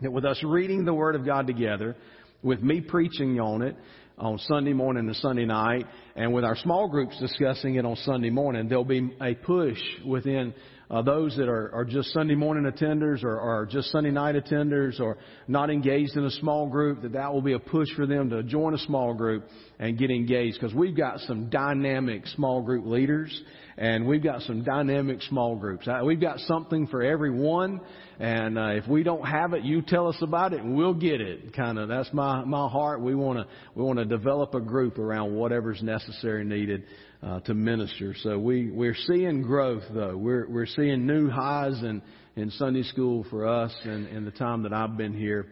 that 0.01 0.13
with 0.13 0.25
us 0.25 0.43
reading 0.45 0.85
the 0.85 0.95
Word 0.95 1.15
of 1.15 1.25
God 1.25 1.47
together, 1.47 1.97
with 2.43 2.63
me 2.63 2.81
preaching 2.81 3.41
on 3.41 3.63
it 3.63 3.77
on 4.17 4.39
Sunday 4.39 4.73
morning 4.73 5.07
and 5.07 5.17
Sunday 5.17 5.45
night, 5.45 5.87
and 6.17 6.33
with 6.33 6.45
our 6.45 6.57
small 6.57 6.89
groups 6.89 7.19
discussing 7.19 7.77
it 7.77 7.85
on 7.85 7.97
Sunday 7.97 8.31
morning, 8.31 8.69
there'll 8.69 8.85
be 8.85 9.11
a 9.21 9.35
push 9.35 9.79
within 10.07 10.55
uh, 10.91 11.03
those 11.03 11.37
that 11.37 11.49
are, 11.49 11.75
are 11.75 11.85
just 11.85 12.13
Sunday 12.13 12.35
morning 12.35 12.71
attenders 12.71 13.23
or, 13.23 13.39
or 13.39 13.67
just 13.67 13.91
Sunday 13.91 14.11
night 14.11 14.35
attenders 14.35 14.99
or 15.01 15.19
not 15.47 15.69
engaged 15.71 16.17
in 16.17 16.25
a 16.25 16.31
small 16.31 16.67
group, 16.67 17.03
that 17.03 17.13
that 17.13 17.33
will 17.33 17.43
be 17.43 17.53
a 17.53 17.59
push 17.59 17.89
for 17.95 18.07
them 18.07 18.31
to 18.31 18.43
join 18.43 18.75
a 18.75 18.79
small 18.79 19.13
group 19.13 19.45
and 19.79 19.99
get 19.99 20.11
engaged 20.11 20.59
because 20.59 20.75
we've 20.75 20.97
got 20.97 21.21
some 21.21 21.51
dynamic 21.51 22.27
small 22.29 22.63
group 22.63 22.87
leaders 22.87 23.43
and 23.77 24.07
we've 24.07 24.23
got 24.23 24.43
some 24.43 24.65
dynamic 24.65 25.21
small 25.23 25.57
groups. 25.57 25.87
Uh, 25.87 26.01
we've 26.05 26.21
got 26.21 26.39
something 26.41 26.87
for 26.87 27.03
everyone 27.03 27.81
and 28.19 28.59
uh, 28.59 28.69
if 28.71 28.89
we 28.89 29.03
don't 29.03 29.25
have 29.25 29.53
it, 29.53 29.63
you 29.63 29.83
tell 29.83 30.09
us 30.09 30.17
about 30.23 30.53
it 30.53 30.61
and 30.61 30.75
we'll 30.75 30.95
get 30.95 31.21
it. 31.21 31.55
Kind 31.55 31.79
of 31.79 31.89
that's 31.89 32.13
my 32.13 32.45
my 32.45 32.67
heart. 32.67 33.01
We 33.01 33.15
want 33.15 33.39
to 33.39 33.47
we 33.75 33.85
want 33.85 33.99
to 33.99 34.05
develop 34.05 34.55
a 34.55 34.61
group 34.61 34.99
around 34.99 35.35
whatever's 35.37 35.83
necessary 35.83 36.41
and 36.41 36.51
needed 36.51 36.85
uh, 37.23 37.41
to 37.41 37.55
minister. 37.55 38.15
So 38.23 38.39
we 38.39 38.71
we're 38.71 38.95
seeing 38.95 39.43
growth 39.43 39.85
though. 39.93 40.17
We're 40.17 40.49
we're 40.49 40.67
seeing 40.67 41.07
new 41.07 41.29
highs 41.29 41.83
in 41.83 42.03
in 42.37 42.51
Sunday 42.53 42.85
school 42.85 43.27
for 43.31 43.47
us 43.47 43.75
and 43.85 44.09
in 44.09 44.25
the 44.25 44.31
time 44.31 44.63
that 44.63 44.73
I've 44.73 44.97
been 44.97 45.15
here, 45.15 45.47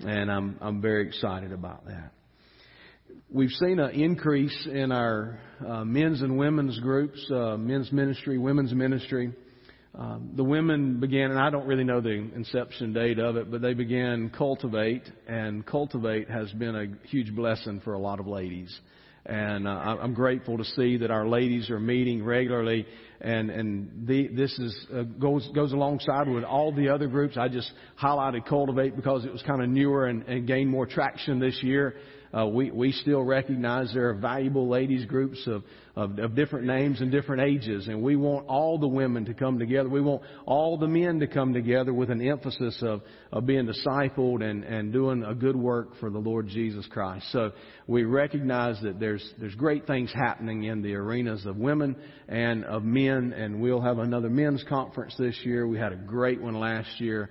and 0.00 0.30
I'm 0.30 0.58
I'm 0.60 0.80
very 0.80 1.06
excited 1.06 1.52
about 1.52 1.86
that. 1.86 2.12
We've 3.30 3.50
seen 3.50 3.78
an 3.78 3.90
increase 3.90 4.66
in 4.70 4.92
our 4.92 5.40
uh, 5.66 5.84
men's 5.84 6.22
and 6.22 6.36
women's 6.36 6.78
groups, 6.80 7.24
uh, 7.30 7.56
men's 7.56 7.90
ministry, 7.92 8.38
women's 8.38 8.72
ministry. 8.72 9.32
Um, 9.96 10.32
the 10.34 10.42
women 10.42 10.98
began, 10.98 11.30
and 11.30 11.38
I 11.38 11.50
don't 11.50 11.66
really 11.66 11.84
know 11.84 12.00
the 12.00 12.10
inception 12.10 12.92
date 12.92 13.20
of 13.20 13.36
it, 13.36 13.48
but 13.50 13.62
they 13.62 13.74
began 13.74 14.28
Cultivate, 14.30 15.04
and 15.28 15.64
Cultivate 15.64 16.28
has 16.28 16.50
been 16.52 16.74
a 16.74 17.08
huge 17.08 17.34
blessing 17.34 17.80
for 17.84 17.94
a 17.94 17.98
lot 17.98 18.18
of 18.18 18.26
ladies. 18.26 18.76
And 19.26 19.66
uh, 19.66 19.70
I'm 19.70 20.12
grateful 20.12 20.58
to 20.58 20.64
see 20.64 20.98
that 20.98 21.10
our 21.10 21.26
ladies 21.26 21.70
are 21.70 21.80
meeting 21.80 22.22
regularly, 22.22 22.86
and 23.22 23.50
and 23.50 24.06
the, 24.06 24.28
this 24.28 24.52
is 24.58 24.86
uh, 24.94 25.02
goes 25.02 25.48
goes 25.54 25.72
alongside 25.72 26.28
with 26.28 26.44
all 26.44 26.72
the 26.72 26.90
other 26.90 27.06
groups. 27.06 27.38
I 27.38 27.48
just 27.48 27.72
highlighted 27.98 28.46
Cultivate 28.46 28.94
because 28.94 29.24
it 29.24 29.32
was 29.32 29.40
kind 29.42 29.62
of 29.62 29.70
newer 29.70 30.08
and, 30.08 30.24
and 30.24 30.46
gained 30.46 30.68
more 30.68 30.84
traction 30.84 31.38
this 31.38 31.58
year. 31.62 31.96
Uh, 32.34 32.46
we, 32.46 32.70
we 32.70 32.90
still 32.90 33.22
recognize 33.22 33.92
there 33.94 34.08
are 34.08 34.14
valuable 34.14 34.68
ladies 34.68 35.04
groups 35.04 35.40
of, 35.46 35.62
of, 35.94 36.18
of 36.18 36.34
different 36.34 36.66
names 36.66 37.00
and 37.00 37.12
different 37.12 37.42
ages, 37.42 37.86
and 37.86 38.02
we 38.02 38.16
want 38.16 38.46
all 38.48 38.76
the 38.76 38.88
women 38.88 39.24
to 39.24 39.34
come 39.34 39.58
together. 39.58 39.88
We 39.88 40.00
want 40.00 40.22
all 40.44 40.76
the 40.76 40.88
men 40.88 41.20
to 41.20 41.28
come 41.28 41.52
together 41.52 41.94
with 41.94 42.10
an 42.10 42.20
emphasis 42.20 42.76
of, 42.82 43.02
of 43.30 43.46
being 43.46 43.66
discipled 43.66 44.42
and, 44.42 44.64
and 44.64 44.92
doing 44.92 45.22
a 45.22 45.34
good 45.34 45.54
work 45.54 45.90
for 46.00 46.10
the 46.10 46.18
Lord 46.18 46.48
Jesus 46.48 46.86
Christ. 46.90 47.26
So 47.30 47.52
we 47.86 48.02
recognize 48.02 48.80
that 48.82 48.98
there's, 48.98 49.24
there's 49.38 49.54
great 49.54 49.86
things 49.86 50.12
happening 50.12 50.64
in 50.64 50.82
the 50.82 50.94
arenas 50.94 51.46
of 51.46 51.56
women 51.56 51.94
and 52.28 52.64
of 52.64 52.82
men, 52.82 53.32
and 53.32 53.60
we'll 53.60 53.80
have 53.80 53.98
another 53.98 54.28
men's 54.28 54.64
conference 54.68 55.14
this 55.16 55.38
year. 55.44 55.68
We 55.68 55.78
had 55.78 55.92
a 55.92 55.96
great 55.96 56.42
one 56.42 56.58
last 56.58 57.00
year. 57.00 57.30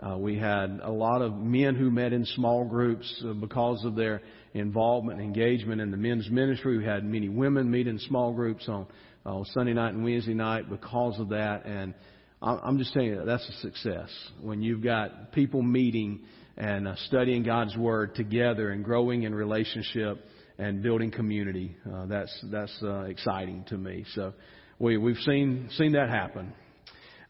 Uh, 0.00 0.18
we 0.18 0.36
had 0.36 0.80
a 0.82 0.90
lot 0.90 1.22
of 1.22 1.36
men 1.36 1.76
who 1.76 1.88
met 1.88 2.12
in 2.12 2.24
small 2.24 2.64
groups 2.64 3.22
uh, 3.24 3.34
because 3.34 3.84
of 3.84 3.94
their 3.94 4.20
involvement 4.54 5.18
and 5.18 5.26
engagement 5.26 5.80
in 5.80 5.90
the 5.90 5.96
men's 5.96 6.30
ministry. 6.30 6.78
We 6.78 6.84
had 6.84 7.04
many 7.04 7.28
women 7.28 7.70
meet 7.70 7.86
in 7.86 7.98
small 7.98 8.32
groups 8.32 8.68
on, 8.68 8.86
on 9.24 9.44
Sunday 9.46 9.72
night 9.72 9.94
and 9.94 10.04
Wednesday 10.04 10.34
night 10.34 10.68
because 10.68 11.18
of 11.18 11.30
that. 11.30 11.64
And 11.64 11.94
I'm 12.42 12.78
just 12.78 12.92
telling 12.92 13.08
you, 13.08 13.22
that's 13.24 13.48
a 13.48 13.52
success. 13.60 14.08
When 14.40 14.62
you've 14.62 14.82
got 14.82 15.32
people 15.32 15.62
meeting 15.62 16.20
and 16.56 16.88
uh, 16.88 16.96
studying 17.06 17.44
God's 17.44 17.76
Word 17.76 18.14
together 18.14 18.70
and 18.70 18.84
growing 18.84 19.22
in 19.22 19.34
relationship 19.34 20.24
and 20.58 20.82
building 20.82 21.10
community, 21.10 21.76
uh, 21.90 22.06
that's, 22.06 22.36
that's 22.50 22.76
uh, 22.82 23.02
exciting 23.02 23.64
to 23.68 23.78
me. 23.78 24.04
So 24.14 24.34
we, 24.78 24.96
we've 24.98 25.18
seen, 25.18 25.68
seen 25.76 25.92
that 25.92 26.08
happen. 26.08 26.52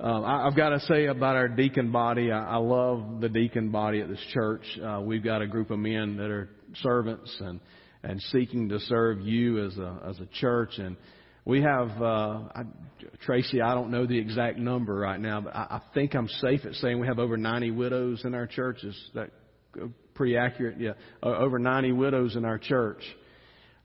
Um, 0.01 0.25
I, 0.25 0.47
I've 0.47 0.57
got 0.57 0.71
to 0.71 0.81
say 0.81 1.07
about 1.07 1.37
our 1.37 1.47
deacon 1.47 1.93
body, 1.93 2.33
I, 2.33 2.55
I 2.55 2.57
love 2.57 3.21
the 3.21 3.29
deacon 3.29 3.71
body 3.71 4.01
at 4.01 4.09
this 4.09 4.25
church. 4.33 4.65
Uh, 4.83 5.01
we've 5.01 5.23
got 5.23 5.43
a 5.43 5.47
group 5.47 5.71
of 5.71 5.79
men 5.79 6.17
that 6.17 6.31
are 6.31 6.49
servants 6.77 7.35
and 7.41 7.61
and 8.03 8.21
seeking 8.33 8.69
to 8.69 8.81
serve 8.81 9.21
you 9.21 9.65
as 9.65 9.77
a 9.79 10.01
as 10.09 10.19
a 10.21 10.27
church. 10.41 10.79
And 10.79 10.97
we 11.45 11.63
have 11.63 11.91
uh 12.01 12.41
I, 12.55 12.63
Tracy 13.25 13.61
I 13.61 13.75
don't 13.75 13.91
know 13.91 14.07
the 14.07 14.19
exact 14.19 14.59
number 14.59 14.95
right 14.95 15.21
now 15.21 15.41
but 15.41 15.55
I, 15.55 15.63
I 15.71 15.81
think 15.95 16.15
I'm 16.15 16.29
safe 16.29 16.65
at 16.65 16.75
saying 16.75 16.99
we 17.01 17.07
have 17.07 17.19
over 17.19 17.37
90 17.37 17.71
widows 17.73 18.25
in 18.25 18.35
our 18.35 18.47
church. 18.47 18.83
Is 18.85 18.97
that 19.15 19.31
pretty 20.15 20.37
accurate? 20.37 20.79
Yeah. 20.81 20.93
Over 21.23 21.59
90 21.59 21.93
widows 21.93 22.37
in 22.37 22.45
our 22.45 22.59
church. 22.59 23.03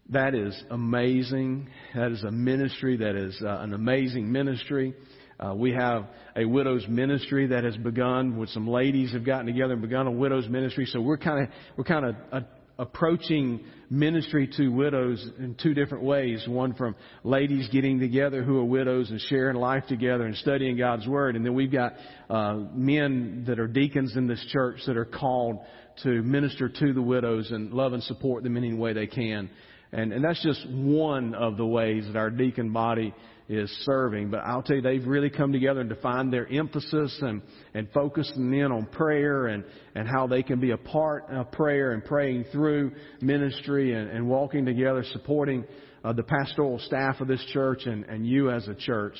That 0.09 0.35
is 0.35 0.55
amazing. 0.71 1.69
That 1.93 2.11
is 2.11 2.23
a 2.23 2.31
ministry 2.31 2.97
that 2.97 3.15
is 3.15 3.37
uh, 3.43 3.59
an 3.59 3.73
amazing 3.73 4.31
ministry. 4.31 4.93
Uh, 5.39 5.53
we 5.53 5.73
have 5.73 6.07
a 6.35 6.45
widows 6.45 6.85
ministry 6.87 7.47
that 7.47 7.63
has 7.63 7.75
begun 7.77 8.37
with 8.37 8.49
some 8.49 8.67
ladies 8.67 9.11
have 9.11 9.25
gotten 9.25 9.45
together 9.45 9.73
and 9.73 9.81
begun 9.81 10.07
a 10.07 10.11
widows 10.11 10.47
ministry. 10.47 10.85
So 10.85 11.01
we're 11.01 11.17
kind 11.17 11.43
of 11.43 11.49
we're 11.75 11.83
kind 11.83 12.05
of 12.05 12.43
approaching 12.79 13.65
ministry 13.89 14.49
to 14.57 14.67
widows 14.69 15.25
in 15.39 15.55
two 15.55 15.73
different 15.73 16.03
ways. 16.03 16.45
One 16.47 16.73
from 16.73 16.95
ladies 17.23 17.67
getting 17.69 17.99
together 17.99 18.43
who 18.43 18.59
are 18.59 18.65
widows 18.65 19.09
and 19.09 19.19
sharing 19.21 19.57
life 19.57 19.85
together 19.87 20.25
and 20.25 20.35
studying 20.35 20.77
God's 20.77 21.07
Word. 21.07 21.35
And 21.35 21.45
then 21.45 21.53
we've 21.53 21.71
got 21.71 21.93
uh, 22.29 22.55
men 22.73 23.45
that 23.47 23.59
are 23.59 23.67
deacons 23.67 24.15
in 24.15 24.27
this 24.27 24.43
church 24.51 24.81
that 24.87 24.97
are 24.97 25.05
called 25.05 25.59
to 26.03 26.21
minister 26.21 26.69
to 26.69 26.93
the 26.93 27.01
widows 27.01 27.51
and 27.51 27.73
love 27.73 27.93
and 27.93 28.03
support 28.03 28.43
them 28.43 28.57
in 28.57 28.63
any 28.63 28.75
way 28.75 28.93
they 28.93 29.07
can. 29.07 29.49
And, 29.91 30.11
and 30.11 30.23
that's 30.23 30.43
just 30.43 30.67
one 30.69 31.33
of 31.33 31.57
the 31.57 31.65
ways 31.65 32.05
that 32.07 32.17
our 32.17 32.29
deacon 32.29 32.73
body 32.73 33.13
is 33.49 33.69
serving. 33.85 34.29
But 34.29 34.39
I'll 34.39 34.61
tell 34.61 34.75
you, 34.75 34.81
they've 34.81 35.05
really 35.05 35.29
come 35.29 35.51
together 35.51 35.79
and 35.79 35.89
defined 35.89 36.33
their 36.33 36.47
emphasis 36.47 37.17
and, 37.21 37.41
and 37.73 37.87
focusing 37.93 38.53
in 38.53 38.71
on 38.71 38.85
prayer 38.87 39.47
and, 39.47 39.63
and 39.95 40.07
how 40.07 40.27
they 40.27 40.43
can 40.43 40.59
be 40.59 40.71
a 40.71 40.77
part 40.77 41.25
of 41.29 41.51
prayer 41.51 41.91
and 41.91 42.03
praying 42.03 42.45
through 42.51 42.91
ministry 43.21 43.93
and, 43.93 44.09
and 44.09 44.27
walking 44.27 44.65
together, 44.65 45.03
supporting 45.11 45.63
uh, 46.03 46.13
the 46.13 46.23
pastoral 46.23 46.79
staff 46.79 47.21
of 47.21 47.27
this 47.27 47.43
church 47.53 47.85
and, 47.85 48.05
and 48.05 48.27
you 48.27 48.51
as 48.51 48.67
a 48.67 48.75
church. 48.75 49.15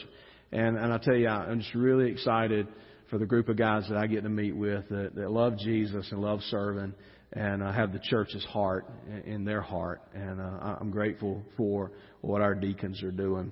And, 0.52 0.78
and 0.78 0.94
I 0.94 0.98
tell 0.98 1.16
you, 1.16 1.28
I'm 1.28 1.60
just 1.60 1.76
really 1.76 2.12
excited 2.12 2.68
for 3.10 3.18
the 3.18 3.26
group 3.26 3.48
of 3.50 3.58
guys 3.58 3.86
that 3.90 3.98
I 3.98 4.08
get 4.08 4.24
to 4.24 4.30
meet 4.30 4.56
with 4.56 4.88
that, 4.90 5.16
that 5.16 5.32
love 5.32 5.58
Jesus 5.58 6.08
and 6.12 6.22
love 6.22 6.42
serving 6.50 6.94
and 7.34 7.62
uh, 7.62 7.72
have 7.72 7.92
the 7.92 8.00
church's 8.00 8.44
heart 8.46 8.86
in 9.26 9.44
their 9.44 9.62
heart. 9.62 10.02
And 10.14 10.40
uh, 10.40 10.78
I'm 10.80 10.92
grateful 10.92 11.44
for 11.56 11.92
what 12.22 12.42
our 12.42 12.56
deacons 12.56 13.04
are 13.04 13.12
doing. 13.12 13.52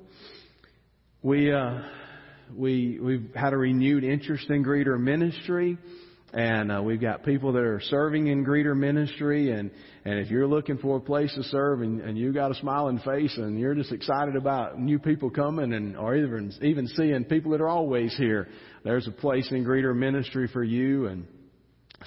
We, 1.26 1.51
uh, 1.51 1.80
we, 2.55 2.99
we've 3.01 3.32
had 3.34 3.53
a 3.53 3.57
renewed 3.57 4.03
interest 4.03 4.47
in 4.51 4.63
greeter 4.63 4.99
ministry. 4.99 5.76
And 6.32 6.71
uh, 6.71 6.84
we've 6.84 7.01
got 7.01 7.23
people 7.23 7.53
that 7.53 7.63
are 7.63 7.82
serving 7.82 8.28
in 8.28 8.45
greeter 8.45 8.78
ministry, 8.78 9.51
and 9.51 9.71
and 10.03 10.19
if 10.19 10.30
you're 10.30 10.45
looking 10.47 10.78
for 10.78 10.97
a 10.97 10.99
place 10.99 11.34
to 11.34 11.43
serve, 11.43 11.82
and, 11.82 12.01
and 12.01 12.17
you've 12.17 12.36
got 12.36 12.51
a 12.51 12.55
smiling 12.55 12.99
face, 12.99 13.36
and 13.38 13.57
you're 13.57 13.73
just 13.73 13.93
excited 13.93 14.36
about 14.36 14.78
new 14.78 14.99
people 14.99 15.30
coming, 15.30 15.71
and 15.73 15.95
or 15.95 16.15
even 16.15 16.51
even 16.61 16.88
seeing 16.89 17.23
people 17.23 17.51
that 17.51 17.61
are 17.61 17.69
always 17.69 18.15
here, 18.17 18.49
there's 18.84 19.07
a 19.07 19.11
place 19.11 19.49
in 19.51 19.63
greeter 19.63 19.95
ministry 19.95 20.49
for 20.51 20.63
you, 20.63 21.07
and 21.07 21.26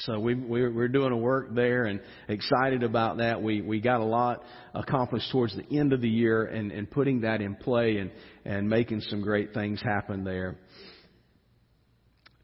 so 0.01 0.19
we, 0.19 0.35
we're 0.35 0.89
doing 0.89 1.13
a 1.13 1.17
work 1.17 1.55
there 1.55 1.85
and 1.85 2.01
excited 2.29 2.83
about 2.83 3.19
that. 3.19 3.43
We, 3.43 3.63
we 3.63 3.81
got 3.81 4.01
a 4.01 4.05
lot 4.05 4.43
accomplished 4.75 5.31
towards 5.33 5.57
the 5.57 5.79
end 5.79 5.93
of 5.93 6.01
the 6.01 6.09
year 6.09 6.45
and, 6.45 6.71
and 6.71 6.91
putting 6.91 7.23
that 7.23 7.41
in 7.41 7.57
play 7.57 7.99
and, 7.99 8.11
and 8.45 8.69
making 8.69 9.01
some 9.03 9.23
great 9.23 9.55
things 9.55 9.81
happen 9.83 10.25
there. 10.25 10.57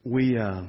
We, 0.05 0.37
uh, 0.37 0.63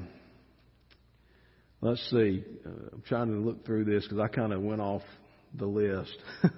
let's 1.82 2.02
see, 2.10 2.44
uh, 2.66 2.70
I'm 2.94 3.04
trying 3.08 3.28
to 3.28 3.38
look 3.38 3.66
through 3.66 3.86
this 3.86 4.04
because 4.04 4.20
I 4.20 4.28
kind 4.28 4.54
of 4.54 4.62
went 4.62 4.82
off 4.82 5.02
the 5.58 5.66
list. 5.66 6.16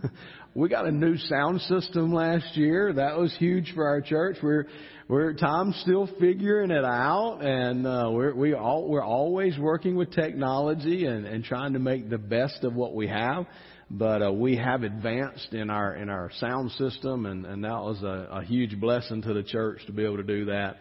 we 0.56 0.70
got 0.70 0.88
a 0.88 0.92
new 0.92 1.18
sound 1.18 1.62
system 1.62 2.14
last 2.14 2.58
year. 2.58 2.94
That 2.94 3.18
was 3.18 3.36
huge 3.38 3.74
for 3.76 3.88
our 3.88 4.02
church. 4.02 4.38
We're 4.42 4.66
we're 5.10 5.32
Tom's 5.34 5.80
still 5.84 6.10
figuring 6.20 6.70
it 6.70 6.84
out, 6.84 7.40
and 7.42 7.88
uh, 7.88 8.10
we're 8.12 8.36
we 8.36 8.54
all 8.54 8.90
we're 8.90 9.04
always 9.04 9.58
working 9.58 9.96
with 9.96 10.12
technology 10.12 11.06
and 11.06 11.26
and 11.26 11.46
trying 11.46 11.74
to 11.74 11.80
make 11.80 12.10
the 12.10 12.18
best 12.18 12.66
of 12.66 12.76
what 12.76 12.94
we 12.94 13.08
have. 13.08 13.46
But 13.90 14.22
uh, 14.22 14.34
we 14.34 14.58
have 14.58 14.84
advanced 14.84 15.54
in 15.54 15.70
our 15.70 15.96
in 15.96 16.10
our 16.10 16.30
sound 16.40 16.72
system, 16.72 17.26
and 17.26 17.46
and 17.46 17.64
that 17.64 17.70
was 17.70 18.04
a, 18.04 18.28
a 18.34 18.44
huge 18.44 18.78
blessing 18.82 19.22
to 19.22 19.34
the 19.34 19.44
church 19.44 19.80
to 19.86 19.94
be 19.94 20.04
able 20.04 20.18
to 20.18 20.24
do 20.24 20.46
that. 20.46 20.76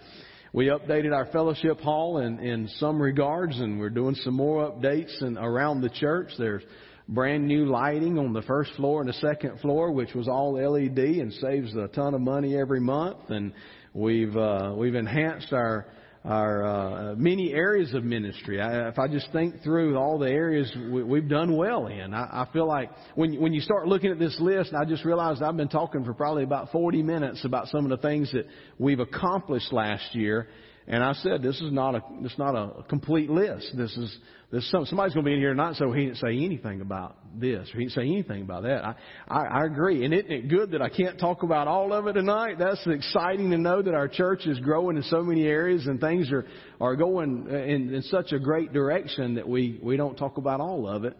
We 0.52 0.66
updated 0.66 1.14
our 1.14 1.26
fellowship 1.26 1.78
hall 1.78 2.18
in, 2.18 2.40
in 2.40 2.66
some 2.78 3.00
regards, 3.00 3.60
and 3.60 3.78
we're 3.78 3.90
doing 3.90 4.16
some 4.16 4.34
more 4.34 4.72
updates 4.72 5.22
and 5.22 5.38
around 5.38 5.82
the 5.82 5.90
church. 5.90 6.30
There's 6.36 6.62
brand 7.08 7.46
new 7.46 7.66
lighting 7.66 8.18
on 8.18 8.32
the 8.32 8.42
first 8.42 8.72
floor 8.72 9.00
and 9.00 9.08
the 9.08 9.14
second 9.14 9.60
floor, 9.60 9.92
which 9.92 10.14
was 10.14 10.26
all 10.26 10.54
LED 10.54 10.98
and 10.98 11.32
saves 11.34 11.76
a 11.76 11.86
ton 11.88 12.14
of 12.14 12.20
money 12.20 12.58
every 12.58 12.80
month. 12.80 13.18
And 13.28 13.52
we've 13.96 14.36
uh, 14.36 14.74
we've 14.76 14.94
enhanced 14.94 15.52
our 15.52 15.86
our 16.24 16.64
uh, 16.64 17.14
many 17.16 17.52
areas 17.52 17.94
of 17.94 18.04
ministry. 18.04 18.60
I, 18.60 18.88
if 18.88 18.98
I 18.98 19.08
just 19.08 19.30
think 19.32 19.62
through 19.62 19.96
all 19.96 20.18
the 20.18 20.28
areas 20.28 20.70
we, 20.90 21.02
we've 21.02 21.28
done 21.28 21.56
well 21.56 21.86
in, 21.86 22.12
I, 22.12 22.42
I 22.42 22.48
feel 22.52 22.66
like 22.66 22.90
when 23.14 23.40
when 23.40 23.52
you 23.52 23.60
start 23.60 23.88
looking 23.88 24.10
at 24.10 24.18
this 24.18 24.36
list, 24.40 24.74
I 24.74 24.84
just 24.84 25.04
realized 25.04 25.42
I've 25.42 25.56
been 25.56 25.68
talking 25.68 26.04
for 26.04 26.14
probably 26.14 26.44
about 26.44 26.70
40 26.72 27.02
minutes 27.02 27.44
about 27.44 27.68
some 27.68 27.84
of 27.84 27.90
the 27.90 27.96
things 27.96 28.30
that 28.32 28.46
we've 28.78 29.00
accomplished 29.00 29.72
last 29.72 30.14
year. 30.14 30.48
And 30.88 31.02
I 31.02 31.14
said, 31.14 31.42
this 31.42 31.60
is 31.60 31.72
not 31.72 31.96
a, 31.96 32.02
this 32.22 32.32
is 32.32 32.38
not 32.38 32.54
a 32.54 32.84
complete 32.84 33.28
list. 33.28 33.72
This 33.76 33.96
is, 33.96 34.16
this, 34.52 34.70
somebody's 34.70 35.14
going 35.14 35.24
to 35.24 35.28
be 35.28 35.32
in 35.32 35.40
here 35.40 35.50
tonight, 35.50 35.74
so 35.76 35.90
he 35.90 36.04
didn't 36.04 36.18
say 36.18 36.36
anything 36.44 36.80
about 36.80 37.16
this, 37.40 37.68
or 37.74 37.78
he 37.78 37.86
didn't 37.86 37.94
say 37.94 38.02
anything 38.02 38.42
about 38.42 38.62
that. 38.62 38.84
I, 38.84 38.94
I, 39.26 39.44
I 39.46 39.64
agree. 39.64 40.04
And 40.04 40.14
isn't 40.14 40.30
it 40.30 40.48
good 40.48 40.70
that 40.70 40.82
I 40.82 40.88
can't 40.88 41.18
talk 41.18 41.42
about 41.42 41.66
all 41.66 41.92
of 41.92 42.06
it 42.06 42.12
tonight? 42.12 42.60
That's 42.60 42.86
exciting 42.86 43.50
to 43.50 43.58
know 43.58 43.82
that 43.82 43.94
our 43.94 44.06
church 44.06 44.46
is 44.46 44.60
growing 44.60 44.96
in 44.96 45.02
so 45.04 45.22
many 45.22 45.44
areas 45.44 45.86
and 45.88 46.00
things 46.00 46.30
are, 46.30 46.46
are 46.80 46.94
going 46.94 47.48
in, 47.48 47.92
in 47.92 48.02
such 48.02 48.30
a 48.30 48.38
great 48.38 48.72
direction 48.72 49.34
that 49.34 49.48
we, 49.48 49.80
we 49.82 49.96
don't 49.96 50.16
talk 50.16 50.36
about 50.36 50.60
all 50.60 50.88
of 50.88 51.04
it. 51.04 51.16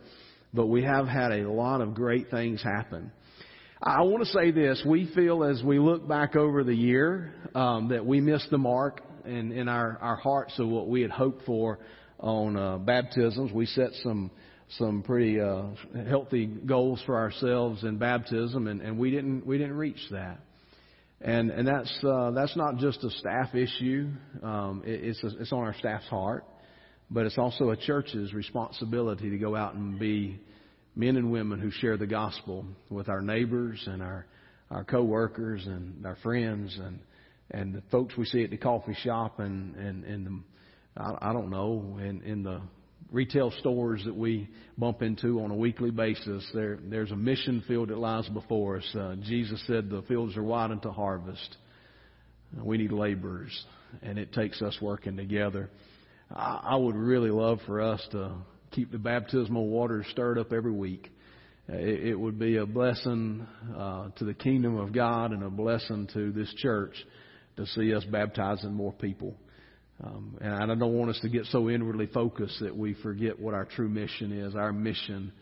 But 0.55 0.69
we 0.69 0.85
have 0.85 1.09
had 1.09 1.33
a 1.33 1.51
lot 1.51 1.81
of 1.81 1.95
great 1.95 2.31
things 2.31 2.63
happen. 2.63 3.11
I 3.83 4.03
want 4.03 4.25
to 4.25 4.31
say 4.31 4.53
this. 4.53 4.83
We 4.87 5.13
feel 5.15 5.45
as 5.45 5.63
we 5.63 5.79
look 5.81 6.09
back 6.09 6.35
over 6.35 6.65
the 6.65 6.75
year 6.75 7.35
um, 7.55 7.89
that 7.89 8.07
we 8.07 8.21
missed 8.21 8.49
the 8.51 8.59
mark 8.59 9.03
in, 9.27 9.53
in 9.53 9.69
our, 9.69 9.99
our 10.01 10.17
hearts 10.17 10.59
of 10.59 10.69
what 10.69 10.89
we 10.89 11.03
had 11.03 11.11
hoped 11.11 11.45
for 11.45 11.79
on 12.19 12.57
uh, 12.57 12.79
baptisms. 12.79 13.53
We 13.53 13.67
set 13.67 13.91
some 14.03 14.31
some 14.79 15.03
pretty 15.03 15.41
uh, 15.41 15.63
healthy 16.09 16.47
goals 16.47 17.01
for 17.07 17.17
ourselves 17.17 17.85
in 17.85 17.99
baptism, 17.99 18.67
and, 18.67 18.81
and 18.81 18.99
we 18.99 19.11
didn't 19.11 19.47
we 19.47 19.59
didn't 19.59 19.77
reach 19.77 20.01
that. 20.11 20.39
And 21.21 21.51
and 21.51 21.67
that's 21.67 22.05
uh, 22.05 22.33
that's 22.33 22.57
not 22.57 22.79
just 22.79 23.03
a 23.05 23.11
staff 23.11 23.55
issue. 23.55 24.09
Um, 24.43 24.83
it, 24.85 25.05
it's 25.05 25.23
a, 25.23 25.41
it's 25.41 25.53
on 25.53 25.61
our 25.61 25.75
staff's 25.79 26.09
heart, 26.09 26.45
but 27.11 27.27
it's 27.27 27.39
also 27.39 27.71
a 27.71 27.77
church's 27.77 28.35
responsibility 28.35 29.31
to 29.31 29.39
go 29.39 29.55
out 29.55 29.75
and 29.75 29.99
be 29.99 30.41
men 30.95 31.17
and 31.17 31.31
women 31.31 31.61
who 31.61 31.71
share 31.71 31.97
the 31.97 32.07
gospel 32.07 32.65
with 32.91 33.09
our 33.09 33.21
neighbors 33.21 33.83
and 33.87 34.03
our 34.03 34.27
our 34.71 34.85
coworkers 34.85 35.65
and 35.67 36.05
our 36.05 36.17
friends 36.17 36.77
and 36.83 36.99
and 37.51 37.75
the 37.75 37.83
folks 37.91 38.17
we 38.17 38.25
see 38.25 38.45
at 38.45 38.51
the 38.51 38.57
coffee 38.57 38.97
shop 39.03 39.39
and 39.41 39.77
and 39.77 40.05
and 40.05 40.27
the 40.27 41.01
I, 41.01 41.31
I 41.31 41.33
don't 41.33 41.51
know 41.51 41.99
in 42.01 42.23
in 42.23 42.43
the 42.43 42.61
retail 43.11 43.53
stores 43.61 44.03
that 44.05 44.17
we 44.17 44.49
bump 44.77 45.03
into 45.03 45.41
on 45.41 45.51
a 45.51 45.57
weekly 45.57 45.91
basis. 45.91 46.49
There 46.55 46.79
there's 46.83 47.13
a 47.13 47.17
mission 47.17 47.63
field 47.67 47.89
that 47.91 47.99
lies 47.99 48.29
before 48.29 48.79
us. 48.79 48.95
Uh, 48.95 49.17
Jesus 49.23 49.63
said 49.67 49.89
the 49.89 50.03
fields 50.03 50.37
are 50.37 50.43
wide 50.43 50.71
unto 50.71 50.91
harvest. 50.91 51.57
We 52.63 52.79
need 52.79 52.93
laborers, 52.93 53.65
and 54.03 54.19
it 54.19 54.33
takes 54.33 54.63
us 54.63 54.77
working 54.81 55.17
together. 55.17 55.71
I, 56.31 56.61
I 56.71 56.77
would 56.77 56.95
really 56.97 57.31
love 57.31 57.61
for 57.67 57.81
us 57.81 58.05
to 58.13 58.37
keep 58.71 58.91
the 58.91 58.99
baptismal 58.99 59.69
waters 59.69 60.07
stirred 60.11 60.39
up 60.39 60.53
every 60.53 60.73
week. 60.73 61.11
It, 61.69 62.09
it 62.09 62.15
would 62.15 62.39
be 62.39 62.57
a 62.57 62.67
blessing 62.67 63.47
uh, 63.77 64.11
to 64.17 64.25
the 64.25 64.35
kingdom 64.35 64.79
of 64.79 64.93
God 64.93 65.33
and 65.33 65.43
a 65.43 65.51
blessing 65.51 66.09
to 66.15 66.33
this 66.33 66.53
church 66.59 66.95
to 67.57 67.67
see 67.67 67.95
us 67.95 68.05
baptizing 68.05 68.73
more 68.73 68.93
people. 68.93 69.35
Um, 70.03 70.37
and 70.41 70.71
I 70.71 70.75
don't 70.75 70.95
want 70.95 71.11
us 71.11 71.21
to 71.23 71.29
get 71.29 71.47
so 71.47 71.71
inwardly 71.71 72.07
focused 72.07 72.61
that 72.61 72.77
we 72.77 72.95
forget 72.95 73.41
what 73.41 73.55
our 73.55 73.65
true 73.65 73.89
mission 73.89 74.31
is. 74.31 74.55
Our 74.55 74.73
mission 74.73 75.33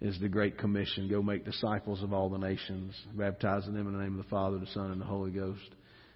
is 0.00 0.18
the 0.20 0.28
Great 0.28 0.58
Commission 0.58 1.08
go 1.08 1.22
make 1.22 1.44
disciples 1.44 2.02
of 2.02 2.12
all 2.12 2.28
the 2.28 2.38
nations, 2.38 2.94
baptizing 3.14 3.74
them 3.74 3.88
in 3.88 3.94
the 3.94 4.02
name 4.02 4.18
of 4.18 4.24
the 4.24 4.30
Father, 4.30 4.58
the 4.58 4.66
Son, 4.68 4.92
and 4.92 5.00
the 5.00 5.06
Holy 5.06 5.30
Ghost. 5.30 5.74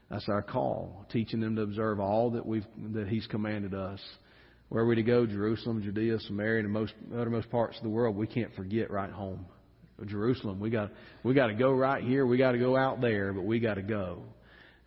That's 0.08 0.28
our 0.28 0.42
call, 0.42 1.06
teaching 1.10 1.40
them 1.40 1.56
to 1.56 1.62
observe 1.62 2.00
all 2.00 2.30
that 2.32 2.44
we've 2.44 2.66
that 2.92 3.08
He's 3.08 3.26
commanded 3.26 3.74
us. 3.74 4.00
Where 4.68 4.84
are 4.84 4.86
we 4.86 4.96
to 4.96 5.02
go? 5.02 5.26
Jerusalem, 5.26 5.82
Judea, 5.82 6.18
Samaria, 6.20 6.60
and 6.60 6.68
the 6.68 6.78
most 6.78 6.92
uttermost 7.16 7.50
parts 7.50 7.76
of 7.76 7.82
the 7.82 7.88
world. 7.88 8.16
We 8.16 8.26
can't 8.26 8.54
forget 8.54 8.90
right 8.90 9.10
home. 9.10 9.46
Jerusalem. 10.06 10.60
We 10.60 10.70
got 10.70 10.90
we 11.22 11.34
got 11.34 11.48
to 11.48 11.54
go 11.54 11.72
right 11.72 12.02
here. 12.02 12.26
We 12.26 12.38
got 12.38 12.52
to 12.52 12.58
go 12.58 12.76
out 12.76 13.00
there, 13.00 13.32
but 13.32 13.44
we 13.44 13.60
got 13.60 13.74
to 13.74 13.82
go. 13.82 14.22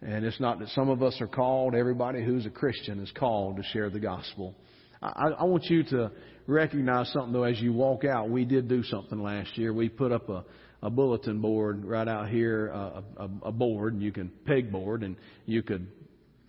And 0.06 0.26
it's 0.26 0.40
not 0.40 0.60
that 0.60 0.68
some 0.70 0.90
of 0.90 1.02
us 1.02 1.20
are 1.22 1.28
called. 1.28 1.76
Everybody 1.76 2.24
who's 2.24 2.46
a 2.46 2.50
Christian 2.50 3.00
is 3.00 3.12
called 3.12 3.58
to 3.58 3.64
share 3.72 3.90
the 3.90 4.00
gospel. 4.00 4.54
I, 5.02 5.30
I 5.40 5.44
want 5.46 5.66
you 5.66 5.84
to 5.84 6.12
recognize 6.46 7.12
something 7.14 7.32
though 7.32 7.44
as 7.44 7.60
you 7.62 7.72
walk 7.72 8.04
out. 8.04 8.30
We 8.30 8.44
did 8.44 8.68
do 8.68 8.84
something 8.84 9.22
last 9.22 9.58
year. 9.58 9.74
We 9.74 9.88
put 9.88 10.12
up 10.12 10.30
a, 10.30 10.44
a 10.82 10.90
bulletin 10.90 11.40
board 11.40 11.86
right 11.86 12.08
out 12.08 12.30
here, 12.30 12.72
uh, 12.74 13.02
a, 13.18 13.30
a 13.48 13.52
board, 13.52 13.94
and 13.94 14.04
you 14.04 14.12
can 14.12 14.30
pegboard, 14.46 15.06
and 15.06 15.16
you 15.46 15.64
could 15.64 15.88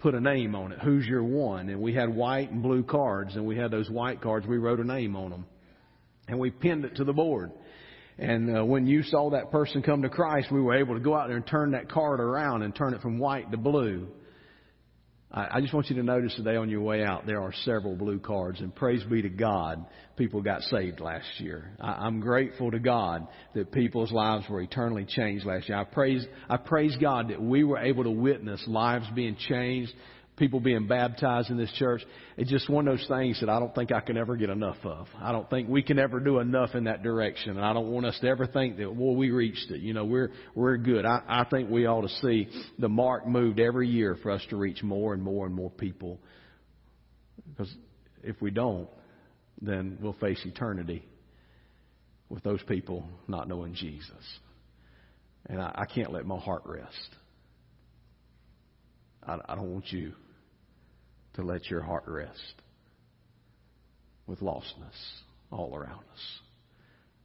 put 0.01 0.15
a 0.15 0.21
name 0.21 0.57
on 0.57 0.73
it. 0.73 0.81
Who's 0.81 1.07
your 1.07 1.23
one? 1.23 1.69
And 1.69 1.81
we 1.81 1.95
had 1.95 2.09
white 2.13 2.51
and 2.51 2.63
blue 2.63 2.83
cards, 2.83 3.37
and 3.37 3.47
we 3.47 3.57
had 3.57 3.71
those 3.71 3.89
white 3.89 4.21
cards. 4.21 4.47
We 4.47 4.59
wrote 4.59 4.81
a 4.81 4.85
name 4.85 5.15
on 5.15 5.31
them, 5.31 5.47
and 6.27 6.41
we 6.41 6.51
pinned 6.51 6.85
it 6.85 6.97
to 6.97 7.05
the 7.05 7.13
board. 7.13 7.53
And 8.19 8.57
uh, 8.57 8.65
when 8.65 8.87
you 8.87 9.03
saw 9.03 9.31
that 9.31 9.51
person 9.51 9.83
come 9.83 10.03
to 10.03 10.09
Christ, 10.09 10.53
we 10.53 10.61
were 10.61 10.77
able 10.77 10.95
to 10.95 11.01
go 11.01 11.15
out 11.15 11.27
there 11.27 11.37
and 11.37 11.47
turn 11.47 11.73
that 11.73 11.91
card 11.91 12.21
around 12.21 12.63
and 12.63 12.75
turn 12.75 12.95
it 12.95 13.01
from 13.01 13.19
white 13.19 13.51
to 13.51 13.57
blue. 13.57 14.09
I, 15.33 15.57
I 15.59 15.61
just 15.61 15.75
want 15.75 15.91
you 15.91 15.97
to 15.97 16.03
notice 16.03 16.35
today 16.37 16.55
on 16.55 16.71
your 16.71 16.81
way 16.81 17.03
out, 17.03 17.27
there 17.27 17.43
are 17.43 17.53
several 17.65 17.97
blue 17.97 18.21
cards, 18.21 18.61
and 18.61 18.73
praise 18.75 19.03
be 19.05 19.21
to 19.23 19.29
God, 19.29 19.85
people 20.17 20.43
got 20.43 20.63
saved 20.63 21.01
last 21.01 21.27
year. 21.39 21.73
I, 21.81 22.07
I'm 22.07 22.21
grateful 22.21 22.71
to 22.71 22.79
God 22.79 23.27
that 23.55 23.73
people's 23.73 24.13
lives 24.13 24.45
were 24.49 24.61
eternally 24.61 25.07
changed 25.09 25.45
last 25.45 25.69
year. 25.69 25.79
I 25.79 25.85
praise, 25.85 26.25
I 26.49 26.57
praise 26.57 26.97
God 27.01 27.31
that 27.31 27.43
we 27.43 27.65
were 27.65 27.79
able 27.79 28.05
to 28.05 28.11
witness 28.11 28.63
lives 28.69 29.07
being 29.15 29.37
changed, 29.49 29.93
people 30.37 30.59
being 30.59 30.89
baptized 30.89 31.51
in 31.51 31.57
this 31.57 31.73
church. 31.79 32.03
It's 32.37 32.51
just 32.51 32.69
one 32.69 32.89
of 32.89 32.99
those 32.99 33.07
things 33.07 33.41
that 33.41 33.49
I 33.49 33.61
don't 33.61 33.75
think 33.75 33.93
I 33.93 34.01
can 34.01 34.17
ever 34.17 34.37
get 34.37 34.51
enough 34.51 34.79
of. 34.83 35.07
I 35.21 35.31
don't 35.31 35.49
think 35.49 35.69
we 35.69 35.83
can 35.83 35.99
ever 35.99 36.19
do 36.19 36.41
enough 36.41 36.75
in 36.75 36.85
that 36.85 37.03
direction. 37.03 37.51
And 37.57 37.65
I 37.65 37.73
don't 37.73 37.93
want 37.93 38.07
us 38.07 38.19
to 38.21 38.29
ever 38.29 38.47
think 38.47 38.79
that, 38.79 38.95
well, 38.95 39.15
we 39.15 39.31
reached 39.31 39.71
it. 39.71 39.81
You 39.81 39.95
know, 39.95 40.05
we're, 40.05 40.31
we're 40.55 40.77
good. 40.77 41.05
I, 41.05 41.23
I 41.29 41.45
think 41.45 41.71
we 41.71 41.87
ought 41.87 42.03
to 42.03 42.09
see 42.21 42.49
the 42.79 42.89
mark 42.89 43.29
moved 43.29 43.61
every 43.61 43.89
year 43.89 44.17
for 44.23 44.33
us 44.33 44.43
to 44.51 44.57
reach 44.57 44.83
more 44.83 45.15
and 45.15 45.23
more 45.23 45.47
and 45.47 45.55
more 45.55 45.71
people. 45.71 46.19
Because 47.51 47.73
if 48.23 48.41
we 48.43 48.51
don't, 48.51 48.89
then 49.63 49.99
we'll 50.01 50.15
face 50.15 50.41
eternity 50.45 51.05
with 52.29 52.43
those 52.43 52.63
people 52.65 53.07
not 53.29 53.49
knowing 53.49 53.75
Jesus. 53.75 54.11
And 55.47 55.61
I, 55.61 55.71
I 55.75 55.85
can't 55.87 56.13
let 56.13 56.27
my 56.27 56.39
heart 56.39 56.63
rest. 56.65 57.17
I, 59.25 59.37
I 59.49 59.55
don't 59.55 59.73
want 59.73 59.93
you 59.93 60.13
to 61.35 61.43
let 61.43 61.69
your 61.71 61.83
heart 61.83 62.05
rest 62.07 62.55
with 64.27 64.41
lostness 64.41 64.97
all 65.51 65.75
around 65.77 66.01
us. 66.13 66.41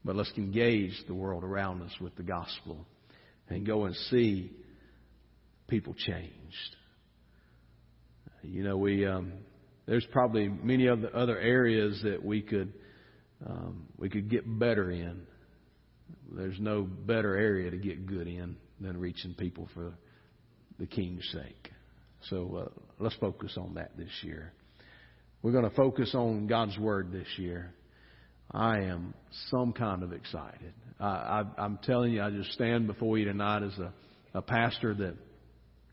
But 0.04 0.16
let's 0.16 0.32
engage 0.38 0.94
the 1.08 1.14
world 1.14 1.44
around 1.44 1.82
us 1.82 1.92
with 2.00 2.16
the 2.16 2.24
gospel 2.24 2.86
and 3.50 3.66
go 3.66 3.86
and 3.86 3.96
see 4.10 4.52
people 5.68 5.94
changed. 5.94 6.76
You 8.42 8.64
know, 8.64 8.78
we 8.78 9.06
um, 9.06 9.34
there's 9.86 10.06
probably 10.12 10.48
many 10.48 10.88
other 10.88 11.14
other 11.14 11.38
areas 11.38 12.00
that 12.04 12.24
we 12.24 12.42
could 12.42 12.74
um, 13.46 13.88
we 13.98 14.10
could 14.10 14.30
get 14.30 14.44
better 14.60 14.90
in. 14.92 15.22
There's 16.32 16.60
no 16.60 16.84
better 16.84 17.36
area 17.36 17.70
to 17.72 17.78
get 17.78 18.06
good 18.06 18.28
in 18.28 18.56
than 18.80 18.98
reaching 18.98 19.34
people 19.34 19.68
for 19.74 19.94
the 20.80 20.86
King's 20.86 21.28
sake. 21.34 21.72
So 22.30 22.66
uh, 22.66 22.82
let's 23.00 23.16
focus 23.16 23.58
on 23.58 23.76
that 23.76 23.98
this 23.98 24.12
year. 24.24 24.54
We're 25.42 25.54
going 25.54 25.70
to 25.70 25.76
focus 25.76 26.14
on 26.14 26.48
God's 26.48 26.78
Word 26.78 27.12
this 27.12 27.28
year. 27.38 27.74
I 28.52 28.80
am 28.80 29.14
some 29.50 29.74
kind 29.74 30.04
of 30.04 30.12
excited. 30.12 30.74
I, 31.00 31.44
I'm 31.58 31.80
telling 31.84 32.12
you, 32.12 32.22
I 32.22 32.30
just 32.30 32.52
stand 32.52 32.88
before 32.88 33.18
you 33.18 33.26
tonight 33.26 33.64
as 33.64 33.78
a, 33.80 33.94
a 34.34 34.42
pastor 34.42 34.94
that 34.96 35.16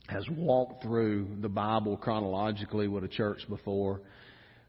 has 0.09 0.25
walked 0.37 0.83
through 0.83 1.29
the 1.41 1.49
Bible 1.49 1.97
chronologically 1.97 2.89
with 2.89 3.05
a 3.05 3.09
church 3.09 3.39
before. 3.49 4.01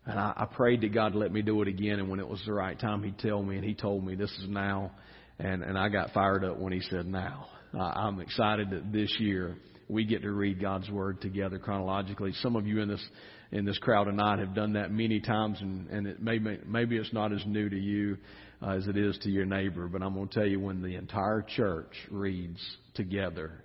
And 0.05 0.19
I, 0.19 0.33
I 0.35 0.45
prayed 0.45 0.81
that 0.81 0.93
God 0.93 1.15
let 1.15 1.31
me 1.31 1.41
do 1.41 1.61
it 1.63 1.67
again. 1.67 1.99
And 1.99 2.09
when 2.09 2.19
it 2.19 2.27
was 2.27 2.41
the 2.45 2.53
right 2.53 2.79
time, 2.79 3.03
He'd 3.03 3.17
tell 3.17 3.41
me. 3.41 3.55
And 3.55 3.65
He 3.65 3.73
told 3.73 4.05
me, 4.05 4.15
this 4.15 4.31
is 4.43 4.47
now. 4.47 4.91
And, 5.39 5.63
and 5.63 5.77
I 5.77 5.89
got 5.89 6.11
fired 6.11 6.43
up 6.43 6.59
when 6.59 6.73
He 6.73 6.81
said 6.81 7.07
now. 7.07 7.47
Uh, 7.73 7.81
I'm 7.81 8.19
excited 8.19 8.69
that 8.71 8.91
this 8.91 9.13
year 9.19 9.55
we 9.89 10.05
get 10.05 10.21
to 10.23 10.31
read 10.31 10.61
God's 10.61 10.89
Word 10.89 11.21
together 11.21 11.59
chronologically. 11.59 12.33
Some 12.41 12.55
of 12.55 12.67
you 12.67 12.81
in 12.81 12.89
this 12.89 13.05
in 13.51 13.63
this 13.63 13.77
crowd 13.77 14.05
tonight 14.05 14.39
have 14.39 14.53
done 14.53 14.73
that 14.73 14.91
many 14.91 15.21
times, 15.21 15.59
and, 15.61 15.89
and 15.89 16.05
it 16.05 16.21
may, 16.21 16.37
maybe 16.37 16.97
it's 16.97 17.13
not 17.13 17.31
as 17.31 17.41
new 17.45 17.69
to 17.69 17.79
you 17.79 18.17
uh, 18.61 18.71
as 18.71 18.87
it 18.87 18.97
is 18.97 19.17
to 19.19 19.29
your 19.29 19.45
neighbor. 19.45 19.87
But 19.87 20.03
I'm 20.03 20.15
going 20.15 20.27
to 20.27 20.33
tell 20.33 20.45
you, 20.45 20.59
when 20.59 20.81
the 20.81 20.95
entire 20.95 21.45
church 21.55 21.93
reads 22.11 22.59
together 22.93 23.63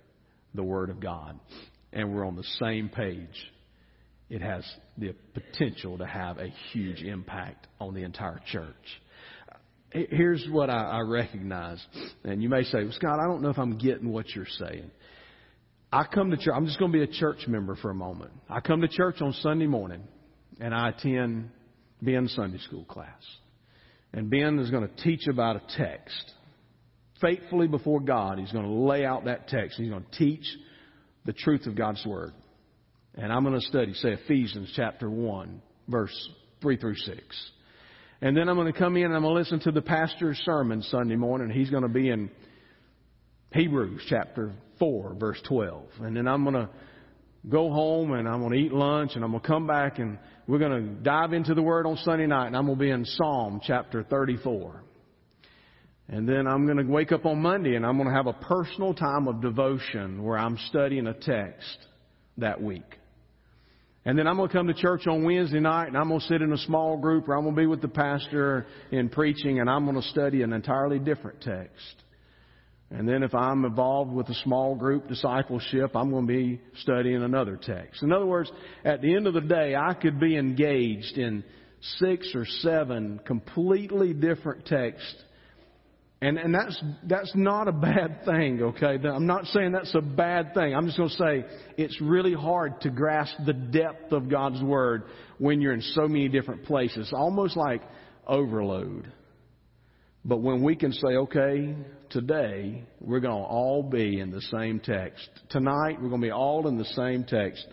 the 0.55 0.63
Word 0.63 0.89
of 0.89 1.01
God, 1.01 1.37
and 1.91 2.15
we're 2.15 2.25
on 2.25 2.37
the 2.37 2.45
same 2.61 2.87
page, 2.87 3.51
it 4.29 4.41
has 4.41 4.63
the 4.97 5.13
potential 5.33 5.97
to 5.97 6.05
have 6.05 6.37
a 6.37 6.47
huge 6.71 7.01
impact 7.01 7.67
on 7.81 7.93
the 7.93 8.03
entire 8.03 8.39
church 8.51 9.01
here's 9.93 10.45
what 10.49 10.69
I, 10.69 10.83
I 10.83 10.99
recognize. 11.01 11.83
And 12.23 12.41
you 12.41 12.49
may 12.49 12.63
say, 12.63 12.83
well, 12.83 12.91
Scott, 12.93 13.19
I 13.19 13.27
don't 13.27 13.41
know 13.41 13.49
if 13.49 13.59
I'm 13.59 13.77
getting 13.77 14.11
what 14.11 14.27
you're 14.29 14.47
saying. 14.57 14.89
I 15.93 16.05
come 16.05 16.31
to 16.31 16.37
church. 16.37 16.53
I'm 16.55 16.65
just 16.65 16.79
going 16.79 16.91
to 16.91 16.97
be 16.97 17.03
a 17.03 17.19
church 17.19 17.47
member 17.47 17.75
for 17.75 17.91
a 17.91 17.95
moment. 17.95 18.31
I 18.49 18.61
come 18.61 18.81
to 18.81 18.87
church 18.87 19.21
on 19.21 19.31
Sunday 19.33 19.67
morning, 19.67 20.01
and 20.59 20.73
I 20.73 20.89
attend 20.89 21.51
Ben's 22.01 22.33
Sunday 22.33 22.57
school 22.57 22.83
class. 22.85 23.21
And 24.11 24.27
Ben 24.27 24.57
is 24.57 24.71
going 24.71 24.87
to 24.87 25.03
teach 25.03 25.27
about 25.27 25.57
a 25.57 25.61
text. 25.77 26.31
Faithfully 27.21 27.67
before 27.67 27.99
God, 27.99 28.39
he's 28.39 28.51
going 28.51 28.65
to 28.65 28.71
lay 28.71 29.05
out 29.05 29.25
that 29.25 29.47
text. 29.47 29.77
He's 29.77 29.91
going 29.91 30.03
to 30.03 30.17
teach 30.17 30.43
the 31.25 31.33
truth 31.33 31.67
of 31.67 31.75
God's 31.75 32.03
Word. 32.07 32.33
And 33.13 33.31
I'm 33.31 33.43
going 33.43 33.59
to 33.59 33.65
study, 33.67 33.93
say, 33.93 34.13
Ephesians 34.13 34.73
chapter 34.75 35.11
1, 35.11 35.61
verse 35.89 36.29
3 36.63 36.75
through 36.77 36.95
6. 36.95 37.51
And 38.21 38.35
then 38.35 38.49
I'm 38.49 38.55
going 38.55 38.71
to 38.71 38.77
come 38.77 38.97
in 38.97 39.05
and 39.05 39.15
I'm 39.15 39.21
going 39.21 39.35
to 39.35 39.39
listen 39.39 39.59
to 39.59 39.71
the 39.71 39.83
pastor's 39.83 40.39
sermon 40.39 40.81
Sunday 40.81 41.17
morning. 41.17 41.51
He's 41.51 41.69
going 41.69 41.83
to 41.83 41.89
be 41.89 42.09
in 42.09 42.31
Hebrews 43.53 44.01
chapter 44.09 44.51
4, 44.79 45.15
verse 45.19 45.39
12. 45.47 45.83
And 46.01 46.17
then 46.17 46.27
I'm 46.27 46.43
going 46.43 46.55
to 46.55 46.69
go 47.47 47.69
home 47.71 48.13
and 48.13 48.27
I'm 48.27 48.39
going 48.39 48.53
to 48.53 48.57
eat 48.57 48.73
lunch 48.73 49.11
and 49.15 49.23
I'm 49.23 49.31
going 49.31 49.41
to 49.41 49.47
come 49.47 49.67
back 49.67 49.99
and 49.99 50.17
we're 50.47 50.59
going 50.59 50.71
to 50.71 50.93
dive 51.03 51.33
into 51.33 51.53
the 51.53 51.61
Word 51.61 51.85
on 51.85 51.97
Sunday 51.97 52.25
night 52.25 52.47
and 52.47 52.57
I'm 52.57 52.65
going 52.65 52.77
to 52.77 52.83
be 52.83 52.89
in 52.89 53.05
Psalm 53.05 53.61
chapter 53.63 54.03
34. 54.03 54.83
And 56.09 56.27
then 56.27 56.47
I'm 56.47 56.65
going 56.65 56.77
to 56.77 56.91
wake 56.91 57.11
up 57.11 57.25
on 57.25 57.41
Monday 57.41 57.75
and 57.75 57.85
I'm 57.85 57.95
going 57.97 58.09
to 58.09 58.15
have 58.15 58.27
a 58.27 58.33
personal 58.33 58.93
time 58.93 59.27
of 59.27 59.41
devotion 59.41 60.23
where 60.23 60.37
I'm 60.37 60.57
studying 60.69 61.05
a 61.07 61.13
text 61.13 61.77
that 62.39 62.61
week. 62.61 62.81
And 64.03 64.17
then 64.17 64.27
I'm 64.27 64.35
going 64.35 64.49
to 64.49 64.53
come 64.53 64.67
to 64.67 64.73
church 64.73 65.05
on 65.07 65.23
Wednesday 65.23 65.59
night 65.59 65.87
and 65.87 65.97
I'm 65.97 66.09
going 66.09 66.19
to 66.19 66.25
sit 66.25 66.41
in 66.41 66.51
a 66.51 66.57
small 66.57 66.97
group 66.97 67.29
or 67.29 67.37
I'm 67.37 67.43
going 67.43 67.55
to 67.55 67.61
be 67.61 67.67
with 67.67 67.81
the 67.81 67.87
pastor 67.87 68.65
in 68.91 69.09
preaching 69.09 69.59
and 69.59 69.69
I'm 69.69 69.85
going 69.85 70.01
to 70.01 70.07
study 70.09 70.41
an 70.41 70.51
entirely 70.53 70.97
different 70.97 71.39
text. 71.41 72.03
And 72.93 73.09
then 73.09 73.23
if 73.23 73.33
I'm 73.33 73.65
involved 73.65 74.13
with 74.13 74.29
a 74.29 74.35
small 74.43 74.75
group 74.75 75.07
discipleship, 75.07 75.95
I'm 75.95 76.11
going 76.11 76.27
to 76.27 76.33
be 76.33 76.61
studying 76.81 77.23
another 77.23 77.57
text. 77.61 78.03
In 78.03 78.11
other 78.11 78.27
words, 78.27 78.51
at 78.85 79.01
the 79.01 79.15
end 79.15 79.25
of 79.27 79.33
the 79.33 79.41
day, 79.41 79.75
I 79.75 79.95
could 79.95 80.19
be 80.19 80.37
engaged 80.37 81.17
in 81.17 81.43
six 81.97 82.33
or 82.35 82.45
seven 82.45 83.19
completely 83.25 84.13
different 84.13 84.65
texts 84.67 85.23
And, 86.23 86.37
and 86.37 86.55
that's, 86.55 86.81
that's 87.03 87.33
not 87.35 87.67
a 87.67 87.73
bad 87.73 88.23
thing, 88.23 88.61
okay? 88.61 88.97
I'm 89.05 89.25
not 89.25 89.45
saying 89.47 89.73
that's 89.73 89.93
a 89.93 89.99
bad 89.99 90.53
thing. 90.53 90.73
I'm 90.73 90.85
just 90.85 90.97
going 90.97 91.09
to 91.09 91.15
say 91.15 91.45
it's 91.77 91.99
really 91.99 92.33
hard 92.33 92.79
to 92.81 92.89
grasp 92.89 93.35
the 93.45 93.51
depth 93.51 94.13
of 94.13 94.29
God's 94.29 94.61
Word 94.63 95.03
when 95.37 95.59
you're 95.59 95.73
in 95.73 95.81
so 95.81 96.07
many 96.07 96.29
different 96.29 96.63
places. 96.63 97.11
Almost 97.13 97.57
like 97.57 97.81
overload. 98.25 99.11
But 100.25 100.37
when 100.37 100.63
we 100.63 100.75
can 100.75 100.93
say, 100.93 101.07
okay, 101.07 101.75
today 102.09 102.85
we're 103.01 103.19
going 103.19 103.41
to 103.41 103.47
all 103.47 103.83
be 103.83 104.19
in 104.19 104.31
the 104.31 104.41
same 104.41 104.79
text. 104.79 105.27
Tonight 105.49 106.01
we're 106.01 106.09
going 106.09 106.21
to 106.21 106.27
be 106.27 106.31
all 106.31 106.67
in 106.67 106.77
the 106.77 106.85
same 106.85 107.25
text. 107.25 107.65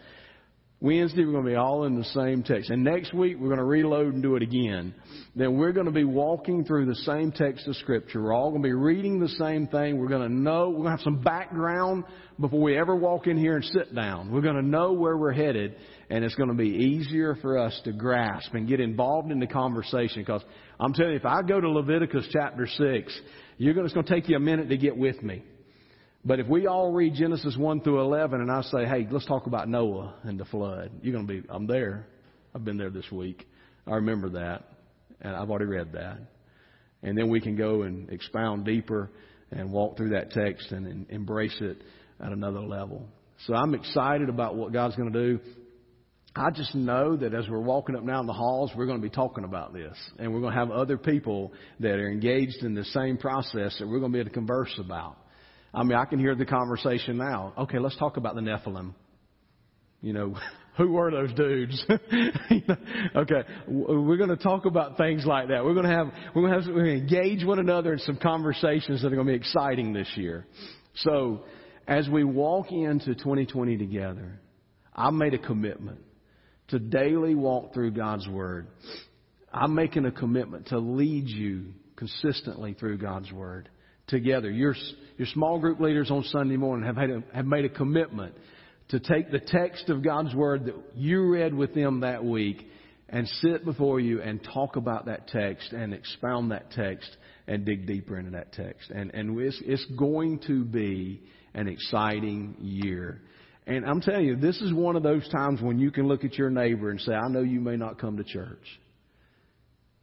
Wednesday, 0.83 1.27
we're 1.27 1.33
going 1.33 1.45
to 1.45 1.51
be 1.51 1.57
all 1.57 1.85
in 1.85 1.99
the 1.99 2.05
same 2.05 2.43
text. 2.43 2.71
And 2.71 2.83
next 2.83 3.13
week, 3.13 3.37
we're 3.39 3.49
going 3.49 3.59
to 3.59 3.65
reload 3.65 4.15
and 4.15 4.23
do 4.23 4.37
it 4.37 4.43
again. 4.43 4.95
Then 5.37 5.59
we're 5.59 5.73
going 5.73 5.85
to 5.85 5.93
be 5.93 6.05
walking 6.05 6.65
through 6.65 6.87
the 6.87 6.95
same 6.95 7.33
text 7.33 7.69
of 7.69 7.77
Scripture. 7.77 8.23
We're 8.23 8.33
all 8.33 8.49
going 8.49 8.63
to 8.63 8.67
be 8.67 8.73
reading 8.73 9.21
the 9.21 9.29
same 9.29 9.67
thing. 9.67 9.99
We're 9.99 10.09
going 10.09 10.27
to 10.27 10.35
know, 10.35 10.71
we're 10.71 10.85
going 10.85 10.97
to 10.97 10.97
have 10.97 11.01
some 11.01 11.21
background 11.21 12.05
before 12.41 12.63
we 12.63 12.79
ever 12.79 12.97
walk 12.97 13.27
in 13.27 13.37
here 13.37 13.57
and 13.57 13.65
sit 13.67 13.95
down. 13.95 14.33
We're 14.33 14.41
going 14.41 14.57
to 14.57 14.67
know 14.67 14.95
where 14.95 15.19
we're 15.19 15.35
headed, 15.35 15.77
and 16.09 16.25
it's 16.25 16.35
going 16.35 16.49
to 16.49 16.55
be 16.55 16.71
easier 16.71 17.37
for 17.43 17.59
us 17.59 17.79
to 17.85 17.93
grasp 17.93 18.55
and 18.55 18.67
get 18.67 18.81
involved 18.81 19.31
in 19.31 19.39
the 19.39 19.47
conversation. 19.47 20.23
Because 20.23 20.43
I'm 20.81 20.95
telling 20.95 21.13
you, 21.13 21.19
if 21.19 21.27
I 21.27 21.43
go 21.43 21.61
to 21.61 21.69
Leviticus 21.69 22.27
chapter 22.33 22.67
6, 22.67 23.21
you're 23.59 23.75
going, 23.75 23.85
it's 23.85 23.95
going 23.95 24.07
to 24.07 24.15
take 24.15 24.31
you 24.31 24.37
a 24.37 24.41
minute 24.41 24.71
to 24.71 24.79
get 24.79 24.97
with 24.97 25.23
me. 25.23 25.45
But 26.25 26.41
if 26.41 26.47
we 26.47 26.67
all 26.67 26.91
read 26.91 27.15
Genesis 27.15 27.55
1 27.55 27.83
through 27.83 28.01
11 28.01 28.41
and 28.41 28.51
I 28.51 28.63
say, 28.63 28.87
hey, 28.87 29.07
let's 29.11 29.27
talk 29.27 29.47
about 29.47 29.69
Noah 29.69 30.15
and 30.23 30.41
the 30.41 30.47
flood, 30.47 30.91
you're 31.03 31.13
going 31.13 31.27
to 31.27 31.43
be, 31.43 31.49
I'm 31.51 31.67
there. 31.67 32.07
I've 32.55 32.65
been 32.65 32.79
there 32.79 32.89
this 32.89 33.11
week. 33.13 33.47
I 33.87 33.97
remember 33.97 34.31
that. 34.31 34.65
And 35.21 35.37
I've 35.37 35.51
already 35.51 35.67
read 35.67 35.93
that. 35.93 36.19
And 37.03 37.17
then 37.17 37.29
we 37.29 37.43
can 37.43 37.57
go 37.57 37.83
and 37.83 38.09
expound 38.11 38.65
deeper 38.65 39.11
and 39.51 39.71
walk 39.73 39.99
through 39.99 40.11
that 40.11 40.31
text 40.31 40.73
and, 40.73 40.87
and 40.87 41.11
embrace 41.11 41.57
it 41.61 41.77
at 42.25 42.33
another 42.33 42.61
level. 42.61 43.07
So 43.47 43.55
I'm 43.55 43.75
excited 43.75 44.31
about 44.31 44.55
what 44.55 44.73
God's 44.73 44.97
going 44.97 45.13
to 45.13 45.37
do. 45.37 45.41
I 46.35 46.51
just 46.51 46.75
know 46.77 47.17
that 47.17 47.35
as 47.35 47.49
we're 47.49 47.59
walking 47.59 47.97
up 47.97 48.05
now 48.05 48.21
in 48.21 48.27
the 48.27 48.33
halls, 48.33 48.71
we're 48.77 48.87
going 48.87 48.99
to 48.99 49.03
be 49.03 49.11
talking 49.11 49.43
about 49.43 49.73
this. 49.73 49.97
And 50.19 50.33
we're 50.33 50.41
going 50.41 50.53
to 50.53 50.59
have 50.59 50.71
other 50.71 50.97
people 50.97 51.53
that 51.81 51.95
are 51.95 52.09
engaged 52.09 52.63
in 52.63 52.75
the 52.75 52.85
same 52.85 53.17
process 53.17 53.77
that 53.79 53.89
we're 53.89 53.99
going 53.99 54.13
to 54.13 54.17
be 54.17 54.21
able 54.21 54.31
to 54.31 54.35
converse 54.35 54.73
about. 54.79 55.17
I 55.75 55.83
mean, 55.83 55.99
I 55.99 56.05
can 56.05 56.21
hear 56.21 56.37
the 56.37 56.47
conversation 56.47 57.17
now. 57.17 57.53
Okay, 57.59 57.79
let's 57.79 57.97
talk 57.97 58.17
about 58.17 58.37
the 58.37 58.43
Nephilim. 58.43 58.95
You 60.03 60.13
know, 60.13 60.37
who 60.77 60.93
were 60.93 61.11
those 61.11 61.33
dudes? 61.35 61.85
okay, 63.17 63.43
we're 63.67 64.17
going 64.17 64.31
to 64.31 64.37
talk 64.37 64.67
about 64.67 64.97
things 64.97 65.27
like 65.27 65.49
that. 65.49 65.65
We're 65.65 65.75
going 65.75 65.87
to 65.87 65.97
have, 65.97 66.13
we're 66.35 66.43
going 66.43 66.53
to 66.53 66.61
have, 66.61 66.69
we're 66.69 66.85
going 66.85 66.97
to 66.97 67.03
engage 67.03 67.45
one 67.45 67.59
another 67.59 67.95
in 67.95 67.99
some 68.01 68.17
conversations 68.17 69.03
that 69.03 69.09
are 69.09 69.17
going 69.17 69.27
to 69.27 69.33
be 69.33 69.37
exciting 69.37 69.93
this 69.93 70.09
year. 70.15 70.47
So, 70.97 71.43
as 71.89 72.09
we 72.09 72.23
walk 72.23 72.71
into 72.71 73.15
2020 73.17 73.77
together, 73.79 74.41
I 74.95 75.11
made 75.11 75.35
a 75.35 75.39
commitment 75.39 75.99
to 76.71 76.79
daily 76.79 77.35
walk 77.35 77.75
through 77.75 77.93
God's 77.93 78.27
Word. 78.29 78.69
I'm 79.53 79.75
making 79.75 80.07
a 80.07 80.13
commitment 80.13 80.69
to 80.69 80.79
lead 80.79 81.29
you 81.29 81.73
consistently 81.97 82.75
through 82.75 82.99
God's 82.99 83.31
Word 83.33 83.69
together. 84.07 84.51
Your, 84.51 84.75
your 85.17 85.27
small 85.29 85.59
group 85.59 85.81
leaders 85.81 86.11
on 86.11 86.25
Sunday 86.25 86.57
morning 86.57 86.87
have, 86.87 86.99
a, 86.99 87.23
have 87.35 87.47
made 87.47 87.65
a 87.65 87.69
commitment 87.69 88.35
to 88.89 89.01
take 89.01 89.31
the 89.31 89.41
text 89.41 89.89
of 89.89 90.03
God's 90.03 90.35
Word 90.35 90.67
that 90.67 90.75
you 90.95 91.29
read 91.31 91.55
with 91.55 91.75
them 91.75 92.01
that 92.01 92.25
week 92.25 92.67
and 93.09 93.27
sit 93.41 93.65
before 93.65 94.01
you 94.01 94.23
and 94.23 94.43
talk 94.43 94.77
about 94.77 95.07
that 95.07 95.29
text 95.29 95.73
and 95.73 95.93
expound 95.93 96.53
that 96.53 96.71
text 96.71 97.17
and 97.47 97.65
dig 97.65 97.87
deeper 97.87 98.19
into 98.19 98.31
that 98.31 98.53
text. 98.53 98.91
And, 98.91 99.13
and 99.15 99.39
it's, 99.41 99.61
it's 99.65 99.85
going 99.99 100.41
to 100.47 100.65
be 100.65 101.23
an 101.55 101.69
exciting 101.69 102.57
year. 102.61 103.21
And 103.71 103.87
I'm 103.87 104.01
telling 104.01 104.25
you, 104.25 104.35
this 104.35 104.61
is 104.61 104.73
one 104.73 104.97
of 104.97 105.05
those 105.05 105.29
times 105.29 105.63
when 105.63 105.79
you 105.79 105.93
can 105.93 106.09
look 106.09 106.25
at 106.25 106.35
your 106.35 106.51
neighbor 106.51 106.91
and 106.91 107.01
say, 107.01 107.13
I 107.13 107.29
know 107.29 107.43
you 107.43 107.61
may 107.61 107.77
not 107.77 108.01
come 108.01 108.17
to 108.17 108.25
church. 108.25 108.67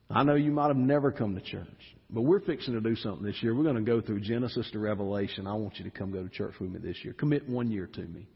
I 0.09 0.24
know 0.24 0.36
you 0.36 0.53
might 0.53 0.70
have 0.70 0.78
never 0.78 1.11
come 1.11 1.36
to 1.36 1.41
church. 1.41 1.68
But 2.09 2.22
we're 2.22 2.39
fixing 2.39 2.76
to 2.76 2.80
do 2.80 2.95
something 2.95 3.26
this 3.26 3.43
year. 3.43 3.53
We're 3.53 3.65
going 3.65 3.76
to 3.76 3.82
go 3.82 3.99
through 3.99 4.22
Genesis 4.22 4.70
to 4.72 4.80
Revelation. 4.80 5.47
I 5.47 5.53
want 5.55 5.80
you 5.80 5.84
to 5.84 5.91
come 5.91 6.11
go 6.11 6.24
to 6.24 6.30
church 6.30 6.53
with 6.61 6.72
me 6.72 6.80
this 6.80 6.95
year. 7.03 7.11
Commit 7.11 7.49
one 7.49 7.70
year 7.70 7.88
to 7.88 8.01
me. 8.01 8.30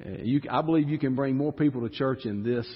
Uh, 0.00 0.22
you, 0.22 0.40
I 0.48 0.62
believe 0.62 0.88
you 0.88 0.98
can 1.00 1.16
bring 1.16 1.36
more 1.36 1.52
people 1.52 1.80
to 1.80 1.92
church 1.92 2.24
in 2.24 2.44
this 2.44 2.68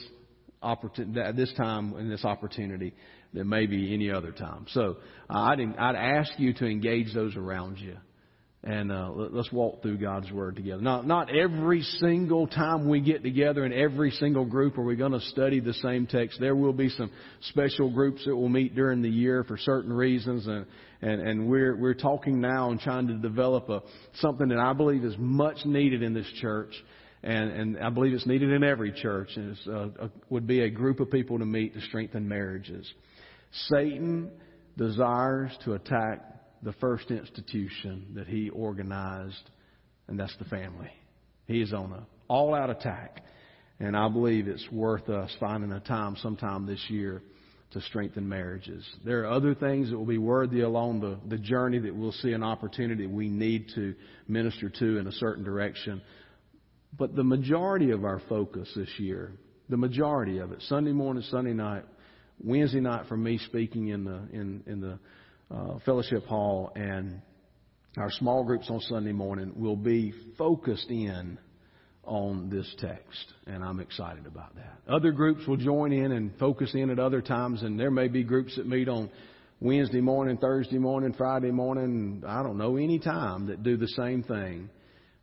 opportunity, 0.63 1.37
this 1.37 1.53
time 1.57 1.95
in 1.99 2.11
this 2.11 2.25
opportunity 2.25 2.95
than 3.33 3.49
maybe 3.49 3.95
any 3.95 4.11
other 4.11 4.33
time. 4.33 4.67
So 4.71 4.97
uh, 5.33 5.39
I'd, 5.39 5.61
I'd 5.79 5.95
ask 5.95 6.33
you 6.37 6.53
to 6.55 6.67
engage 6.67 7.15
those 7.15 7.37
around 7.37 7.79
you 7.79 7.97
and 8.63 8.93
uh, 8.93 9.11
let's 9.15 9.51
walk 9.51 9.81
through 9.81 9.97
God's 9.97 10.31
Word 10.31 10.55
together. 10.57 10.83
Not, 10.83 11.07
not 11.07 11.35
every 11.35 11.81
single 11.81 12.47
time 12.47 12.91
we 12.91 13.01
get 13.01 13.23
together 13.23 13.65
in 13.65 13.73
every 13.73 14.11
single 14.11 14.45
group 14.45 14.77
are 14.77 14.85
we 14.85 14.97
going 14.97 15.13
to 15.13 15.21
study 15.21 15.61
the 15.61 15.73
same 15.75 16.07
text. 16.07 16.39
There 16.39 16.55
will 16.55 16.75
be 16.75 16.91
some 16.91 17.11
special 17.49 17.91
groups 17.91 18.23
that 18.27 18.37
will 18.37 18.51
meet 18.51 18.75
during 18.75 19.01
the 19.01 19.09
year 19.09 19.45
for 19.45 19.57
certain 19.57 19.93
reasons, 19.93 20.47
and 20.47 20.67
and, 21.01 21.27
and 21.27 21.49
we're 21.49 21.75
we're 21.75 21.95
talking 21.95 22.43
now 22.43 22.71
and 22.71 22.79
trying 22.79 23.07
to 23.07 23.15
develop 23.15 23.71
a 23.71 23.81
something 24.17 24.49
that 24.49 24.59
I 24.59 24.75
believe 24.75 25.05
is 25.05 25.15
much 25.17 25.65
needed 25.65 26.03
in 26.03 26.13
this 26.13 26.31
church. 26.41 26.75
And, 27.23 27.51
and 27.51 27.79
I 27.79 27.91
believe 27.91 28.15
it's 28.15 28.27
needed 28.27 28.51
in 28.51 28.65
every 28.65 28.93
church, 28.93 29.29
and 29.37 29.55
it 29.55 29.69
uh, 30.01 30.09
would 30.31 30.47
be 30.47 30.63
a 30.63 30.71
group 30.71 31.01
of 31.01 31.11
people 31.11 31.39
to 31.39 31.45
meet 31.45 31.75
to 31.75 31.81
strengthen 31.83 32.27
marriages. 32.27 32.91
Satan 33.69 34.31
desires 34.79 35.53
to 35.65 35.75
attack 35.75 36.40
the 36.63 36.73
first 36.75 37.11
institution 37.11 38.13
that 38.15 38.27
he 38.27 38.51
organized, 38.51 39.51
and 40.09 40.19
that's 40.19 40.37
the 40.39 40.45
family. 40.45 40.91
He 41.47 41.61
is 41.61 41.73
on 41.73 41.93
an 41.93 42.07
all 42.29 42.55
out 42.55 42.71
attack. 42.71 43.23
And 43.81 43.97
I 43.97 44.09
believe 44.09 44.47
it's 44.47 44.71
worth 44.71 45.09
us 45.09 45.35
finding 45.41 45.73
a 45.73 45.81
time 45.81 46.17
sometime 46.17 46.67
this 46.67 46.85
year 46.89 47.23
to 47.73 47.81
strengthen 47.83 48.29
marriages. 48.29 48.85
There 49.05 49.23
are 49.23 49.31
other 49.31 49.55
things 49.55 49.91
that 49.91 49.97
will 49.97 50.05
be 50.05 50.19
worthy 50.19 50.61
along 50.61 51.01
the, 51.01 51.19
the 51.29 51.39
journey 51.39 51.79
that 51.79 51.95
we'll 51.95 52.13
see 52.13 52.33
an 52.33 52.43
opportunity 52.43 53.07
we 53.07 53.29
need 53.29 53.71
to 53.75 53.95
minister 54.29 54.69
to 54.69 54.99
in 54.99 55.07
a 55.07 55.13
certain 55.13 55.45
direction. 55.45 56.03
But 56.99 57.15
the 57.15 57.25
majority 57.25 57.93
of 57.93 58.05
our 58.05 58.21
focus 58.29 58.69
this 58.75 58.91
year, 58.99 59.33
the 59.69 59.77
majority 59.77 60.39
of 60.39 60.53
it, 60.53 60.61
Sunday 60.63 60.93
morning, 60.93 61.23
Sunday 61.31 61.53
night, 61.53 61.85
Wednesday 62.43 62.81
night 62.81 63.07
for 63.09 63.17
me 63.17 63.39
speaking 63.39 63.89
in 63.89 64.05
the 64.05 64.29
in, 64.33 64.63
in 64.67 64.81
the 64.81 64.99
uh, 65.51 65.79
fellowship 65.85 66.25
hall 66.27 66.73
and 66.75 67.21
our 67.97 68.11
small 68.11 68.45
groups 68.45 68.71
on 68.71 68.81
Sunday 68.81 69.13
morning 69.13 69.53
will 69.57 69.77
be 69.77 70.13
focused 70.39 70.89
in 70.91 71.39
on 72.05 72.49
this 72.49 72.73
text, 72.79 73.35
and 73.47 73.63
I'm 73.63 73.81
excited 73.81 74.27
about 74.27 74.55
that. 74.57 74.79
Other 74.89 75.13
groups 75.13 75.47
will 75.47 75.57
join 75.57 75.93
in 75.93 76.13
and 76.13 76.37
focus 76.39 76.71
in 76.75 76.91
at 76.91 76.99
other 76.99 77.21
times, 77.21 77.63
and 77.63 77.79
there 77.79 77.91
may 77.91 78.09
be 78.09 78.23
groups 78.23 78.57
that 78.57 78.67
meet 78.67 78.89
on 78.89 79.11
Wednesday 79.61 80.01
morning, 80.01 80.39
Thursday 80.39 80.79
morning, 80.79 81.13
Friday 81.13 81.51
morning, 81.51 82.23
I 82.27 82.43
don't 82.43 82.57
know, 82.57 82.77
any 82.77 82.99
time 82.99 83.49
that 83.49 83.63
do 83.63 83.77
the 83.77 83.89
same 83.89 84.23
thing, 84.23 84.71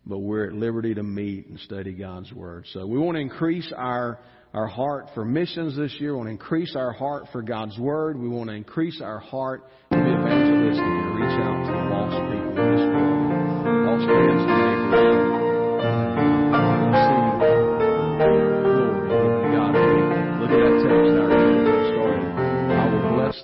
but 0.05 0.19
we're 0.19 0.47
at 0.47 0.53
liberty 0.53 0.93
to 0.93 1.03
meet 1.03 1.47
and 1.47 1.59
study 1.61 1.93
God's 1.93 2.31
Word. 2.31 2.65
So 2.73 2.85
we 2.85 2.99
want 2.99 3.15
to 3.15 3.21
increase 3.21 3.71
our 3.75 4.19
our 4.57 4.65
heart 4.65 5.07
for 5.13 5.23
missions 5.23 5.77
this 5.77 5.95
year. 5.99 6.13
We 6.13 6.17
want 6.17 6.27
to 6.29 6.31
increase 6.31 6.75
our 6.75 6.91
heart 6.91 7.25
for 7.31 7.43
God's 7.43 7.77
Word. 7.77 8.17
We 8.17 8.27
want 8.27 8.49
to 8.49 8.55
increase 8.55 8.99
our 9.01 9.19
heart 9.19 9.69
to 9.91 9.95
be 9.95 10.01
evangelistic 10.01 10.83
and 10.83 11.15
reach 11.15 11.39
out 11.45 11.67
to 11.67 11.71
the 11.71 11.85
lost 11.93 12.17
people 12.33 12.49
in 12.49 12.71
this 12.71 12.81
world. 12.81 13.29
Lost 13.85 14.05
friends 14.07 14.41
and 14.41 14.91
neighbors. 14.91 15.27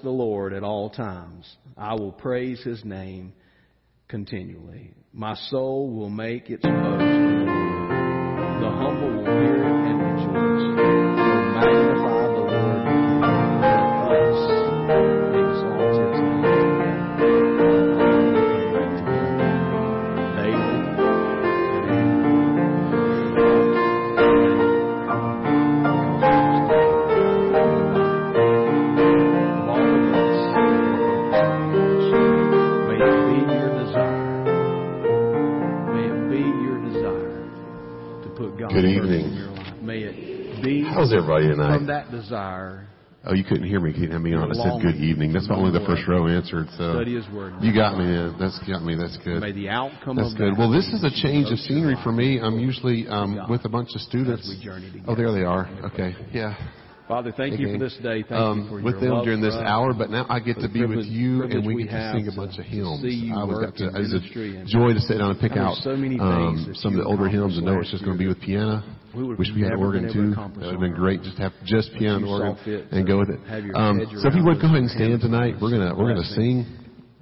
the 0.01 0.09
Lord 0.09 0.51
at 0.51 0.63
all 0.63 0.89
times. 0.89 1.55
I 1.77 1.93
will 1.93 2.11
praise 2.11 2.61
his 2.61 2.83
name 2.83 3.31
continually. 4.09 4.93
My 5.13 5.35
soul 5.49 5.89
will 5.89 6.09
make 6.09 6.49
its 6.49 6.63
boast. 6.63 6.73
The 6.73 7.82
desire 42.23 42.87
Oh, 43.25 43.33
you 43.33 43.45
couldn't 43.45 43.63
hear 43.63 43.79
me. 43.79 43.93
Can 43.93 44.03
you 44.03 44.07
Keaton, 44.09 44.23
me 44.23 44.33
on. 44.35 44.51
I 44.51 44.53
said 44.53 44.81
good 44.83 44.99
evening. 44.99 45.31
That's 45.31 45.47
only 45.49 45.71
the 45.71 45.85
first 45.87 46.03
row 46.09 46.27
answered. 46.27 46.67
So 46.75 46.99
Study 46.99 47.15
His 47.15 47.27
Word. 47.31 47.55
you 47.61 47.71
got 47.71 47.95
me. 47.95 48.03
That's 48.35 48.59
got 48.67 48.83
me. 48.83 48.99
That's 48.99 49.15
good. 49.23 49.39
May 49.39 49.53
the 49.53 49.69
outcome 49.69 50.17
That's 50.17 50.33
good. 50.33 50.59
Well, 50.59 50.69
this 50.69 50.91
is 50.91 51.07
a 51.07 51.13
change 51.23 51.47
of 51.47 51.57
scenery 51.59 51.95
for 52.03 52.11
me. 52.11 52.41
I'm 52.43 52.59
usually 52.59 53.07
um, 53.07 53.39
with 53.49 53.63
a 53.63 53.69
bunch 53.69 53.95
of 53.95 54.01
students. 54.01 54.43
As 54.43 54.59
we 54.59 54.63
journey 54.63 54.91
Oh, 55.07 55.15
there 55.15 55.31
they 55.31 55.47
are. 55.47 55.71
Okay. 55.93 56.11
Yeah. 56.33 56.51
Father, 57.07 57.31
thank 57.35 57.59
you 57.59 57.71
for 57.71 57.79
this 57.79 57.95
day. 58.03 58.23
Thank 58.23 58.31
um, 58.31 58.63
you 58.63 58.67
for 58.67 58.83
with 58.83 58.99
them 58.99 59.23
during 59.23 59.39
this 59.39 59.55
hour, 59.55 59.93
but 59.93 60.09
now 60.09 60.25
I 60.27 60.39
get 60.39 60.59
to 60.59 60.67
be 60.67 60.85
with 60.85 61.05
you, 61.05 61.43
and 61.43 61.65
we 61.65 61.75
we 61.75 61.83
get 61.83 61.91
to 61.91 62.11
sing 62.15 62.27
a 62.27 62.35
bunch 62.35 62.59
of 62.59 62.65
hymns. 62.65 63.03
I 63.07 63.43
was 63.43 63.71
to, 63.75 63.87
it 63.87 64.03
was 64.03 64.13
a 64.19 64.67
joy 64.67 64.91
to 64.91 64.99
sit 64.99 65.19
down 65.19 65.31
and 65.31 65.39
pick 65.39 65.55
out 65.55 65.75
so 65.79 65.95
many 65.95 66.19
um, 66.19 66.75
some 66.75 66.95
of 66.95 66.99
the 66.99 67.05
older 67.05 67.27
hymns 67.27 67.55
and 67.55 67.65
know 67.65 67.79
it's 67.79 67.91
just 67.91 68.03
going 68.03 68.17
to 68.17 68.21
be 68.21 68.27
with 68.27 68.41
piano. 68.41 68.83
We 69.15 69.35
Wish 69.35 69.49
we 69.55 69.61
had 69.61 69.73
organ 69.73 70.07
been 70.07 70.11
able 70.11 70.35
to 70.35 70.35
too. 70.35 70.59
That 70.59 70.65
would 70.65 70.71
have 70.71 70.79
been 70.79 70.93
great 70.93 71.21
just 71.21 71.37
have 71.37 71.53
just 71.65 71.93
piano 71.93 72.17
and 72.17 72.25
organ 72.25 72.87
and 72.91 73.05
go 73.05 73.19
with 73.19 73.29
it. 73.29 73.39
Um, 73.75 74.01
so 74.17 74.27
if 74.27 74.35
you 74.35 74.43
would 74.43 74.59
go 74.59 74.67
ahead 74.67 74.81
and 74.81 74.89
and 74.89 74.89
stand 74.89 75.21
tonight, 75.21 75.55
we're 75.61 75.71
gonna 75.71 75.93
we're 75.95 76.13
gonna 76.13 76.25
sing. 76.33 76.65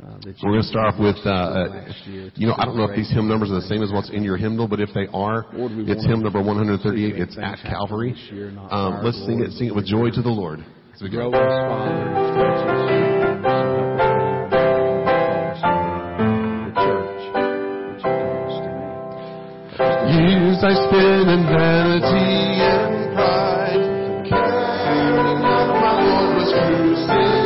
Uh, 0.02 0.18
We're 0.42 0.54
going 0.54 0.64
to 0.64 0.68
start 0.68 0.96
off 0.96 1.00
with, 1.00 1.16
uh, 1.28 1.86
to 2.06 2.32
you 2.34 2.48
know, 2.48 2.56
I 2.58 2.66
don't 2.66 2.76
know 2.76 2.86
if 2.90 2.96
these 2.96 3.12
hymn 3.14 3.28
numbers 3.28 3.52
are 3.52 3.62
the 3.62 3.68
same 3.70 3.84
as 3.84 3.92
what's 3.92 4.10
in 4.10 4.24
your 4.24 4.36
hymnal, 4.36 4.68
but 4.68 4.80
if 4.80 4.90
they 4.96 5.06
are, 5.14 5.46
it's 5.54 6.04
hymn 6.08 6.24
number 6.24 6.42
138. 6.42 7.22
It's 7.22 7.38
at 7.38 7.60
Calvary. 7.62 8.14
this 8.14 8.32
year, 8.32 8.50
not 8.50 8.74
Um, 8.74 9.04
let's 9.06 9.24
sing 9.28 9.42
it, 9.42 9.52
sing 9.52 9.68
it 9.68 9.76
with 9.76 9.86
joy 9.86 10.10
to 10.10 10.24
the 10.24 10.30
Lord. 10.30 10.66
As 10.96 11.04
we 11.04 11.10
go. 11.12 11.30
Be. 20.62 20.68
I 20.68 20.74
spin 20.74 21.30
in 21.30 21.44
vanity 21.46 22.62
and 22.62 23.14
pride, 23.16 24.30
caring 24.30 25.16
what 25.16 25.42
my 25.42 26.04
Lord 26.06 26.38
was 26.38 26.54
crucified. 26.54 27.41